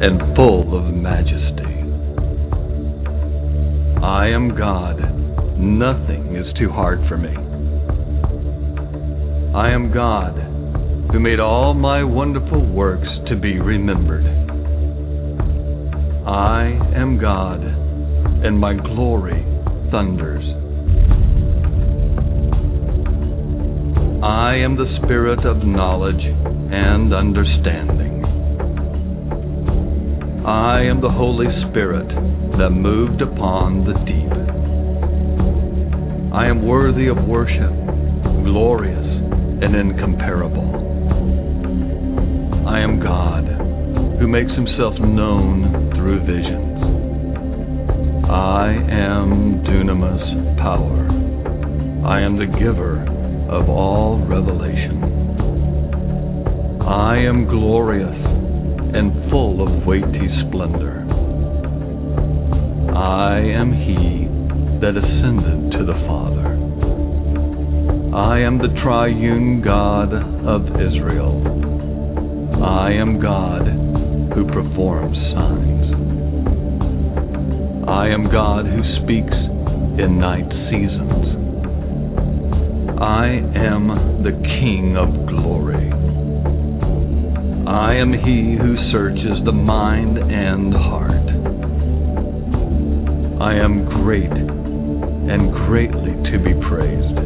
and 0.07 0.37
full 0.37 0.79
of 0.79 0.95
majesty. 0.95 1.83
I 4.01 4.29
am 4.29 4.55
God. 4.57 5.03
Nothing 5.59 6.37
is 6.37 6.47
too 6.57 6.71
hard 6.71 7.01
for 7.09 7.17
me. 7.17 7.35
I 9.53 9.73
am 9.73 9.93
God, 9.93 10.37
who 11.11 11.19
made 11.19 11.41
all 11.41 11.75
my 11.75 12.05
wonderful 12.05 12.65
works 12.65 13.09
to 13.31 13.35
be 13.35 13.59
remembered. 13.59 14.27
I 16.25 16.79
am 16.95 17.19
God, 17.21 17.65
and 18.47 18.57
my 18.57 18.75
glory 18.75 19.56
thunders. 19.91 20.45
I 24.23 24.57
am 24.57 24.77
the 24.77 24.89
spirit 25.03 25.45
of 25.47 25.59
knowledge 25.59 26.25
and 26.25 27.15
understanding. 27.15 28.25
I 30.47 30.83
am 30.83 31.01
the 31.01 31.11
Holy 31.11 31.47
Spirit 31.71 32.09
that 32.59 32.71
moved 32.71 33.21
upon 33.21 33.85
the 33.85 33.95
deep. 34.07 34.33
I 36.35 36.47
am 36.49 36.67
worthy 36.67 37.09
of 37.09 37.19
worship, 37.27 37.73
glorious 38.45 39.07
and 39.63 39.75
incomparable. 39.75 40.71
I 42.67 42.81
am 42.81 43.01
God 43.01 43.45
who 44.19 44.27
makes 44.27 44.51
himself 44.53 44.95
known 44.99 45.93
through 45.95 46.21
visions. 46.27 47.06
I 48.29 48.75
am 48.91 49.63
dunamis 49.63 50.59
power. 50.59 51.07
I 52.05 52.21
am 52.23 52.37
the 52.37 52.47
giver 52.59 52.99
of 53.49 53.69
all 53.69 54.19
revelation. 54.27 54.99
I 56.83 57.19
am 57.19 57.47
glorious 57.47 58.17
and 58.97 59.31
full 59.31 59.63
of 59.63 59.87
weighty 59.87 60.27
splendor. 60.49 61.07
I 62.97 63.39
am 63.39 63.71
he 63.73 64.27
that 64.81 64.97
ascended 64.97 65.79
to 65.79 65.85
the 65.87 65.99
Father. 66.07 66.49
I 68.17 68.41
am 68.41 68.59
the 68.59 68.75
triune 68.83 69.63
God 69.63 70.13
of 70.13 70.67
Israel. 70.81 71.43
I 72.65 72.91
am 72.91 73.21
God 73.21 73.67
who 74.35 74.47
performs 74.47 75.17
signs. 75.33 75.66
I 77.89 78.09
am 78.09 78.29
God 78.33 78.67
who 78.67 78.83
speaks 79.05 79.37
in 80.03 80.19
night 80.19 80.51
seasons. 80.71 81.27
I 83.01 83.27
am 83.55 84.23
the 84.25 84.33
King 84.33 84.97
of 84.99 85.07
glory. 85.29 85.93
I 87.65 87.95
am 87.95 88.13
he 88.13 88.57
who 88.59 88.75
searches 88.91 89.39
the 89.45 89.53
mind 89.53 90.19
and 90.19 90.75
heart. 90.75 91.29
I 93.41 93.55
am 93.55 93.85
great 94.03 94.33
and 94.33 95.53
greatly 95.69 96.15
to 96.33 96.39
be 96.43 96.55
praised. 96.67 97.19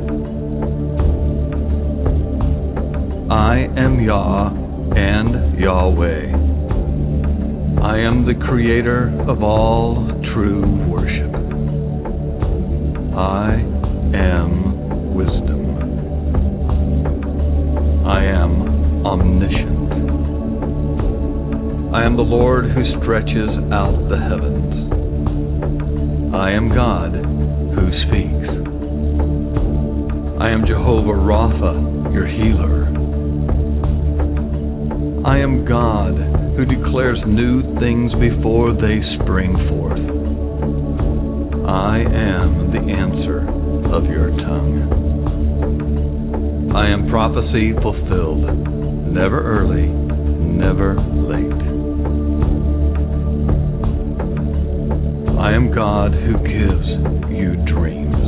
I 3.32 3.64
am 3.80 3.98
Yah 4.04 4.50
and 4.94 5.58
Yahweh. 5.58 6.49
I 7.78 7.98
am 7.98 8.26
the 8.26 8.34
creator 8.46 9.08
of 9.28 9.42
all 9.42 10.08
true 10.34 10.64
worship. 10.90 11.32
I 13.16 13.54
am 14.16 15.14
wisdom. 15.14 15.60
I 18.06 18.24
am 18.24 19.06
omniscient. 19.06 19.92
I 21.94 22.04
am 22.04 22.16
the 22.16 22.22
Lord 22.22 22.64
who 22.72 22.82
stretches 23.02 23.50
out 23.72 24.08
the 24.08 24.18
heavens. 24.18 24.74
I 26.34 26.50
am 26.52 26.68
God 26.74 27.12
who 27.14 27.90
speaks. 28.08 28.48
I 30.40 30.50
am 30.50 30.64
Jehovah 30.66 31.12
Rapha, 31.12 32.12
your 32.12 32.26
healer. 32.26 32.86
I 35.26 35.38
am 35.38 35.64
God 35.66 36.39
who 36.60 36.66
declares 36.66 37.18
new 37.26 37.62
things 37.80 38.12
before 38.20 38.74
they 38.74 39.00
spring 39.22 39.56
forth. 39.70 40.04
I 41.66 42.00
am 42.00 42.70
the 42.70 42.84
answer 42.92 43.48
of 43.88 44.04
your 44.04 44.28
tongue. 44.28 44.76
I 46.76 46.90
am 46.92 47.08
prophecy 47.08 47.72
fulfilled, 47.80 48.44
never 49.08 49.40
early, 49.40 49.88
never 49.88 50.96
late. 51.00 51.62
I 55.40 55.54
am 55.54 55.72
God 55.74 56.12
who 56.12 56.36
gives 56.44 56.86
you 57.32 57.56
dreams. 57.72 58.20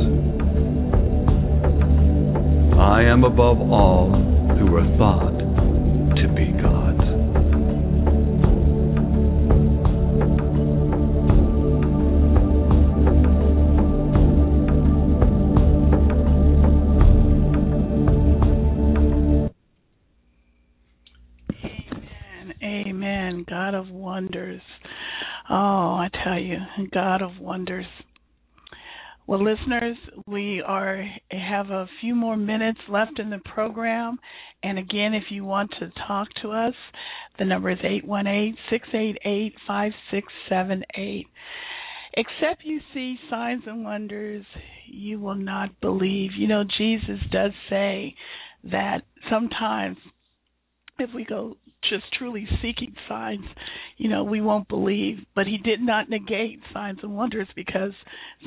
I 2.79 3.03
am 3.03 3.25
above 3.25 3.61
all 3.61 4.09
who 4.57 4.75
are 4.75 4.97
thought 4.97 5.37
to 6.17 6.27
be 6.33 6.51
gods. 6.59 7.12
You, 26.43 26.57
God 26.91 27.21
of 27.21 27.39
wonders. 27.39 27.85
Well, 29.25 29.43
listeners, 29.43 29.95
we 30.27 30.61
are 30.61 31.05
have 31.31 31.69
a 31.69 31.87
few 32.01 32.13
more 32.13 32.35
minutes 32.35 32.79
left 32.89 33.19
in 33.19 33.29
the 33.29 33.39
program, 33.39 34.17
and 34.63 34.77
again, 34.77 35.13
if 35.13 35.23
you 35.29 35.45
want 35.45 35.71
to 35.79 35.91
talk 36.07 36.27
to 36.41 36.51
us, 36.51 36.73
the 37.39 37.45
number 37.45 37.69
is 37.69 37.77
eight 37.83 38.05
one 38.05 38.27
eight 38.27 38.55
six 38.69 38.87
eight 38.93 39.17
eight 39.23 39.55
five 39.65 39.93
six 40.11 40.27
seven 40.49 40.83
eight. 40.97 41.27
Except 42.15 42.63
you 42.63 42.81
see 42.93 43.17
signs 43.29 43.63
and 43.65 43.83
wonders, 43.85 44.45
you 44.87 45.19
will 45.19 45.35
not 45.35 45.79
believe. 45.79 46.31
You 46.37 46.47
know, 46.47 46.63
Jesus 46.77 47.19
does 47.31 47.51
say 47.69 48.15
that 48.65 49.03
sometimes 49.29 49.97
if 50.99 51.09
we 51.15 51.25
go 51.25 51.57
just 51.89 52.05
truly 52.17 52.47
seeking 52.61 52.93
signs, 53.07 53.45
you 53.97 54.09
know, 54.09 54.23
we 54.23 54.41
won't 54.41 54.67
believe. 54.67 55.17
But 55.35 55.47
he 55.47 55.57
did 55.57 55.81
not 55.81 56.09
negate 56.09 56.59
signs 56.73 56.99
and 57.03 57.15
wonders 57.15 57.47
because 57.55 57.91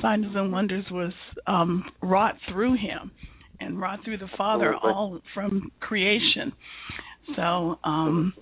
signs 0.01 0.25
and 0.35 0.51
wonders 0.51 0.85
was 0.91 1.13
um, 1.45 1.85
wrought 2.01 2.35
through 2.51 2.73
him 2.73 3.11
and 3.59 3.79
wrought 3.79 3.99
through 4.03 4.17
the 4.17 4.29
Father 4.37 4.75
all 4.75 5.19
from 5.33 5.71
creation. 5.79 6.53
So, 7.35 7.79
um, 7.83 8.33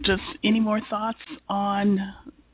just 0.00 0.22
any 0.44 0.60
more 0.60 0.80
thoughts 0.90 1.18
on? 1.48 1.98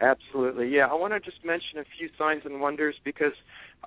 Absolutely. 0.01 0.69
Yeah, 0.69 0.87
I 0.87 0.95
want 0.95 1.13
to 1.13 1.21
just 1.21 1.45
mention 1.45 1.79
a 1.79 1.85
few 1.99 2.09
signs 2.19 2.43
and 2.45 2.61
wonders 2.61 2.95
because, 3.05 3.33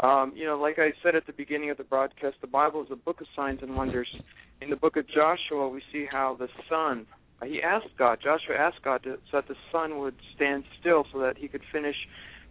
um, 0.02 0.34
you 0.36 0.46
know, 0.46 0.58
like 0.58 0.78
I 0.78 0.92
said 1.04 1.16
at 1.16 1.26
the 1.26 1.34
beginning 1.34 1.70
of 1.70 1.78
the 1.78 1.84
broadcast, 1.84 2.38
the 2.42 2.48
Bible 2.48 2.82
is 2.82 2.90
a 2.92 2.96
book 2.96 3.22
of 3.22 3.28
signs 3.36 3.60
and 3.62 3.76
wonders. 3.76 4.08
In 4.62 4.70
the 4.70 4.76
book 4.76 4.98
of 4.98 5.06
Joshua, 5.08 5.70
we 5.70 5.82
see 5.92 6.06
how 6.10 6.36
the 6.38 6.48
sun, 6.70 7.08
he 7.46 7.62
asked 7.62 7.88
God, 7.98 8.20
Joshua 8.24 8.56
asked 8.56 8.84
God 8.84 9.04
to, 9.04 9.18
so 9.32 9.38
that 9.38 9.48
the 9.48 9.56
sun 9.72 10.00
would 10.00 10.16
stand 10.36 10.64
still 10.80 11.06
so 11.12 11.20
that 11.20 11.38
he 11.38 11.48
could 11.48 11.64
finish 11.72 11.96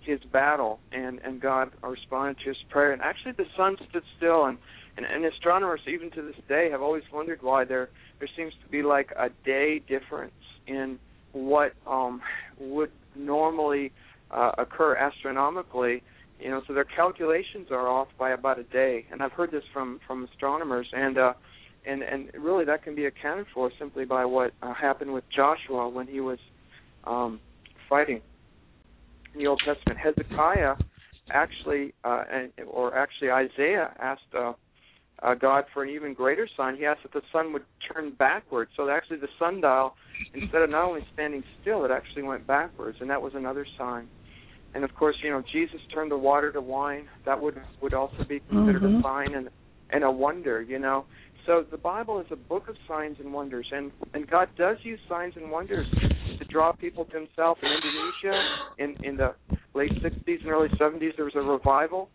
his 0.01 0.21
battle, 0.33 0.81
and 0.93 1.21
and 1.21 1.41
God 1.41 1.71
responded 1.83 2.39
to 2.43 2.49
his 2.49 2.57
prayer. 2.71 2.93
And 2.93 3.03
actually, 3.03 3.33
the 3.33 3.47
sun 3.57 3.77
stood 3.89 4.03
still, 4.17 4.47
and 4.47 4.59
and, 4.97 5.07
and 5.07 5.25
astronomers 5.25 5.81
even 5.87 6.11
to 6.13 6.23
this 6.23 6.37
day 6.49 6.71
have 6.71 6.83
always 6.83 7.05
wondered 7.13 7.43
why 7.43 7.65
there 7.65 7.91
there 8.19 8.29
seems 8.37 8.53
to 8.65 8.71
be 8.71 8.83
like 8.83 9.13
a 9.17 9.29
day 9.45 9.79
difference 9.79 10.33
in 10.67 10.99
what 11.33 11.73
um 11.87 12.21
would 12.59 12.91
normally 13.15 13.93
uh, 14.31 14.53
occur 14.59 14.97
astronomically. 14.97 16.03
You 16.41 16.51
know 16.51 16.63
so 16.67 16.73
their 16.73 16.85
calculations 16.85 17.69
are 17.71 17.89
off 17.89 18.09
by 18.19 18.31
about 18.31 18.59
a 18.59 18.65
day. 18.65 19.07
And 19.11 19.23
i've 19.23 19.33
heard 19.33 19.51
this 19.51 19.65
from 19.73 20.01
from 20.07 20.25
astronomers. 20.25 20.89
And 20.93 21.19
uh 21.19 21.33
and 21.87 22.03
and 22.03 22.31
really 22.39 22.65
that 22.65 22.83
can 22.83 22.95
be 22.95 23.07
accounted 23.07 23.47
for 23.53 23.71
simply 23.79 24.05
by 24.05 24.25
what 24.25 24.53
uh, 24.63 24.75
happened 24.75 25.13
with 25.13 25.25
joshua 25.35 25.89
when 25.89 26.07
he 26.07 26.21
was 26.21 26.39
um 27.05 27.41
fighting 27.89 28.21
in 29.35 29.41
the 29.41 29.47
old 29.47 29.61
testament 29.65 29.99
hezekiah 29.99 30.75
actually 31.33 31.93
uh 32.05 32.25
and 32.33 32.53
or 32.69 32.97
actually 32.97 33.31
isaiah 33.31 33.95
asked 34.01 34.23
uh 34.37 34.53
uh, 35.23 35.35
God 35.35 35.65
for 35.73 35.83
an 35.83 35.91
even 35.91 36.15
greater 36.15 36.49
sign. 36.57 36.77
He 36.77 36.87
asked 36.87 37.03
that 37.03 37.13
the 37.13 37.23
sun 37.33 37.53
would 37.53 37.65
turn 37.93 38.13
backwards. 38.19 38.71
So 38.77 38.89
actually, 38.89 39.19
the 39.19 39.29
sundial, 39.39 39.95
instead 40.35 40.63
of 40.63 40.71
not 40.71 40.85
only 40.85 41.03
standing 41.13 41.43
still, 41.61 41.85
it 41.85 41.91
actually 41.91 42.23
went 42.23 42.47
backwards, 42.47 42.99
and 43.01 43.11
that 43.11 43.21
was 43.21 43.33
another 43.35 43.67
sign. 43.79 44.09
And 44.75 44.85
of 44.85 44.95
course, 44.95 45.17
you 45.23 45.31
know, 45.31 45.43
Jesus 45.53 45.81
turned 45.93 46.11
the 46.11 46.17
water 46.17 46.53
to 46.53 46.61
wine. 46.61 47.07
That 47.27 47.41
would 47.41 47.57
would 47.83 47.93
also 47.93 48.25
be 48.29 48.41
considered 48.49 48.83
Mhm. 48.83 49.01
a 49.01 49.03
sign 49.03 49.35
and 49.35 49.51
and 49.93 50.05
a 50.05 50.11
wonder. 50.11 50.63
You 50.63 50.79
know, 50.79 51.07
so 51.47 51.65
the 51.71 51.79
Bible 51.79 52.21
is 52.21 52.27
a 52.31 52.37
book 52.37 52.69
of 52.69 52.77
signs 52.87 53.17
and 53.21 53.33
wonders, 53.33 53.67
and 53.73 53.91
and 54.15 54.29
God 54.29 54.49
does 54.57 54.77
use 54.83 55.01
signs 55.09 55.35
and 55.37 55.51
wonders 55.51 55.87
to 56.39 56.45
draw 56.47 56.73
people 56.73 57.05
to 57.07 57.19
Himself. 57.19 57.59
In 57.63 57.69
Indonesia, 57.69 58.43
in 58.79 59.05
in 59.05 59.17
the 59.17 59.35
late 59.75 59.93
'60s 60.03 60.43
and 60.43 60.51
early 60.51 60.69
'70s, 60.81 61.17
there 61.17 61.25
was 61.25 61.35
a 61.37 61.41
revival, 61.41 62.11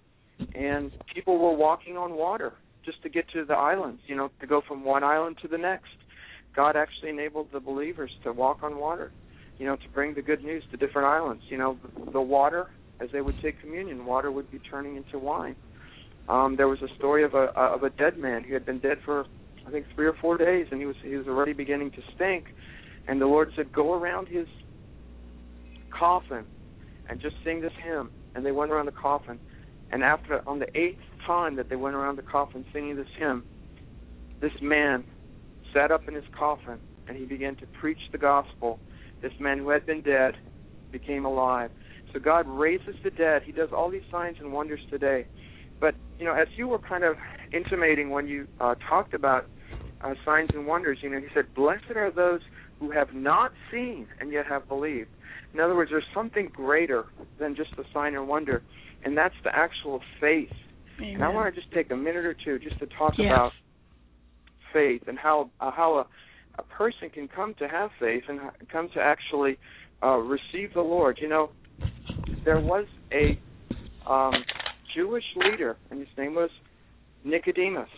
and 0.53 0.91
people 1.13 1.38
were 1.38 1.55
walking 1.55 1.97
on 1.97 2.15
water 2.15 2.53
just 2.84 3.01
to 3.03 3.09
get 3.09 3.26
to 3.34 3.45
the 3.45 3.55
islands, 3.55 4.01
you 4.07 4.15
know, 4.15 4.30
to 4.39 4.47
go 4.47 4.61
from 4.67 4.84
one 4.84 5.03
island 5.03 5.38
to 5.41 5.47
the 5.47 5.57
next. 5.57 5.95
God 6.55 6.76
actually 6.76 7.09
enabled 7.09 7.47
the 7.51 7.59
believers 7.59 8.11
to 8.23 8.32
walk 8.32 8.59
on 8.61 8.78
water, 8.78 9.11
you 9.57 9.65
know, 9.65 9.76
to 9.76 9.89
bring 9.93 10.13
the 10.13 10.21
good 10.21 10.43
news 10.43 10.63
to 10.71 10.78
different 10.78 11.07
islands. 11.07 11.43
You 11.49 11.57
know, 11.57 11.78
the 12.13 12.21
water 12.21 12.67
as 12.99 13.09
they 13.11 13.21
would 13.21 13.36
take 13.41 13.59
communion, 13.59 14.05
water 14.05 14.32
would 14.32 14.49
be 14.51 14.59
turning 14.59 14.95
into 14.95 15.19
wine. 15.19 15.55
Um, 16.28 16.55
there 16.55 16.67
was 16.67 16.82
a 16.82 16.93
story 16.95 17.23
of 17.23 17.34
a 17.34 17.51
of 17.55 17.84
a 17.84 17.89
dead 17.89 18.17
man 18.17 18.43
who 18.43 18.53
had 18.53 18.65
been 18.65 18.80
dead 18.80 18.97
for 19.05 19.26
I 19.67 19.71
think 19.71 19.86
three 19.95 20.07
or 20.07 20.13
four 20.13 20.38
days, 20.38 20.67
and 20.71 20.80
he 20.80 20.86
was 20.86 20.95
he 21.03 21.15
was 21.15 21.28
already 21.28 21.53
beginning 21.53 21.91
to 21.91 22.01
stink. 22.15 22.45
And 23.07 23.21
the 23.21 23.28
Lord 23.28 23.51
said, 23.55 23.71
"Go 23.71 23.93
around 23.93 24.28
his 24.28 24.47
coffin 25.91 26.45
and 27.09 27.19
just 27.21 27.36
sing 27.43 27.61
this 27.61 27.73
hymn." 27.84 28.09
And 28.34 28.45
they 28.45 28.51
went 28.51 28.71
around 28.71 28.88
the 28.88 28.91
coffin, 28.91 29.39
and 29.91 30.03
after 30.03 30.41
on 30.47 30.59
the 30.59 30.78
eighth 30.78 30.99
time 31.26 31.55
that 31.55 31.69
they 31.69 31.76
went 31.76 31.95
around 31.95 32.17
the 32.17 32.23
coffin 32.23 32.65
singing 32.73 32.95
this 32.95 33.07
hymn, 33.17 33.43
this 34.41 34.51
man 34.61 35.03
sat 35.73 35.91
up 35.91 36.07
in 36.07 36.15
his 36.15 36.26
coffin 36.38 36.80
and 37.07 37.17
he 37.17 37.26
began 37.26 37.55
to 37.57 37.65
preach 37.80 37.99
the 38.11 38.17
gospel. 38.17 38.80
This 39.21 39.34
man 39.39 39.59
who 39.59 39.69
had 39.69 39.86
been 39.86 40.01
dead 40.01 40.36
became 40.91 41.26
alive. 41.26 41.71
So 42.13 42.19
God 42.19 42.47
raises 42.47 42.95
the 43.03 43.11
dead. 43.11 43.43
He 43.43 43.51
does 43.51 43.69
all 43.76 43.89
these 43.89 44.03
signs 44.11 44.38
and 44.39 44.51
wonders 44.51 44.80
today. 44.89 45.26
But 45.80 45.95
you 46.17 46.26
know, 46.26 46.34
as 46.34 46.47
you 46.55 46.67
were 46.67 46.80
kind 46.80 47.03
of 47.03 47.15
intimating 47.51 48.09
when 48.09 48.28
you 48.28 48.47
uh, 48.59 48.76
talked 48.89 49.13
about 49.13 49.45
uh, 50.01 50.13
signs 50.23 50.49
and 50.53 50.65
wonders, 50.65 50.99
you 51.01 51.09
know, 51.09 51.19
he 51.19 51.28
said, 51.34 51.45
"Blessed 51.55 51.95
are 51.95 52.11
those 52.11 52.41
who 52.80 52.91
have 52.91 53.13
not 53.13 53.51
seen 53.71 54.07
and 54.19 54.32
yet 54.32 54.45
have 54.47 54.67
believed." 54.67 55.09
In 55.53 55.59
other 55.59 55.76
words, 55.76 55.91
there's 55.91 56.03
something 56.13 56.49
greater 56.53 57.05
than 57.39 57.55
just 57.55 57.69
the 57.78 57.84
sign 57.93 58.15
and 58.15 58.28
wonder, 58.28 58.63
and 59.03 59.17
that's 59.17 59.36
the 59.43 59.55
actual 59.55 60.01
faith. 60.19 60.49
Amen. 60.99 61.15
And 61.15 61.23
I 61.23 61.30
want 61.30 61.53
to 61.53 61.59
just 61.59 61.71
take 61.73 61.91
a 61.91 61.95
minute 61.95 62.26
or 62.26 62.36
two 62.45 62.59
just 62.59 62.80
to 62.80 62.88
talk 62.97 63.13
Yes. 63.17 63.32
about 63.32 63.51
faith 64.73 65.03
and 65.07 65.17
how 65.17 65.49
uh, 65.59 65.71
how 65.71 65.99
a 65.99 66.07
a 66.57 66.63
person 66.63 67.09
can 67.09 67.28
come 67.28 67.53
to 67.59 67.67
have 67.67 67.89
faith 67.99 68.23
and 68.28 68.39
come 68.71 68.89
to 68.93 69.01
actually 69.01 69.57
uh, 70.03 70.15
receive 70.17 70.73
the 70.73 70.82
Lord. 70.82 71.17
You 71.21 71.30
know, 71.30 71.49
there 72.45 72.59
was 72.59 72.86
a 73.11 73.38
um, 74.09 74.34
Jewish 74.96 75.24
leader, 75.36 75.76
and 75.89 76.00
his 76.00 76.10
name 76.18 76.34
was 76.36 76.50
Nicodemus, 77.24 77.89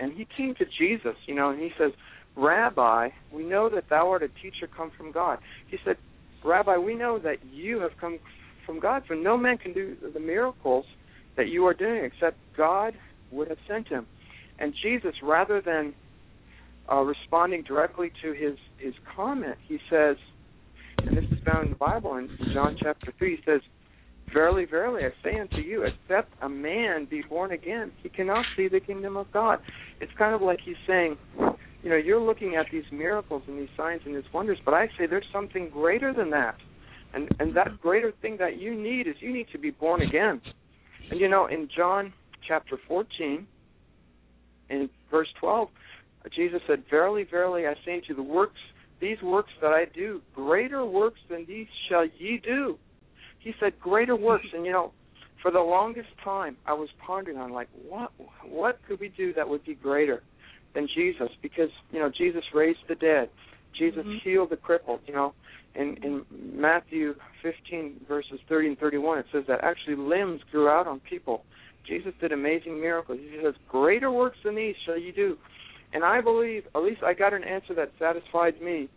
and 0.00 0.12
he 0.12 0.26
came 0.36 0.54
to 0.56 0.64
Jesus. 0.78 1.16
You 1.26 1.34
know, 1.34 1.50
and 1.50 1.60
he 1.60 1.70
says, 1.78 1.92
"Rabbi, 2.36 3.10
we 3.32 3.42
know 3.44 3.68
that 3.70 3.88
thou 3.88 4.10
art 4.10 4.22
a 4.22 4.28
teacher 4.42 4.66
come 4.76 4.90
from 4.96 5.12
God." 5.12 5.38
He 5.68 5.78
said, 5.84 5.96
"Rabbi, 6.44 6.76
we 6.76 6.94
know 6.94 7.18
that 7.18 7.38
you 7.50 7.80
have 7.80 7.92
come 8.00 8.18
from 8.66 8.80
God, 8.80 9.04
for 9.06 9.16
no 9.16 9.36
man 9.36 9.58
can 9.58 9.72
do 9.72 9.96
the 10.12 10.20
miracles 10.20 10.86
that 11.36 11.48
you 11.48 11.66
are 11.66 11.74
doing 11.74 12.04
except 12.04 12.36
God 12.56 12.94
would 13.30 13.48
have 13.48 13.58
sent 13.68 13.88
him." 13.88 14.06
And 14.58 14.74
Jesus, 14.82 15.14
rather 15.22 15.60
than 15.60 15.94
uh, 16.90 17.00
responding 17.00 17.62
directly 17.62 18.10
to 18.22 18.32
his 18.32 18.56
his 18.78 18.94
comment, 19.16 19.56
he 19.66 19.78
says, 19.90 20.16
and 21.06 21.16
this 21.16 21.24
is 21.24 21.38
found 21.44 21.66
in 21.66 21.70
the 21.70 21.76
Bible 21.76 22.16
in 22.16 22.28
John 22.52 22.76
chapter 22.80 23.12
three. 23.18 23.36
He 23.36 23.42
says, 23.44 23.60
"Verily, 24.32 24.64
verily, 24.64 25.04
I 25.04 25.12
say 25.22 25.38
unto 25.38 25.58
you, 25.58 25.84
except 25.84 26.32
a 26.42 26.48
man 26.48 27.04
be 27.04 27.22
born 27.22 27.52
again, 27.52 27.92
he 28.02 28.08
cannot 28.08 28.44
see 28.56 28.68
the 28.68 28.80
kingdom 28.80 29.16
of 29.16 29.30
God." 29.32 29.60
It's 30.00 30.12
kind 30.14 30.34
of 30.34 30.42
like 30.42 30.60
he's 30.60 30.76
saying, 30.86 31.16
you 31.82 31.90
know, 31.90 31.96
you're 31.96 32.20
looking 32.20 32.56
at 32.56 32.66
these 32.72 32.90
miracles 32.90 33.42
and 33.46 33.58
these 33.58 33.68
signs 33.76 34.02
and 34.06 34.16
these 34.16 34.32
wonders, 34.32 34.58
but 34.64 34.74
I 34.74 34.88
say 34.98 35.06
there's 35.06 35.28
something 35.32 35.68
greater 35.68 36.12
than 36.12 36.30
that, 36.30 36.56
and 37.12 37.28
and 37.38 37.54
that 37.54 37.80
greater 37.80 38.12
thing 38.22 38.36
that 38.38 38.58
you 38.58 38.74
need 38.74 39.06
is 39.06 39.14
you 39.20 39.32
need 39.32 39.48
to 39.52 39.58
be 39.58 39.70
born 39.70 40.02
again. 40.02 40.40
And 41.10 41.20
you 41.20 41.28
know, 41.28 41.46
in 41.46 41.68
John 41.74 42.12
chapter 42.46 42.78
14, 42.88 43.46
in 44.70 44.90
verse 45.10 45.28
12, 45.40 45.68
Jesus 46.34 46.60
said, 46.66 46.84
Verily, 46.88 47.24
verily, 47.24 47.66
I 47.66 47.74
say 47.84 47.94
unto 47.94 48.08
you, 48.08 48.16
the 48.16 48.22
works, 48.22 48.60
these 49.00 49.20
works 49.22 49.50
that 49.60 49.72
I 49.72 49.84
do, 49.94 50.20
greater 50.34 50.84
works 50.84 51.20
than 51.28 51.44
these 51.46 51.66
shall 51.88 52.06
ye 52.18 52.40
do. 52.42 52.78
He 53.44 53.52
said, 53.60 53.78
greater 53.78 54.16
works. 54.16 54.46
And, 54.54 54.64
you 54.64 54.72
know, 54.72 54.92
for 55.42 55.50
the 55.50 55.60
longest 55.60 56.08
time, 56.24 56.56
I 56.66 56.72
was 56.72 56.88
pondering 57.06 57.36
on, 57.36 57.52
like, 57.52 57.68
what, 57.86 58.10
what 58.42 58.78
could 58.88 58.98
we 58.98 59.10
do 59.10 59.34
that 59.34 59.46
would 59.48 59.64
be 59.64 59.74
greater 59.74 60.22
than 60.74 60.88
Jesus? 60.94 61.28
Because, 61.42 61.68
you 61.92 61.98
know, 62.00 62.10
Jesus 62.10 62.42
raised 62.54 62.80
the 62.88 62.94
dead. 62.94 63.28
Jesus 63.78 64.06
Mhm. 64.06 64.20
healed 64.22 64.50
the 64.50 64.56
crippled, 64.56 65.00
you 65.06 65.12
know. 65.12 65.34
In, 65.74 65.96
in 66.04 66.24
Matthew 66.30 67.14
15, 67.42 68.06
verses 68.08 68.40
30 68.48 68.68
and 68.68 68.78
31, 68.78 69.18
it 69.18 69.26
says 69.32 69.44
that 69.48 69.62
actually 69.62 69.96
limbs 69.96 70.40
grew 70.50 70.68
out 70.68 70.86
on 70.86 71.00
people. 71.00 71.44
Jesus 71.84 72.14
did 72.20 72.32
amazing 72.32 72.80
miracles. 72.80 73.18
He 73.20 73.38
says, 73.42 73.54
Greater 73.68 74.10
works 74.10 74.38
than 74.44 74.54
these 74.54 74.76
shall 74.86 74.96
you 74.96 75.12
do. 75.12 75.36
And 75.92 76.04
I 76.04 76.20
believe, 76.20 76.64
at 76.74 76.82
least 76.82 77.02
I 77.02 77.12
got 77.12 77.34
an 77.34 77.44
answer 77.44 77.74
that 77.74 77.90
satisfied 77.98 78.60
me. 78.62 78.88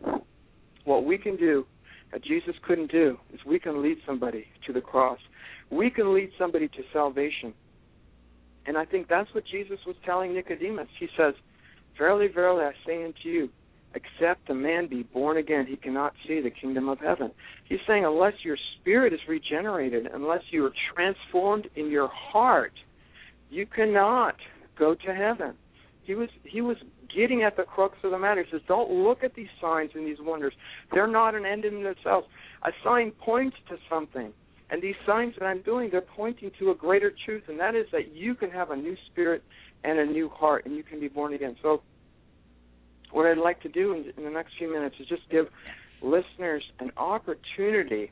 What 0.85 1.03
we 1.03 1.17
can 1.17 1.35
do 1.35 1.65
that 2.11 2.23
Jesus 2.23 2.55
couldn't 2.65 2.91
do 2.91 3.17
is 3.33 3.39
we 3.45 3.59
can 3.59 3.81
lead 3.81 3.97
somebody 4.05 4.45
to 4.65 4.73
the 4.73 4.81
cross. 4.81 5.19
We 5.69 5.89
can 5.89 6.13
lead 6.13 6.31
somebody 6.37 6.67
to 6.69 6.83
salvation. 6.93 7.53
And 8.65 8.77
I 8.77 8.85
think 8.85 9.07
that's 9.07 9.33
what 9.33 9.45
Jesus 9.45 9.79
was 9.85 9.95
telling 10.05 10.33
Nicodemus. 10.33 10.87
He 10.99 11.07
says, 11.17 11.33
Verily, 11.97 12.27
verily, 12.27 12.63
I 12.63 12.73
say 12.85 13.03
unto 13.03 13.27
you, 13.27 13.49
except 13.95 14.49
a 14.49 14.53
man 14.53 14.87
be 14.87 15.03
born 15.03 15.37
again, 15.37 15.65
he 15.67 15.75
cannot 15.75 16.13
see 16.27 16.41
the 16.41 16.51
kingdom 16.51 16.89
of 16.89 16.99
heaven. 16.99 17.31
He's 17.67 17.79
saying, 17.87 18.05
unless 18.05 18.33
your 18.43 18.57
spirit 18.79 19.13
is 19.13 19.19
regenerated, 19.27 20.07
unless 20.13 20.41
you 20.51 20.65
are 20.65 20.73
transformed 20.93 21.67
in 21.75 21.89
your 21.89 22.09
heart, 22.09 22.73
you 23.49 23.65
cannot 23.65 24.35
go 24.77 24.93
to 24.93 25.15
heaven. 25.15 25.55
He 26.07 26.15
was 26.15 26.29
he 26.45 26.61
was 26.61 26.77
getting 27.13 27.43
at 27.43 27.57
the 27.57 27.63
crux 27.63 27.97
of 28.03 28.11
the 28.11 28.17
matter. 28.17 28.41
He 28.41 28.49
says, 28.49 28.61
Don't 28.65 28.89
look 28.89 29.25
at 29.25 29.35
these 29.35 29.49
signs 29.59 29.91
and 29.93 30.07
these 30.07 30.17
wonders. 30.21 30.53
They're 30.93 31.05
not 31.05 31.35
an 31.35 31.45
end 31.45 31.65
in 31.65 31.83
themselves. 31.83 32.27
A 32.63 32.71
sign 32.81 33.11
points 33.11 33.57
to 33.67 33.75
something. 33.89 34.31
And 34.69 34.81
these 34.81 34.95
signs 35.05 35.33
that 35.37 35.45
I'm 35.45 35.61
doing, 35.61 35.89
they're 35.91 36.01
pointing 36.01 36.51
to 36.59 36.71
a 36.71 36.75
greater 36.75 37.13
truth, 37.25 37.43
and 37.47 37.59
that 37.59 37.75
is 37.75 37.85
that 37.91 38.13
you 38.13 38.35
can 38.35 38.49
have 38.51 38.71
a 38.71 38.75
new 38.75 38.95
spirit 39.11 39.43
and 39.83 39.99
a 39.99 40.05
new 40.05 40.29
heart, 40.29 40.65
and 40.65 40.75
you 40.75 40.83
can 40.83 40.99
be 40.99 41.07
born 41.09 41.33
again. 41.33 41.55
So, 41.61 41.81
what 43.11 43.25
I'd 43.25 43.37
like 43.37 43.61
to 43.61 43.69
do 43.69 43.93
in, 43.93 44.11
in 44.17 44.23
the 44.23 44.29
next 44.29 44.53
few 44.57 44.71
minutes 44.71 44.95
is 44.99 45.07
just 45.07 45.23
give 45.29 45.47
listeners 46.01 46.63
an 46.79 46.91
opportunity 46.97 48.11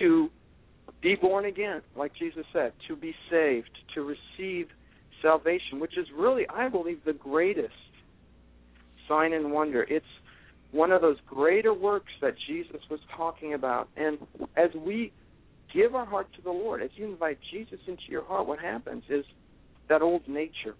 to 0.00 0.30
be 1.00 1.14
born 1.14 1.44
again, 1.44 1.82
like 1.96 2.12
Jesus 2.14 2.44
said, 2.52 2.72
to 2.88 2.96
be 2.96 3.14
saved, 3.30 3.70
to 3.94 4.02
receive 4.02 4.68
salvation, 5.26 5.80
which 5.80 5.98
is 5.98 6.06
really, 6.16 6.46
I 6.48 6.68
believe, 6.68 7.00
the 7.04 7.12
greatest 7.12 7.74
sign 9.08 9.32
and 9.32 9.50
wonder. 9.50 9.84
It's 9.88 10.06
one 10.70 10.92
of 10.92 11.00
those 11.00 11.16
greater 11.26 11.74
works 11.74 12.12
that 12.20 12.34
Jesus 12.46 12.80
was 12.88 13.00
talking 13.16 13.54
about. 13.54 13.88
And 13.96 14.18
as 14.56 14.70
we 14.74 15.12
give 15.74 15.96
our 15.96 16.06
heart 16.06 16.28
to 16.36 16.42
the 16.42 16.50
Lord, 16.50 16.80
as 16.80 16.90
you 16.94 17.06
invite 17.06 17.38
Jesus 17.50 17.80
into 17.88 18.04
your 18.08 18.24
heart, 18.24 18.46
what 18.46 18.60
happens 18.60 19.02
is 19.08 19.24
that 19.88 20.00
old 20.00 20.28
nature, 20.28 20.74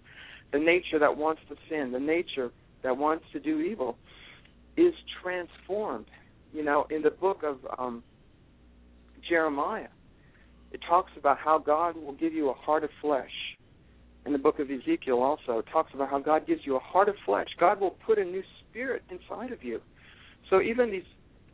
the 0.53 0.59
nature 0.59 0.99
that 0.99 1.17
wants 1.17 1.41
to 1.49 1.55
sin, 1.69 1.91
the 1.91 1.99
nature 1.99 2.51
that 2.83 2.95
wants 2.95 3.25
to 3.33 3.39
do 3.39 3.59
evil, 3.59 3.97
is 4.77 4.93
transformed. 5.21 6.05
You 6.53 6.63
know, 6.63 6.87
in 6.89 7.01
the 7.01 7.11
book 7.11 7.43
of 7.43 7.57
um, 7.77 8.01
Jeremiah, 9.27 9.89
it 10.71 10.79
talks 10.87 11.11
about 11.17 11.37
how 11.37 11.57
God 11.57 11.97
will 11.97 12.13
give 12.13 12.33
you 12.33 12.49
a 12.49 12.53
heart 12.53 12.85
of 12.85 12.89
flesh. 13.01 13.56
In 14.27 14.33
the 14.33 14.39
book 14.39 14.59
of 14.59 14.69
Ezekiel, 14.69 15.21
also, 15.21 15.63
talks 15.71 15.93
about 15.93 16.09
how 16.09 16.19
God 16.19 16.45
gives 16.45 16.65
you 16.65 16.75
a 16.75 16.79
heart 16.79 17.07
of 17.07 17.15
flesh. 17.25 17.47
God 17.57 17.79
will 17.79 17.95
put 18.05 18.19
a 18.19 18.25
new 18.25 18.43
spirit 18.59 19.01
inside 19.09 19.53
of 19.53 19.63
you. 19.63 19.79
So 20.49 20.59
even 20.59 20.91
these 20.91 21.07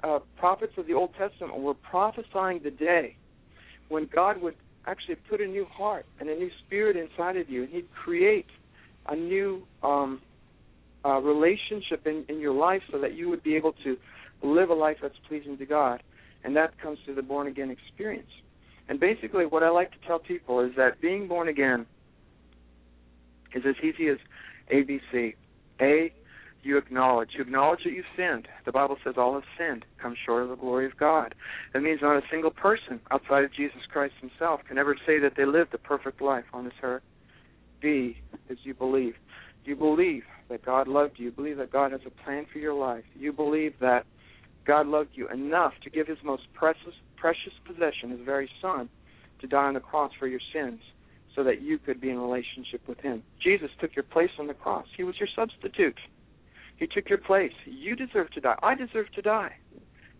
uh, 0.03 0.19
prophets 0.37 0.73
of 0.77 0.87
the 0.87 0.93
Old 0.93 1.11
Testament 1.15 1.55
were 1.59 1.75
prophesying 1.75 2.61
the 2.63 2.71
day 2.71 3.15
when 3.89 4.09
God 4.11 4.41
would 4.41 4.55
actually 4.87 5.17
put 5.29 5.39
a 5.39 5.45
new 5.45 5.65
heart 5.65 6.07
and 6.19 6.27
a 6.29 6.35
new 6.35 6.49
spirit 6.65 6.97
inside 6.97 7.37
of 7.37 7.47
you, 7.47 7.61
and 7.61 7.71
He'd 7.71 7.93
create 7.93 8.47
a 9.07 9.15
new 9.15 9.67
um, 9.83 10.19
uh, 11.05 11.19
relationship 11.19 12.07
in, 12.07 12.25
in 12.27 12.39
your 12.39 12.55
life 12.55 12.81
so 12.91 12.97
that 12.97 13.13
you 13.13 13.29
would 13.29 13.43
be 13.43 13.55
able 13.55 13.73
to 13.83 13.97
live 14.41 14.71
a 14.71 14.73
life 14.73 14.97
that's 14.99 15.13
pleasing 15.27 15.59
to 15.59 15.65
God. 15.67 16.01
And 16.43 16.55
that 16.55 16.79
comes 16.81 16.97
through 17.05 17.15
the 17.15 17.21
born 17.21 17.45
again 17.45 17.69
experience. 17.69 18.31
And 18.89 18.99
basically, 18.99 19.45
what 19.45 19.61
I 19.61 19.69
like 19.69 19.91
to 19.91 20.07
tell 20.07 20.17
people 20.17 20.59
is 20.61 20.71
that 20.75 20.99
being 21.01 21.27
born 21.27 21.49
again 21.49 21.85
is 23.53 23.63
as 23.65 23.75
easy 23.83 24.09
as 24.09 24.17
ABC. 24.71 25.35
A, 25.81 26.13
you 26.63 26.77
acknowledge. 26.77 27.31
You 27.35 27.41
acknowledge 27.41 27.83
that 27.83 27.91
you've 27.91 28.05
sinned. 28.15 28.47
The 28.65 28.71
Bible 28.71 28.97
says 29.03 29.15
all 29.17 29.33
have 29.33 29.43
sinned, 29.57 29.85
come 30.01 30.15
short 30.25 30.43
of 30.43 30.49
the 30.49 30.55
glory 30.55 30.85
of 30.85 30.97
God. 30.97 31.35
That 31.73 31.81
means 31.81 31.99
not 32.01 32.17
a 32.17 32.21
single 32.31 32.51
person 32.51 33.01
outside 33.11 33.43
of 33.43 33.53
Jesus 33.53 33.81
Christ 33.91 34.13
himself 34.21 34.61
can 34.67 34.77
ever 34.77 34.95
say 35.05 35.19
that 35.19 35.33
they 35.35 35.45
lived 35.45 35.73
a 35.73 35.77
perfect 35.77 36.21
life 36.21 36.45
on 36.53 36.63
this 36.65 36.73
earth. 36.81 37.03
B 37.81 38.17
is 38.49 38.57
you 38.63 38.73
believe. 38.73 39.15
You 39.65 39.75
believe 39.75 40.23
that 40.49 40.65
God 40.65 40.87
loved 40.87 41.13
you. 41.17 41.25
You 41.25 41.31
believe 41.31 41.57
that 41.57 41.71
God 41.71 41.91
has 41.91 42.01
a 42.05 42.23
plan 42.23 42.45
for 42.51 42.59
your 42.59 42.73
life. 42.73 43.03
You 43.13 43.33
believe 43.33 43.73
that 43.81 44.05
God 44.65 44.87
loved 44.87 45.09
you 45.13 45.27
enough 45.29 45.73
to 45.83 45.89
give 45.89 46.07
his 46.07 46.17
most 46.23 46.43
precious 46.53 46.93
precious 47.17 47.53
possession, 47.65 48.09
his 48.09 48.19
very 48.25 48.49
son, 48.61 48.89
to 49.39 49.47
die 49.47 49.65
on 49.65 49.75
the 49.75 49.79
cross 49.79 50.11
for 50.19 50.27
your 50.27 50.41
sins 50.53 50.81
so 51.35 51.43
that 51.43 51.61
you 51.61 51.77
could 51.79 51.99
be 51.99 52.09
in 52.09 52.19
relationship 52.19 52.81
with 52.87 52.99
him. 52.99 53.23
Jesus 53.41 53.69
took 53.79 53.95
your 53.95 54.03
place 54.03 54.31
on 54.39 54.47
the 54.47 54.53
cross. 54.53 54.85
He 54.95 55.03
was 55.03 55.15
your 55.19 55.29
substitute. 55.35 55.99
He 56.77 56.87
took 56.87 57.09
your 57.09 57.17
place. 57.17 57.53
You 57.65 57.95
deserve 57.95 58.31
to 58.31 58.41
die. 58.41 58.57
I 58.61 58.75
deserve 58.75 59.11
to 59.15 59.21
die 59.21 59.55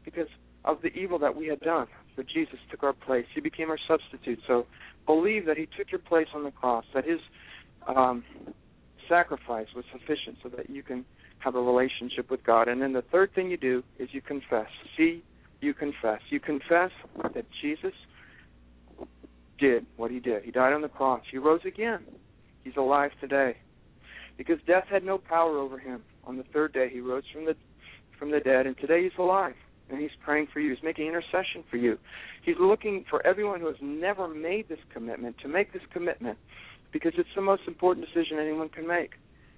because 0.05 0.27
of 0.65 0.81
the 0.81 0.89
evil 0.89 1.19
that 1.19 1.35
we 1.35 1.47
had 1.47 1.59
done 1.59 1.87
but 2.15 2.27
Jesus 2.27 2.59
took 2.69 2.83
our 2.83 2.93
place. 2.93 3.25
He 3.33 3.41
became 3.41 3.69
our 3.69 3.79
substitute. 3.87 4.39
So 4.47 4.65
believe 5.05 5.45
that 5.45 5.57
He 5.57 5.67
took 5.77 5.91
your 5.91 5.99
place 5.99 6.27
on 6.33 6.43
the 6.43 6.51
cross, 6.51 6.85
that 6.93 7.05
His 7.05 7.19
um, 7.87 8.23
sacrifice 9.09 9.67
was 9.75 9.85
sufficient 9.91 10.37
so 10.41 10.49
that 10.49 10.69
you 10.69 10.83
can 10.83 11.05
have 11.39 11.55
a 11.55 11.61
relationship 11.61 12.29
with 12.29 12.43
God. 12.43 12.67
And 12.67 12.81
then 12.81 12.93
the 12.93 13.01
third 13.01 13.33
thing 13.33 13.49
you 13.49 13.57
do 13.57 13.83
is 13.99 14.09
you 14.11 14.21
confess. 14.21 14.67
See, 14.97 15.23
you 15.61 15.73
confess. 15.73 16.21
You 16.29 16.39
confess 16.39 16.91
that 17.33 17.45
Jesus 17.61 17.93
did 19.59 19.85
what 19.97 20.11
He 20.11 20.19
did. 20.19 20.43
He 20.43 20.51
died 20.51 20.73
on 20.73 20.81
the 20.81 20.89
cross. 20.89 21.21
He 21.31 21.37
rose 21.37 21.61
again. 21.65 22.01
He's 22.63 22.75
alive 22.77 23.11
today. 23.19 23.57
Because 24.37 24.57
death 24.65 24.85
had 24.89 25.03
no 25.03 25.17
power 25.17 25.57
over 25.57 25.77
him. 25.77 26.01
On 26.25 26.37
the 26.37 26.43
third 26.53 26.73
day 26.73 26.89
he 26.91 27.01
rose 27.01 27.23
from 27.31 27.45
the 27.45 27.55
from 28.17 28.31
the 28.31 28.39
dead 28.39 28.65
and 28.65 28.77
today 28.77 29.03
he's 29.03 29.17
alive 29.19 29.55
and 29.89 29.99
he's 29.99 30.11
praying 30.23 30.47
for 30.51 30.59
you. 30.59 30.73
He's 30.73 30.83
making 30.83 31.07
intercession 31.07 31.63
for 31.69 31.77
you. 31.77 31.97
He's 32.43 32.55
looking 32.59 33.05
for 33.09 33.25
everyone 33.25 33.59
who 33.59 33.67
has 33.67 33.75
never 33.81 34.27
made 34.27 34.69
this 34.69 34.79
commitment 34.93 35.37
to 35.41 35.47
make 35.47 35.73
this 35.73 35.81
commitment 35.91 36.37
because 36.91 37.13
it's 37.17 37.29
the 37.35 37.41
most 37.41 37.63
important 37.67 38.05
decision 38.05 38.39
anyone 38.39 38.69
can 38.69 38.87
make. 38.87 39.11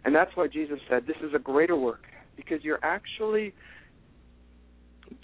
And 0.04 0.16
that's 0.16 0.32
why 0.36 0.48
Jesus 0.48 0.80
said 0.90 1.06
this 1.08 1.18
is 1.24 1.34
a 1.34 1.40
greater 1.40 1.76
work 1.76 2.04
because 2.36 2.64
you're 2.64 2.84
actually 2.84 3.54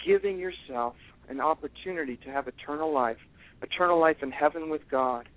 giving 0.04 0.38
yourself 0.38 0.94
an 1.28 1.40
opportunity 1.40 2.16
to 2.24 2.30
have 2.30 2.48
eternal 2.48 2.92
life, 2.92 3.16
eternal 3.62 4.00
life 4.00 4.18
in 4.22 4.30
heaven 4.30 4.70
with 4.70 4.82
God. 4.90 5.28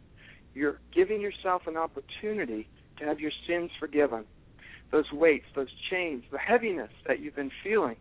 You're 0.53 0.79
giving 0.93 1.21
yourself 1.21 1.63
an 1.67 1.77
opportunity 1.77 2.67
to 2.99 3.05
have 3.05 3.19
your 3.19 3.31
sins 3.47 3.71
forgiven. 3.79 4.25
Those 4.91 5.11
weights, 5.11 5.45
those 5.55 5.67
chains, 5.89 6.23
the 6.31 6.37
heaviness 6.37 6.91
that 7.07 7.19
you've 7.19 7.35
been 7.35 7.51
feeling, 7.63 7.97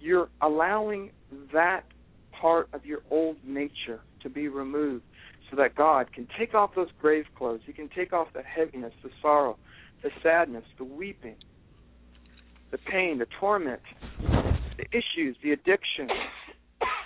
you're 0.00 0.28
allowing 0.40 1.10
that 1.52 1.84
part 2.32 2.68
of 2.72 2.84
your 2.84 3.00
old 3.10 3.36
nature 3.44 4.00
to 4.22 4.28
be 4.28 4.48
removed 4.48 5.04
so 5.50 5.56
that 5.56 5.74
God 5.74 6.12
can 6.12 6.26
take 6.38 6.54
off 6.54 6.74
those 6.74 6.88
grave 7.00 7.24
clothes. 7.36 7.60
He 7.64 7.72
can 7.72 7.88
take 7.94 8.12
off 8.12 8.28
the 8.34 8.42
heaviness, 8.42 8.92
the 9.02 9.10
sorrow, 9.20 9.58
the 10.02 10.10
sadness, 10.22 10.64
the 10.76 10.84
weeping, 10.84 11.36
the 12.70 12.78
pain, 12.78 13.18
the 13.18 13.26
torment, 13.38 13.80
the 14.20 14.84
issues, 14.90 15.36
the 15.42 15.52
addiction. 15.52 16.08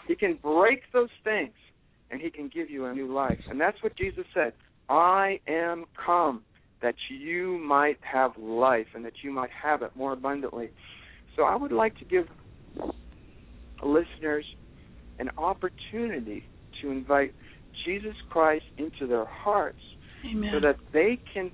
He 0.09 0.15
can 0.15 0.39
break 0.43 0.83
those 0.93 1.11
things 1.23 1.53
and 2.11 2.21
he 2.21 2.31
can 2.31 2.51
give 2.53 2.71
you 2.71 2.87
a 2.87 2.95
new 2.95 3.13
life. 3.13 3.39
And 3.51 3.61
that's 3.61 3.83
what 3.83 3.97
Jesus 3.97 4.25
said. 4.33 4.53
I 4.89 5.41
am 5.49 5.85
come 6.05 6.43
that 6.83 6.95
you 7.09 7.59
might 7.59 7.99
have 8.01 8.33
life 8.39 8.87
and 8.95 9.05
that 9.05 9.15
you 9.23 9.33
might 9.33 9.51
have 9.63 9.83
it 9.83 9.91
more 9.97 10.13
abundantly. 10.13 10.71
So 11.35 11.43
I 11.43 11.57
would 11.57 11.73
like 11.73 11.97
to 11.99 12.05
give 12.05 12.27
listeners 13.83 14.45
an 15.19 15.31
opportunity 15.39 16.45
to 16.83 16.91
invite 16.91 17.35
Jesus 17.85 18.15
Christ 18.31 18.65
into 18.79 19.07
their 19.07 19.27
hearts 19.27 19.79
Amen. 20.31 20.51
so 20.53 20.61
that 20.61 20.77
they 20.93 21.19
can 21.33 21.51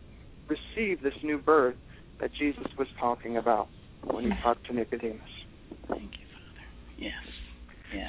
receive 0.49 1.03
this 1.03 1.15
new 1.23 1.39
birth 1.39 1.77
that 2.21 2.31
Jesus 2.39 2.67
was 2.79 2.89
talking 3.01 3.37
about 3.37 3.69
when 4.05 4.25
he 4.25 4.31
talked 4.43 4.67
to 4.67 4.75
Nicodemus. 4.75 5.21
Thank 5.89 6.13
you, 6.13 6.27
Father. 6.33 6.99
Yes. 6.99 7.13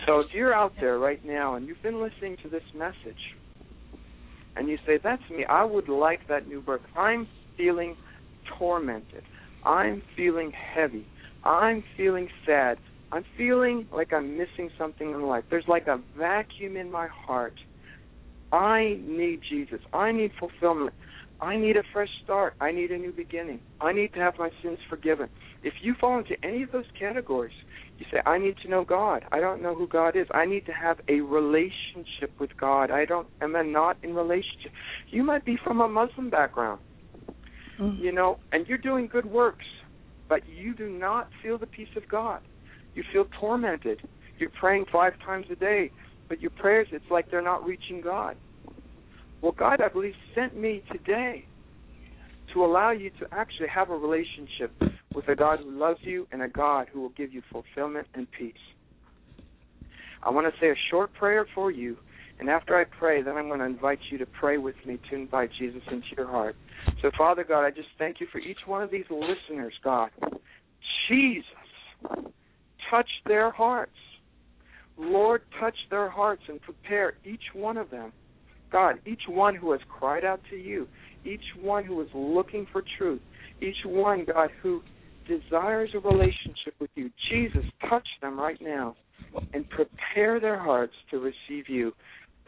So 0.06 0.20
if 0.20 0.28
you're 0.34 0.54
out 0.54 0.74
there 0.80 1.00
right 1.00 1.24
now 1.26 1.56
and 1.56 1.68
you've 1.68 1.82
been 1.84 2.02
listening 2.02 2.38
to 2.44 2.50
this 2.50 2.64
message 2.76 3.20
and 4.56 4.68
you 4.70 4.78
say, 4.86 5.00
That's 5.04 5.22
me, 5.30 5.46
I 5.50 5.64
would 5.64 5.90
like 5.90 6.22
that 6.30 6.48
new 6.48 6.62
birth. 6.62 6.82
I'm 6.96 7.28
feeling 7.58 7.96
tormented. 8.58 9.24
I'm 9.66 10.02
feeling 10.16 10.52
heavy. 10.76 11.06
I'm 11.44 11.84
feeling 11.98 12.30
sad. 12.46 12.78
I'm 13.12 13.24
feeling 13.38 13.88
like 13.94 14.12
I'm 14.12 14.38
missing 14.38 14.70
something 14.78 15.12
in 15.12 15.24
life. 15.24 15.44
There's 15.50 15.68
like 15.68 15.88
a 15.88 16.02
vacuum 16.18 16.78
in 16.78 16.92
my 16.92 17.08
heart. 17.08 17.54
I 18.52 18.98
need 19.06 19.42
Jesus. 19.50 19.80
I 19.94 20.12
need 20.12 20.32
fulfillment. 20.40 20.94
I 21.44 21.58
need 21.58 21.76
a 21.76 21.84
fresh 21.92 22.08
start. 22.24 22.54
I 22.62 22.72
need 22.72 22.92
a 22.92 22.98
new 22.98 23.12
beginning. 23.12 23.60
I 23.82 23.92
need 23.92 24.14
to 24.14 24.20
have 24.20 24.36
my 24.40 24.50
sins 24.62 24.80
forgiven. 24.90 25.28
If 25.62 25.74
you 25.82 25.94
fall 26.00 26.18
into 26.18 26.36
any 26.42 26.64
of 26.64 26.72
those 26.72 26.86
categories, 26.98 27.54
you 28.00 28.06
say, 28.10 28.20
I 28.26 28.38
need 28.38 28.56
to 28.64 28.70
know 28.70 28.86
God. 28.86 29.26
I 29.30 29.42
don't 29.42 29.62
know 29.62 29.76
who 29.76 29.86
God 29.86 30.16
is. 30.16 30.26
I 30.34 30.46
need 30.46 30.66
to 30.68 30.72
have 30.72 31.02
a 31.10 31.20
relationship 31.20 32.32
with 32.40 32.56
God. 32.58 32.92
I 32.92 33.04
don't 33.04 33.28
am 33.42 33.58
I 33.58 33.62
not 33.62 33.98
in 34.04 34.16
relationship. 34.16 34.72
You 35.10 35.24
might 35.24 35.44
be 35.44 35.58
from 35.62 35.82
a 35.82 35.90
Muslim 35.90 36.30
background. 36.30 36.80
Mm. 37.78 38.00
You 38.00 38.14
know, 38.14 38.40
and 38.54 38.66
you're 38.66 38.78
doing 38.78 39.08
good 39.08 39.26
works, 39.26 39.66
but 40.30 40.48
you 40.48 40.74
do 40.74 40.88
not 40.88 41.30
feel 41.42 41.58
the 41.58 41.68
peace 41.68 41.94
of 41.98 42.08
God. 42.08 42.40
You 42.96 43.04
feel 43.12 43.26
tormented. 43.38 44.02
You're 44.40 44.52
praying 44.58 44.86
five 44.94 45.14
times 45.26 45.48
a 45.52 45.56
day, 45.56 45.92
but 46.30 46.40
your 46.40 46.52
prayers 46.52 46.88
it's 46.92 47.12
like 47.12 47.30
they're 47.30 47.42
not 47.42 47.66
reaching 47.66 48.00
God. 48.00 48.38
Well, 49.44 49.52
God, 49.52 49.82
I 49.82 49.90
believe, 49.90 50.14
sent 50.34 50.58
me 50.58 50.82
today 50.90 51.44
to 52.54 52.64
allow 52.64 52.92
you 52.92 53.10
to 53.20 53.28
actually 53.34 53.68
have 53.68 53.90
a 53.90 53.98
relationship 53.98 54.72
with 55.14 55.28
a 55.28 55.36
God 55.36 55.60
who 55.60 55.78
loves 55.78 56.00
you 56.04 56.26
and 56.32 56.42
a 56.42 56.48
God 56.48 56.88
who 56.94 57.02
will 57.02 57.10
give 57.10 57.34
you 57.34 57.42
fulfillment 57.52 58.08
and 58.14 58.26
peace. 58.40 58.54
I 60.24 60.30
want 60.30 60.48
to 60.48 60.60
say 60.62 60.70
a 60.70 60.76
short 60.90 61.14
prayer 61.14 61.46
for 61.54 61.72
you, 61.72 61.98
and 62.40 62.50
after 62.50 62.80
I 62.80 62.86
pray, 62.86 63.22
then 63.22 63.36
I'm 63.36 63.50
going 63.50 63.60
to 63.60 63.66
invite 63.66 64.00
you 64.10 64.18
to 64.20 64.26
pray 64.26 64.58
with 64.60 64.76
me 64.86 64.98
to 65.10 65.16
invite 65.18 65.50
Jesus 65.60 65.82
into 65.92 66.08
your 66.16 66.28
heart. 66.28 66.56
So, 67.02 67.12
Father 67.18 67.44
God, 67.44 67.66
I 67.66 67.70
just 67.70 67.90
thank 68.00 68.22
you 68.22 68.28
for 68.32 68.40
each 68.40 68.60
one 68.66 68.82
of 68.82 68.92
these 68.92 69.04
listeners, 69.10 69.74
God. 69.84 70.10
Jesus, 71.10 71.44
touch 72.90 73.10
their 73.26 73.52
hearts. 73.52 73.92
Lord, 74.98 75.42
touch 75.60 75.76
their 75.90 76.10
hearts 76.10 76.44
and 76.48 76.62
prepare 76.62 77.16
each 77.26 77.44
one 77.54 77.76
of 77.76 77.90
them. 77.90 78.14
God, 78.74 78.96
each 79.06 79.22
one 79.30 79.56
who 79.56 79.72
has 79.72 79.82
cried 79.88 80.26
out 80.26 80.42
to 80.50 80.58
you, 80.58 80.88
each 81.24 81.44
one 81.62 81.86
who 81.86 82.02
is 82.02 82.10
looking 82.14 82.66
for 82.72 82.84
truth, 82.98 83.22
each 83.62 83.78
one, 83.86 84.26
God, 84.26 84.50
who 84.62 84.82
desires 85.28 85.92
a 85.94 86.00
relationship 86.00 86.74
with 86.82 86.90
you. 86.96 87.10
Jesus, 87.30 87.64
touch 87.90 88.08
them 88.22 88.38
right 88.38 88.60
now 88.60 88.96
and 89.54 89.70
prepare 89.70 90.40
their 90.40 90.60
hearts 90.60 90.94
to 91.12 91.20
receive 91.20 91.70
you. 91.70 91.94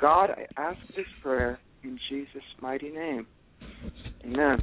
God, 0.01 0.31
I 0.31 0.45
ask 0.59 0.79
this 0.95 1.05
prayer 1.21 1.59
in 1.83 1.97
Jesus' 2.09 2.43
mighty 2.61 2.89
name. 2.89 3.27
Amen. 4.25 4.59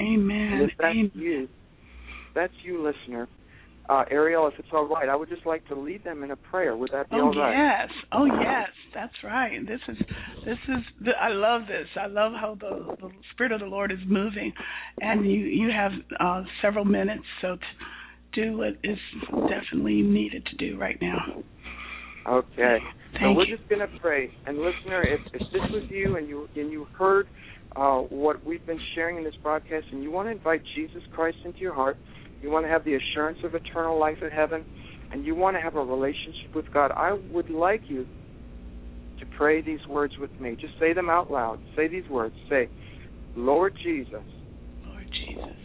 Amen. 0.00 0.60
That's 0.60 0.72
Amen. 0.90 1.12
you, 1.14 1.48
that's 2.34 2.52
you, 2.64 2.82
listener, 2.82 3.28
uh, 3.88 4.04
Ariel, 4.10 4.46
if 4.46 4.54
it's 4.58 4.68
all 4.72 4.86
right, 4.86 5.08
I 5.08 5.16
would 5.16 5.28
just 5.28 5.46
like 5.46 5.66
to 5.68 5.74
lead 5.74 6.04
them 6.04 6.22
in 6.22 6.30
a 6.30 6.36
prayer. 6.36 6.76
Would 6.76 6.90
that 6.92 7.08
be 7.08 7.16
Oh 7.16 7.26
all 7.26 7.38
right? 7.38 7.52
yes, 7.56 7.88
oh 8.12 8.26
yes, 8.26 8.68
that's 8.94 9.14
right. 9.24 9.66
This 9.66 9.80
is 9.88 9.96
this 10.44 10.58
is 10.68 10.84
the, 11.04 11.10
I 11.20 11.28
love 11.28 11.62
this. 11.62 11.86
I 11.98 12.06
love 12.06 12.32
how 12.32 12.56
the, 12.60 12.96
the 13.00 13.10
spirit 13.32 13.52
of 13.52 13.60
the 13.60 13.66
Lord 13.66 13.90
is 13.90 13.98
moving, 14.06 14.52
and 15.00 15.24
you 15.24 15.40
you 15.40 15.70
have 15.70 15.92
uh, 16.20 16.42
several 16.60 16.84
minutes, 16.84 17.24
so 17.40 17.56
to 17.56 18.42
do 18.42 18.58
what 18.58 18.74
is 18.84 18.98
definitely 19.48 20.02
needed 20.02 20.46
to 20.46 20.56
do 20.56 20.78
right 20.78 20.98
now. 21.00 21.42
Okay. 22.28 22.78
Thank 23.12 23.22
so 23.22 23.32
we're 23.32 23.46
you. 23.46 23.56
just 23.56 23.68
going 23.70 23.80
to 23.80 23.98
pray. 24.00 24.30
And 24.46 24.58
listener, 24.58 25.02
if, 25.02 25.20
if 25.32 25.40
this 25.50 25.62
was 25.70 25.84
you 25.88 26.16
and 26.16 26.28
you 26.28 26.46
and 26.56 26.70
you 26.70 26.86
heard 26.96 27.26
uh, 27.74 28.00
what 28.00 28.44
we've 28.44 28.64
been 28.66 28.80
sharing 28.94 29.16
in 29.16 29.24
this 29.24 29.34
broadcast, 29.42 29.86
and 29.92 30.02
you 30.02 30.10
want 30.10 30.28
to 30.28 30.32
invite 30.32 30.60
Jesus 30.74 31.02
Christ 31.14 31.38
into 31.44 31.60
your 31.60 31.74
heart, 31.74 31.96
you 32.42 32.50
want 32.50 32.64
to 32.64 32.70
have 32.70 32.84
the 32.84 32.94
assurance 32.94 33.38
of 33.44 33.54
eternal 33.54 33.98
life 33.98 34.18
in 34.22 34.30
heaven, 34.30 34.64
and 35.12 35.24
you 35.24 35.34
want 35.34 35.56
to 35.56 35.60
have 35.60 35.74
a 35.74 35.84
relationship 35.84 36.54
with 36.54 36.72
God, 36.72 36.92
I 36.92 37.18
would 37.32 37.50
like 37.50 37.82
you 37.88 38.06
to 39.18 39.26
pray 39.36 39.60
these 39.62 39.84
words 39.88 40.14
with 40.20 40.30
me. 40.40 40.56
Just 40.60 40.74
say 40.78 40.92
them 40.92 41.10
out 41.10 41.30
loud. 41.30 41.58
Say 41.76 41.88
these 41.88 42.08
words. 42.08 42.34
Say, 42.48 42.68
Lord 43.36 43.74
Jesus, 43.82 44.22
Lord 44.86 45.06
Jesus, 45.26 45.56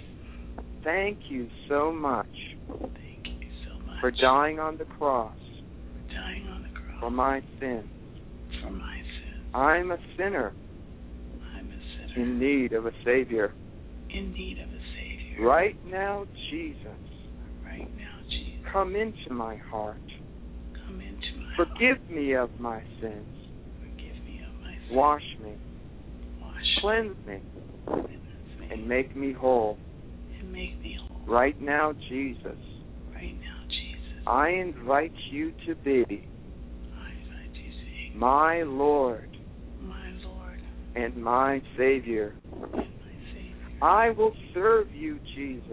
thank 0.83 1.19
you 1.29 1.47
so 1.69 1.91
much 1.91 2.27
thank 2.67 3.25
you 3.25 3.49
so 3.67 3.79
much 3.85 3.97
for 4.01 4.11
dying 4.11 4.59
on 4.59 4.77
the 4.77 4.85
cross 4.85 5.35
for 5.37 6.13
dying 6.13 6.47
on 6.47 6.63
the 6.63 6.69
cross 6.79 6.99
for 6.99 7.09
my 7.09 7.39
sins. 7.59 7.85
for 8.61 8.69
my 8.69 8.97
sins. 8.97 9.55
I'm 9.55 9.91
a 9.91 9.97
sinner 10.17 10.53
I'm 11.57 11.67
a 11.67 12.13
sinner 12.13 12.21
in 12.21 12.39
need 12.39 12.73
of 12.73 12.85
a 12.85 12.91
Savior. 13.05 13.53
in 14.09 14.33
need 14.33 14.59
of 14.59 14.67
a 14.67 14.71
Savior. 14.71 14.82
Right 15.39 15.75
now, 15.85 16.25
Jesus, 16.49 16.77
Right 17.65 17.89
now, 17.97 18.17
Jesus, 18.29 18.59
come 18.71 18.95
into 18.95 19.31
my 19.33 19.57
heart. 19.57 19.97
come 20.85 20.99
into 21.01 21.17
my 21.39 21.53
Forgive 21.55 21.97
heart. 21.97 22.11
me 22.11 22.33
of 22.35 22.49
my 22.59 22.83
sins. 23.01 23.27
Forgive 23.79 24.15
me 24.25 24.41
of 24.47 24.61
my 24.61 24.71
sins. 24.87 24.91
Wash 24.97 25.23
me, 25.41 25.53
Wash 26.41 26.53
cleanse 26.81 27.15
me, 27.25 27.39
cleanse 27.87 28.07
me, 28.59 28.67
and 28.71 28.87
make 28.87 29.15
me 29.15 29.33
whole. 29.33 29.77
and 30.39 30.51
make 30.51 30.79
me 30.83 30.97
whole. 31.01 31.21
Right 31.27 31.59
now, 31.61 31.93
Jesus, 32.09 32.57
Right 33.15 33.35
now, 33.39 33.59
Jesus, 33.69 34.27
I 34.27 34.49
invite 34.49 35.13
you 35.31 35.51
to 35.65 35.75
be 35.75 36.03
I 36.95 37.09
invite 37.09 37.55
you 37.63 37.71
to 37.71 37.85
be 38.13 38.17
my 38.17 38.63
Lord 38.63 39.29
my 39.79 40.11
Lord 40.23 40.59
and 40.95 41.15
my 41.15 41.61
Savior. 41.77 42.35
and 42.51 42.61
my 42.61 42.71
Savior. 42.73 43.02
I 43.83 44.11
will 44.11 44.31
serve 44.53 44.87
you, 44.93 45.19
Jesus, 45.35 45.65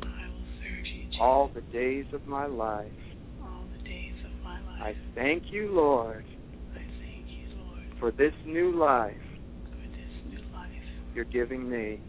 I 0.00 0.28
will 0.30 0.46
serve 0.62 0.86
you, 0.94 1.20
all 1.20 1.50
the 1.52 1.62
days 1.72 2.06
of 2.12 2.24
my 2.26 2.46
life. 2.46 2.92
all 3.42 3.64
the 3.72 3.78
days 3.88 4.14
of 4.24 4.30
my 4.44 4.60
life. 4.60 4.80
I 4.80 4.84
life. 4.86 4.96
thank 5.16 5.42
you, 5.50 5.72
Lord, 5.72 6.24
for 7.98 8.12
this 8.12 8.32
new 8.46 8.78
life 8.78 9.16
for 9.72 9.88
this 9.90 10.30
new 10.30 10.38
life 10.54 10.70
you're 11.14 11.24
giving 11.24 11.68
me. 11.68 12.00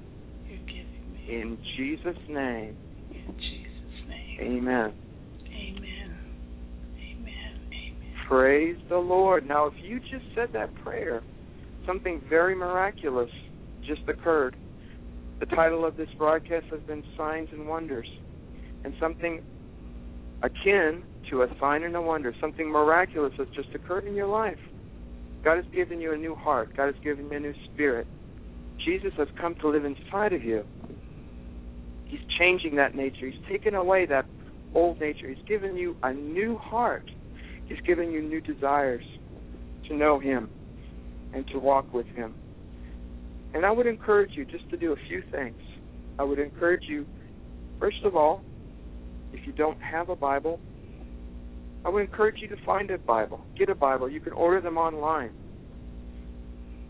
you're 0.48 0.60
giving 0.68 1.14
me. 1.14 1.42
In 1.42 1.58
Jesus' 1.78 2.22
name, 2.30 2.76
In 3.10 3.34
Jesus' 3.36 4.08
name. 4.08 4.40
amen. 4.40 4.94
Amen. 5.52 6.14
Amen. 7.12 7.54
Amen. 7.74 8.14
Praise 8.28 8.78
the 8.90 8.98
Lord. 8.98 9.48
Now, 9.48 9.66
if 9.66 9.74
you 9.82 10.00
just 10.00 10.26
said 10.36 10.50
that 10.54 10.70
prayer, 10.84 11.24
something 11.88 12.22
very 12.30 12.54
miraculous 12.56 13.30
just 13.88 14.02
occurred. 14.08 14.56
The 15.40 15.46
title 15.46 15.86
of 15.86 15.96
this 15.96 16.10
broadcast 16.18 16.66
has 16.72 16.82
been 16.82 17.04
Signs 17.18 17.50
and 17.52 17.68
Wonders. 17.68 18.08
And 18.84 18.94
something 19.00 19.42
akin 20.42 21.04
to 21.30 21.44
a 21.44 21.48
sign 21.60 21.84
and 21.84 21.96
a 21.96 22.02
wonder, 22.02 22.34
something 22.42 22.70
miraculous 22.70 23.34
has 23.38 23.48
just 23.56 23.70
occurred 23.74 24.06
in 24.06 24.16
your 24.16 24.28
life. 24.28 24.58
God 25.44 25.56
has 25.58 25.66
given 25.74 26.02
you 26.02 26.14
a 26.14 26.18
new 26.18 26.36
heart, 26.36 26.76
God 26.76 26.94
has 26.94 27.04
given 27.04 27.30
you 27.30 27.38
a 27.38 27.40
new 27.40 27.54
spirit. 27.74 28.08
Jesus 28.86 29.12
has 29.18 29.28
come 29.40 29.56
to 29.56 29.70
live 29.70 29.86
inside 29.86 30.34
of 30.34 30.44
you. 30.44 30.64
He's 32.06 32.20
changing 32.38 32.76
that 32.76 32.96
nature, 32.96 33.30
He's 33.30 33.48
taken 33.50 33.76
away 33.76 34.06
that 34.08 34.26
old 34.74 35.00
nature, 35.00 35.30
He's 35.30 35.46
given 35.48 35.76
you 35.76 35.96
a 36.04 36.14
new 36.14 36.58
heart. 36.58 37.10
He's 37.66 37.80
given 37.82 38.12
you 38.12 38.22
new 38.22 38.42
desires 38.42 39.04
to 39.88 39.96
know 39.96 40.20
Him 40.20 40.50
and 41.34 41.48
to 41.50 41.60
walk 41.60 41.94
with 41.94 42.08
Him. 42.08 42.34
And 43.54 43.66
I 43.66 43.72
would 43.72 43.88
encourage 43.88 44.32
you 44.34 44.46
just 44.46 44.70
to 44.70 44.78
do 44.78 44.94
a 44.94 44.96
few 45.08 45.24
things. 45.32 45.60
I 46.20 46.24
would 46.24 46.40
encourage 46.40 46.84
you, 46.88 47.06
first 47.80 48.04
of 48.04 48.16
all, 48.16 48.44
if 49.34 49.46
you 49.46 49.54
don't 49.54 49.80
have 49.82 50.10
a 50.10 50.16
Bible, 50.16 50.60
I 51.86 51.90
would 51.90 52.02
encourage 52.02 52.42
you 52.42 52.48
to 52.50 52.58
find 52.66 52.92
a 52.92 52.98
Bible. 52.98 53.42
Get 53.58 53.70
a 53.70 53.76
Bible. 53.76 54.10
You 54.10 54.20
can 54.20 54.34
order 54.34 54.60
them 54.62 54.78
online. 54.78 55.32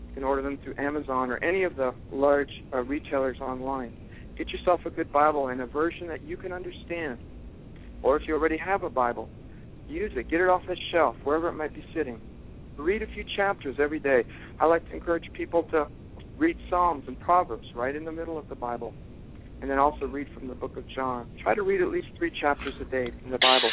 You 0.08 0.14
can 0.14 0.24
order 0.24 0.42
them 0.42 0.58
through 0.64 0.74
Amazon 0.78 1.30
or 1.30 1.42
any 1.42 1.62
of 1.62 1.76
the 1.76 1.94
large 2.12 2.50
uh, 2.74 2.78
retailers 2.78 3.38
online. 3.40 3.96
Get 4.36 4.48
yourself 4.48 4.80
a 4.84 4.90
good 4.90 5.12
Bible 5.12 5.48
and 5.48 5.60
a 5.60 5.66
version 5.66 6.08
that 6.08 6.22
you 6.22 6.36
can 6.36 6.52
understand. 6.52 7.18
Or 8.02 8.16
if 8.16 8.26
you 8.26 8.34
already 8.34 8.58
have 8.58 8.82
a 8.82 8.90
Bible, 8.90 9.28
use 9.86 10.12
it. 10.16 10.28
Get 10.28 10.40
it 10.40 10.48
off 10.48 10.62
the 10.66 10.76
shelf, 10.90 11.14
wherever 11.22 11.48
it 11.48 11.52
might 11.52 11.74
be 11.74 11.84
sitting. 11.94 12.20
Read 12.76 13.02
a 13.02 13.06
few 13.06 13.24
chapters 13.36 13.76
every 13.78 14.00
day. 14.00 14.24
I 14.58 14.66
like 14.66 14.86
to 14.88 14.94
encourage 14.94 15.30
people 15.34 15.64
to 15.64 15.86
read 16.40 16.56
Psalms 16.70 17.04
and 17.06 17.20
Proverbs 17.20 17.66
right 17.76 17.94
in 17.94 18.04
the 18.04 18.12
middle 18.12 18.38
of 18.38 18.48
the 18.48 18.56
Bible. 18.56 18.94
And 19.60 19.70
then 19.70 19.78
also 19.78 20.06
read 20.06 20.26
from 20.32 20.48
the 20.48 20.54
book 20.54 20.78
of 20.78 20.84
John. 20.94 21.26
Try 21.42 21.54
to 21.54 21.62
read 21.62 21.82
at 21.82 21.88
least 21.88 22.06
three 22.18 22.32
chapters 22.40 22.72
a 22.80 22.84
day 22.86 23.12
in 23.24 23.30
the 23.30 23.38
Bible. 23.38 23.70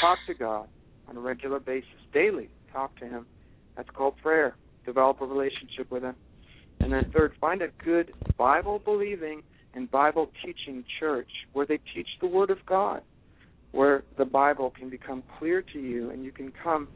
Talk 0.00 0.18
to 0.26 0.34
God 0.34 0.68
on 1.06 1.18
a 1.18 1.20
regular 1.20 1.60
basis, 1.60 1.84
daily. 2.14 2.48
Talk 2.72 2.96
to 2.96 3.04
Him. 3.04 3.26
That's 3.76 3.90
called 3.90 4.14
prayer. 4.22 4.56
Develop 4.86 5.20
a 5.20 5.26
relationship 5.26 5.90
with 5.90 6.02
Him. 6.02 6.16
And 6.80 6.92
then 6.92 7.04
third, 7.12 7.32
find 7.40 7.60
a 7.60 7.68
good 7.84 8.12
Bible 8.38 8.80
believing 8.82 9.42
and 9.74 9.90
Bible 9.90 10.30
teaching 10.44 10.82
church 10.98 11.28
where 11.52 11.66
they 11.66 11.78
teach 11.94 12.08
the 12.22 12.26
Word 12.26 12.50
of 12.50 12.58
God, 12.66 13.02
where 13.72 14.04
the 14.16 14.24
Bible 14.24 14.72
can 14.76 14.88
become 14.88 15.22
clear 15.38 15.62
to 15.74 15.78
you 15.78 16.10
and 16.10 16.24
you 16.24 16.32
can 16.32 16.52
come 16.62 16.88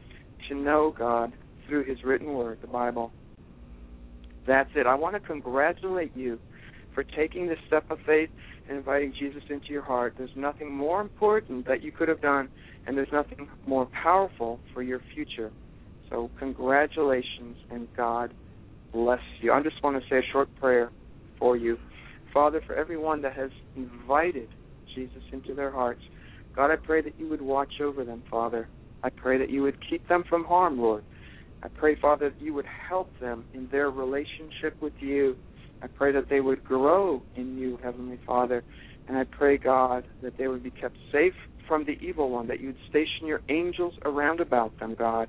to 0.49 0.55
know 0.55 0.95
God 0.99 1.33
through 1.69 1.85
His 1.85 1.99
written 2.03 2.33
Word, 2.33 2.59
the 2.63 2.67
Bible. 2.67 3.13
That's 4.47 4.71
it. 4.75 4.87
I 4.87 4.95
want 4.95 5.15
to 5.15 5.21
congratulate 5.21 6.13
you 6.15 6.39
for 6.95 7.05
taking 7.05 7.47
this 7.47 7.59
step 7.67 7.85
of 7.91 7.99
faith 8.07 8.31
and 8.69 8.79
inviting 8.79 9.13
Jesus 9.19 9.43
into 9.51 9.67
your 9.71 9.83
heart. 9.83 10.15
There's 10.17 10.31
nothing 10.35 10.73
more 10.73 11.01
important 11.01 11.67
that 11.67 11.83
you 11.83 11.93
could 11.93 12.09
have 12.09 12.21
done, 12.21 12.49
and 12.87 12.97
there's 12.97 13.09
nothing 13.13 13.49
more 13.67 13.89
powerful 14.03 14.61
for 14.73 14.83
your 14.83 15.01
future. 15.15 15.53
So, 16.09 16.31
congratulations, 16.39 17.57
and 17.71 17.89
God 17.97 18.33
bless 18.93 19.21
you. 19.41 19.53
I 19.53 19.63
just 19.63 19.83
want 19.83 19.97
to 19.97 20.09
say 20.09 20.19
a 20.19 20.33
short 20.33 20.49
prayer 20.59 20.91
for 21.39 21.57
you. 21.57 21.77
Father, 22.33 22.61
for 22.67 22.75
everyone 22.75 23.23
that 23.23 23.35
has 23.35 23.51
invited 23.77 24.49
Jesus 24.95 25.23
into 25.33 25.55
their 25.55 25.71
hearts, 25.71 26.01
God, 26.55 26.71
I 26.71 26.77
pray 26.77 27.03
that 27.03 27.15
you 27.19 27.29
would 27.29 27.43
watch 27.43 27.81
over 27.83 28.05
them, 28.05 28.23
Father. 28.31 28.69
I 29.03 29.11
pray 29.11 29.39
that 29.39 29.51
you 29.51 29.63
would 29.63 29.77
keep 29.89 30.07
them 30.09 30.25
from 30.29 30.45
harm, 30.45 30.79
Lord. 30.81 31.03
I 31.63 31.69
pray, 31.69 31.97
Father, 32.01 32.31
that 32.31 32.41
you 32.41 32.55
would 32.55 32.67
help 32.89 33.11
them 33.21 33.45
in 33.55 33.69
their 33.71 33.91
relationship 33.91 34.81
with 34.81 34.93
you. 35.01 35.37
I 35.83 35.87
pray 35.87 36.13
that 36.13 36.29
they 36.29 36.41
would 36.41 36.65
grow 36.65 37.23
in 37.35 37.59
you, 37.59 37.79
Heavenly 37.83 38.19
Father. 38.27 38.63
And 39.09 39.17
I 39.17 39.25
pray, 39.25 39.57
God, 39.57 40.05
that 40.23 40.37
they 40.39 40.49
would 40.49 40.63
be 40.63 40.71
kept 40.71 40.97
safe 41.13 41.35
from 41.69 41.85
the 41.85 41.93
evil 42.01 42.31
one, 42.31 42.47
that 42.49 42.61
you 42.61 42.69
would 42.69 42.77
station 42.89 43.27
your 43.27 43.41
angels 43.49 43.95
around 44.05 44.41
about 44.41 44.79
them, 44.79 44.95
God. 44.99 45.29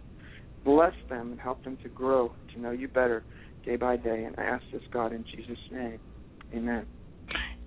Bless 0.63 0.93
them 1.09 1.31
and 1.31 1.39
help 1.39 1.63
them 1.63 1.77
to 1.83 1.89
grow, 1.89 2.33
to 2.53 2.61
know 2.61 2.71
you 2.71 2.87
better 2.87 3.23
day 3.65 3.75
by 3.75 3.97
day. 3.97 4.23
And 4.25 4.35
I 4.37 4.43
ask 4.43 4.63
this, 4.71 4.81
God, 4.91 5.13
in 5.13 5.23
Jesus' 5.35 5.57
name. 5.71 5.99
Amen. 6.53 6.85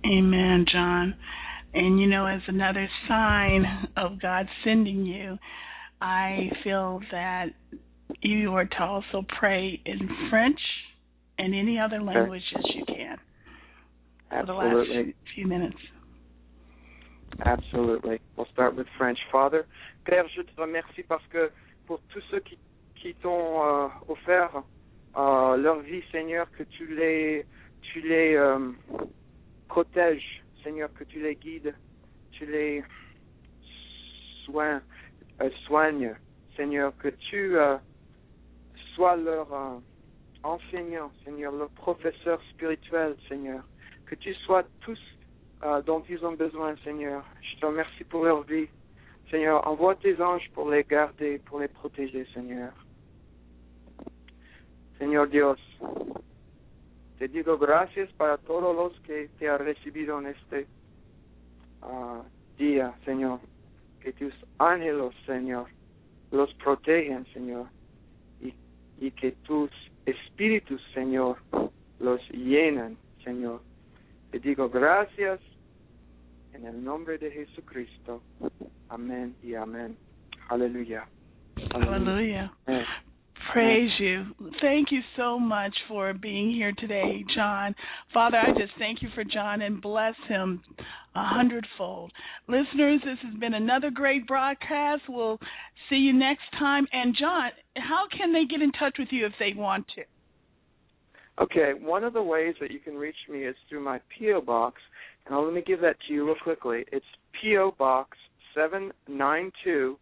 Amen, 0.05 0.65
John. 0.71 1.15
And 1.73 1.99
you 1.99 2.07
know, 2.07 2.25
as 2.25 2.41
another 2.47 2.87
sign 3.07 3.65
of 3.95 4.21
God 4.21 4.47
sending 4.63 5.05
you, 5.05 5.37
I 6.01 6.49
feel 6.63 6.99
that 7.11 7.47
you 8.21 8.53
are 8.55 8.65
to 8.65 8.83
also 8.83 9.25
pray 9.39 9.81
in 9.85 10.09
French 10.29 10.59
and 11.37 11.55
any 11.55 11.79
other 11.79 12.01
languages 12.01 12.43
you 12.75 12.85
can 12.85 13.17
for 14.29 14.45
the 14.45 14.53
last 14.53 14.77
Absolutely. 14.77 15.15
few 15.35 15.47
minutes. 15.47 15.77
Absolutely. 17.45 18.19
We'll 18.35 18.47
start 18.53 18.75
with 18.75 18.87
French. 18.97 19.17
Father, 19.31 19.65
Père, 20.05 20.25
je 20.35 20.41
te 20.43 20.61
remercie 20.61 21.03
parce 21.07 21.23
que 21.31 21.51
pour 21.87 21.99
tous 22.09 22.21
ceux 22.29 22.39
qui, 22.41 22.57
qui 22.95 23.13
t'ont 23.15 23.63
euh, 23.63 23.87
offert 24.07 24.63
euh, 25.17 25.57
leur 25.57 25.79
vie, 25.79 26.03
Seigneur, 26.11 26.49
que 26.51 26.63
tu 26.63 26.95
les, 26.95 27.45
tu 27.81 28.01
les 28.01 28.35
euh, 28.35 28.71
protèges, 29.67 30.43
Seigneur, 30.63 30.93
que 30.93 31.03
tu 31.03 31.21
les 31.21 31.35
guides, 31.35 31.73
tu 32.31 32.45
les 32.45 32.83
soins, 34.45 34.81
euh, 35.41 35.49
soignes, 35.65 36.13
Seigneur, 36.55 36.95
que 36.97 37.09
tu 37.29 37.57
sois 38.95 39.15
leur 39.15 39.53
euh, 39.53 39.77
enseignant, 40.43 41.11
Seigneur, 41.23 41.51
leur 41.51 41.69
professeur 41.69 42.41
spirituel, 42.51 43.15
Seigneur, 43.27 43.63
que 44.05 44.15
tu 44.15 44.33
sois 44.33 44.63
tous 44.81 44.99
euh, 45.63 45.81
dont 45.83 46.03
ils 46.09 46.23
ont 46.25 46.33
besoin, 46.33 46.75
Seigneur. 46.83 47.23
Je 47.41 47.59
te 47.59 47.65
remercie 47.65 48.03
pour 48.05 48.23
leur 48.23 48.43
vie. 48.43 48.67
Seigneur, 49.29 49.65
envoie 49.67 49.95
tes 49.95 50.19
anges 50.21 50.49
pour 50.53 50.69
les 50.69 50.83
garder, 50.83 51.39
pour 51.45 51.59
les 51.59 51.67
protéger, 51.67 52.25
Seigneur. 52.33 52.73
Señor 54.97 55.29
Dios, 55.29 55.59
te 57.17 57.27
digo 57.27 57.57
gracias 57.57 58.11
para 58.13 58.37
todos 58.37 58.75
los 58.75 58.99
que 59.01 59.29
te 59.39 59.49
han 59.49 59.59
recibido 59.59 60.19
en 60.19 60.27
este 60.27 60.67
ah, 61.81 62.21
día, 62.57 62.93
Señor. 63.05 63.39
Que 64.01 64.13
tus 64.13 64.33
ángeles, 64.59 65.13
Señor, 65.25 65.67
los 66.31 66.53
protejan, 66.55 67.25
Señor. 67.33 67.67
Y, 69.01 69.11
que 69.11 69.31
tus 69.43 69.69
espíritus, 70.05 70.81
Señor, 70.93 71.37
los 71.99 72.21
llenan, 72.29 72.97
Señor. 73.23 73.61
Te 74.31 74.39
digo 74.39 74.69
gracias 74.69 75.39
en 76.53 76.65
el 76.65 76.83
nombre 76.83 77.17
de 77.17 77.31
Jesucristo. 77.31 78.21
Amén 78.89 79.35
y 79.43 79.55
amén. 79.55 79.97
Aleluya. 80.49 81.07
Hallelujah. 81.71 82.51
Amen. 82.67 82.85
Praise 83.51 83.89
you. 83.99 84.25
Thank 84.61 84.91
you 84.91 85.01
so 85.17 85.37
much 85.37 85.73
for 85.87 86.13
being 86.13 86.51
here 86.51 86.73
today, 86.77 87.23
John. 87.35 87.75
Father, 88.13 88.37
I 88.37 88.51
just 88.57 88.71
thank 88.77 89.01
you 89.01 89.09
for 89.13 89.23
John 89.23 89.61
and 89.61 89.81
bless 89.81 90.13
him 90.27 90.61
a 91.15 91.23
hundredfold. 91.23 92.11
Listeners, 92.47 93.01
this 93.03 93.17
has 93.23 93.39
been 93.39 93.53
another 93.53 93.89
great 93.89 94.25
broadcast. 94.25 95.01
We'll 95.09 95.39
see 95.89 95.97
you 95.97 96.13
next 96.13 96.43
time. 96.57 96.87
And, 96.93 97.15
John, 97.19 97.51
how 97.75 98.05
can 98.15 98.33
they 98.33 98.45
get 98.45 98.61
in 98.61 98.71
touch 98.73 98.95
with 98.99 99.07
you 99.11 99.25
if 99.25 99.33
they 99.39 99.53
want 99.55 99.85
to? 99.95 100.03
Okay, 101.41 101.71
one 101.79 102.03
of 102.03 102.13
the 102.13 102.21
ways 102.21 102.55
that 102.59 102.71
you 102.71 102.79
can 102.79 102.95
reach 102.95 103.15
me 103.29 103.45
is 103.45 103.55
through 103.69 103.83
my 103.83 103.99
P.O. 104.17 104.41
Box. 104.41 104.81
And 105.25 105.37
let 105.37 105.53
me 105.53 105.63
give 105.65 105.81
that 105.81 105.95
to 106.07 106.13
you 106.13 106.25
real 106.25 106.35
quickly. 106.43 106.83
It's 106.91 107.05
P.O. 107.41 107.75
Box 107.77 108.17
792, 108.53 109.97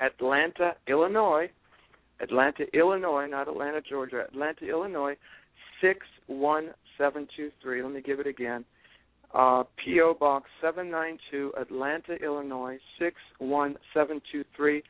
Atlanta, 0.00 0.74
Illinois. 0.86 1.50
Atlanta, 2.20 2.64
Illinois, 2.74 3.26
not 3.26 3.48
Atlanta, 3.48 3.80
Georgia. 3.80 4.24
Atlanta, 4.28 4.66
Illinois, 4.66 5.16
61723. 5.80 7.82
Let 7.82 7.92
me 7.92 8.00
give 8.00 8.18
it 8.18 8.26
again. 8.26 8.64
Uh, 9.34 9.64
P.O. 9.84 10.14
Box 10.18 10.48
792, 10.62 11.52
Atlanta, 11.60 12.14
Illinois, 12.14 12.78
61723. 12.98 14.82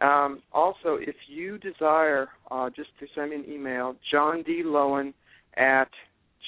Um, 0.00 0.42
also, 0.52 0.96
if 1.00 1.14
you 1.28 1.58
desire, 1.58 2.28
uh, 2.50 2.68
just 2.70 2.88
to 3.00 3.06
send 3.14 3.30
me 3.30 3.36
an 3.36 3.44
email, 3.48 3.94
John 4.10 4.42
D. 4.42 4.62
Loewen 4.64 5.14
at 5.56 5.88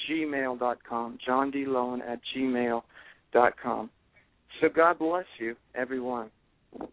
gmail.com. 0.09 1.17
John 1.25 1.51
D. 1.51 1.65
Loewen 1.65 1.99
at 2.07 2.19
gmail.com. 2.35 3.89
So 4.61 4.67
God 4.75 4.99
bless 4.99 5.25
you, 5.39 5.55
everyone. 5.75 6.29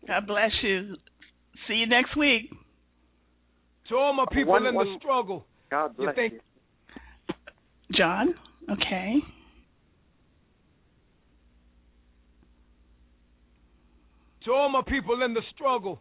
God 0.06 0.26
bless 0.26 0.50
you. 0.62 0.96
See 1.66 1.74
you 1.74 1.86
next 1.86 2.16
week. 2.16 2.50
To 3.88 3.96
all 3.96 4.12
my 4.14 4.24
people 4.32 4.52
one, 4.52 4.66
in 4.66 4.74
one, 4.74 4.86
the 4.86 4.96
struggle. 4.98 5.44
God 5.70 5.96
bless 5.96 6.14
you, 6.16 6.22
think- 6.22 6.32
you. 6.34 6.40
John? 7.96 8.34
Okay. 8.70 9.16
To 14.44 14.52
all 14.52 14.68
my 14.68 14.82
people 14.86 15.22
in 15.22 15.34
the 15.34 15.42
struggle. 15.54 16.00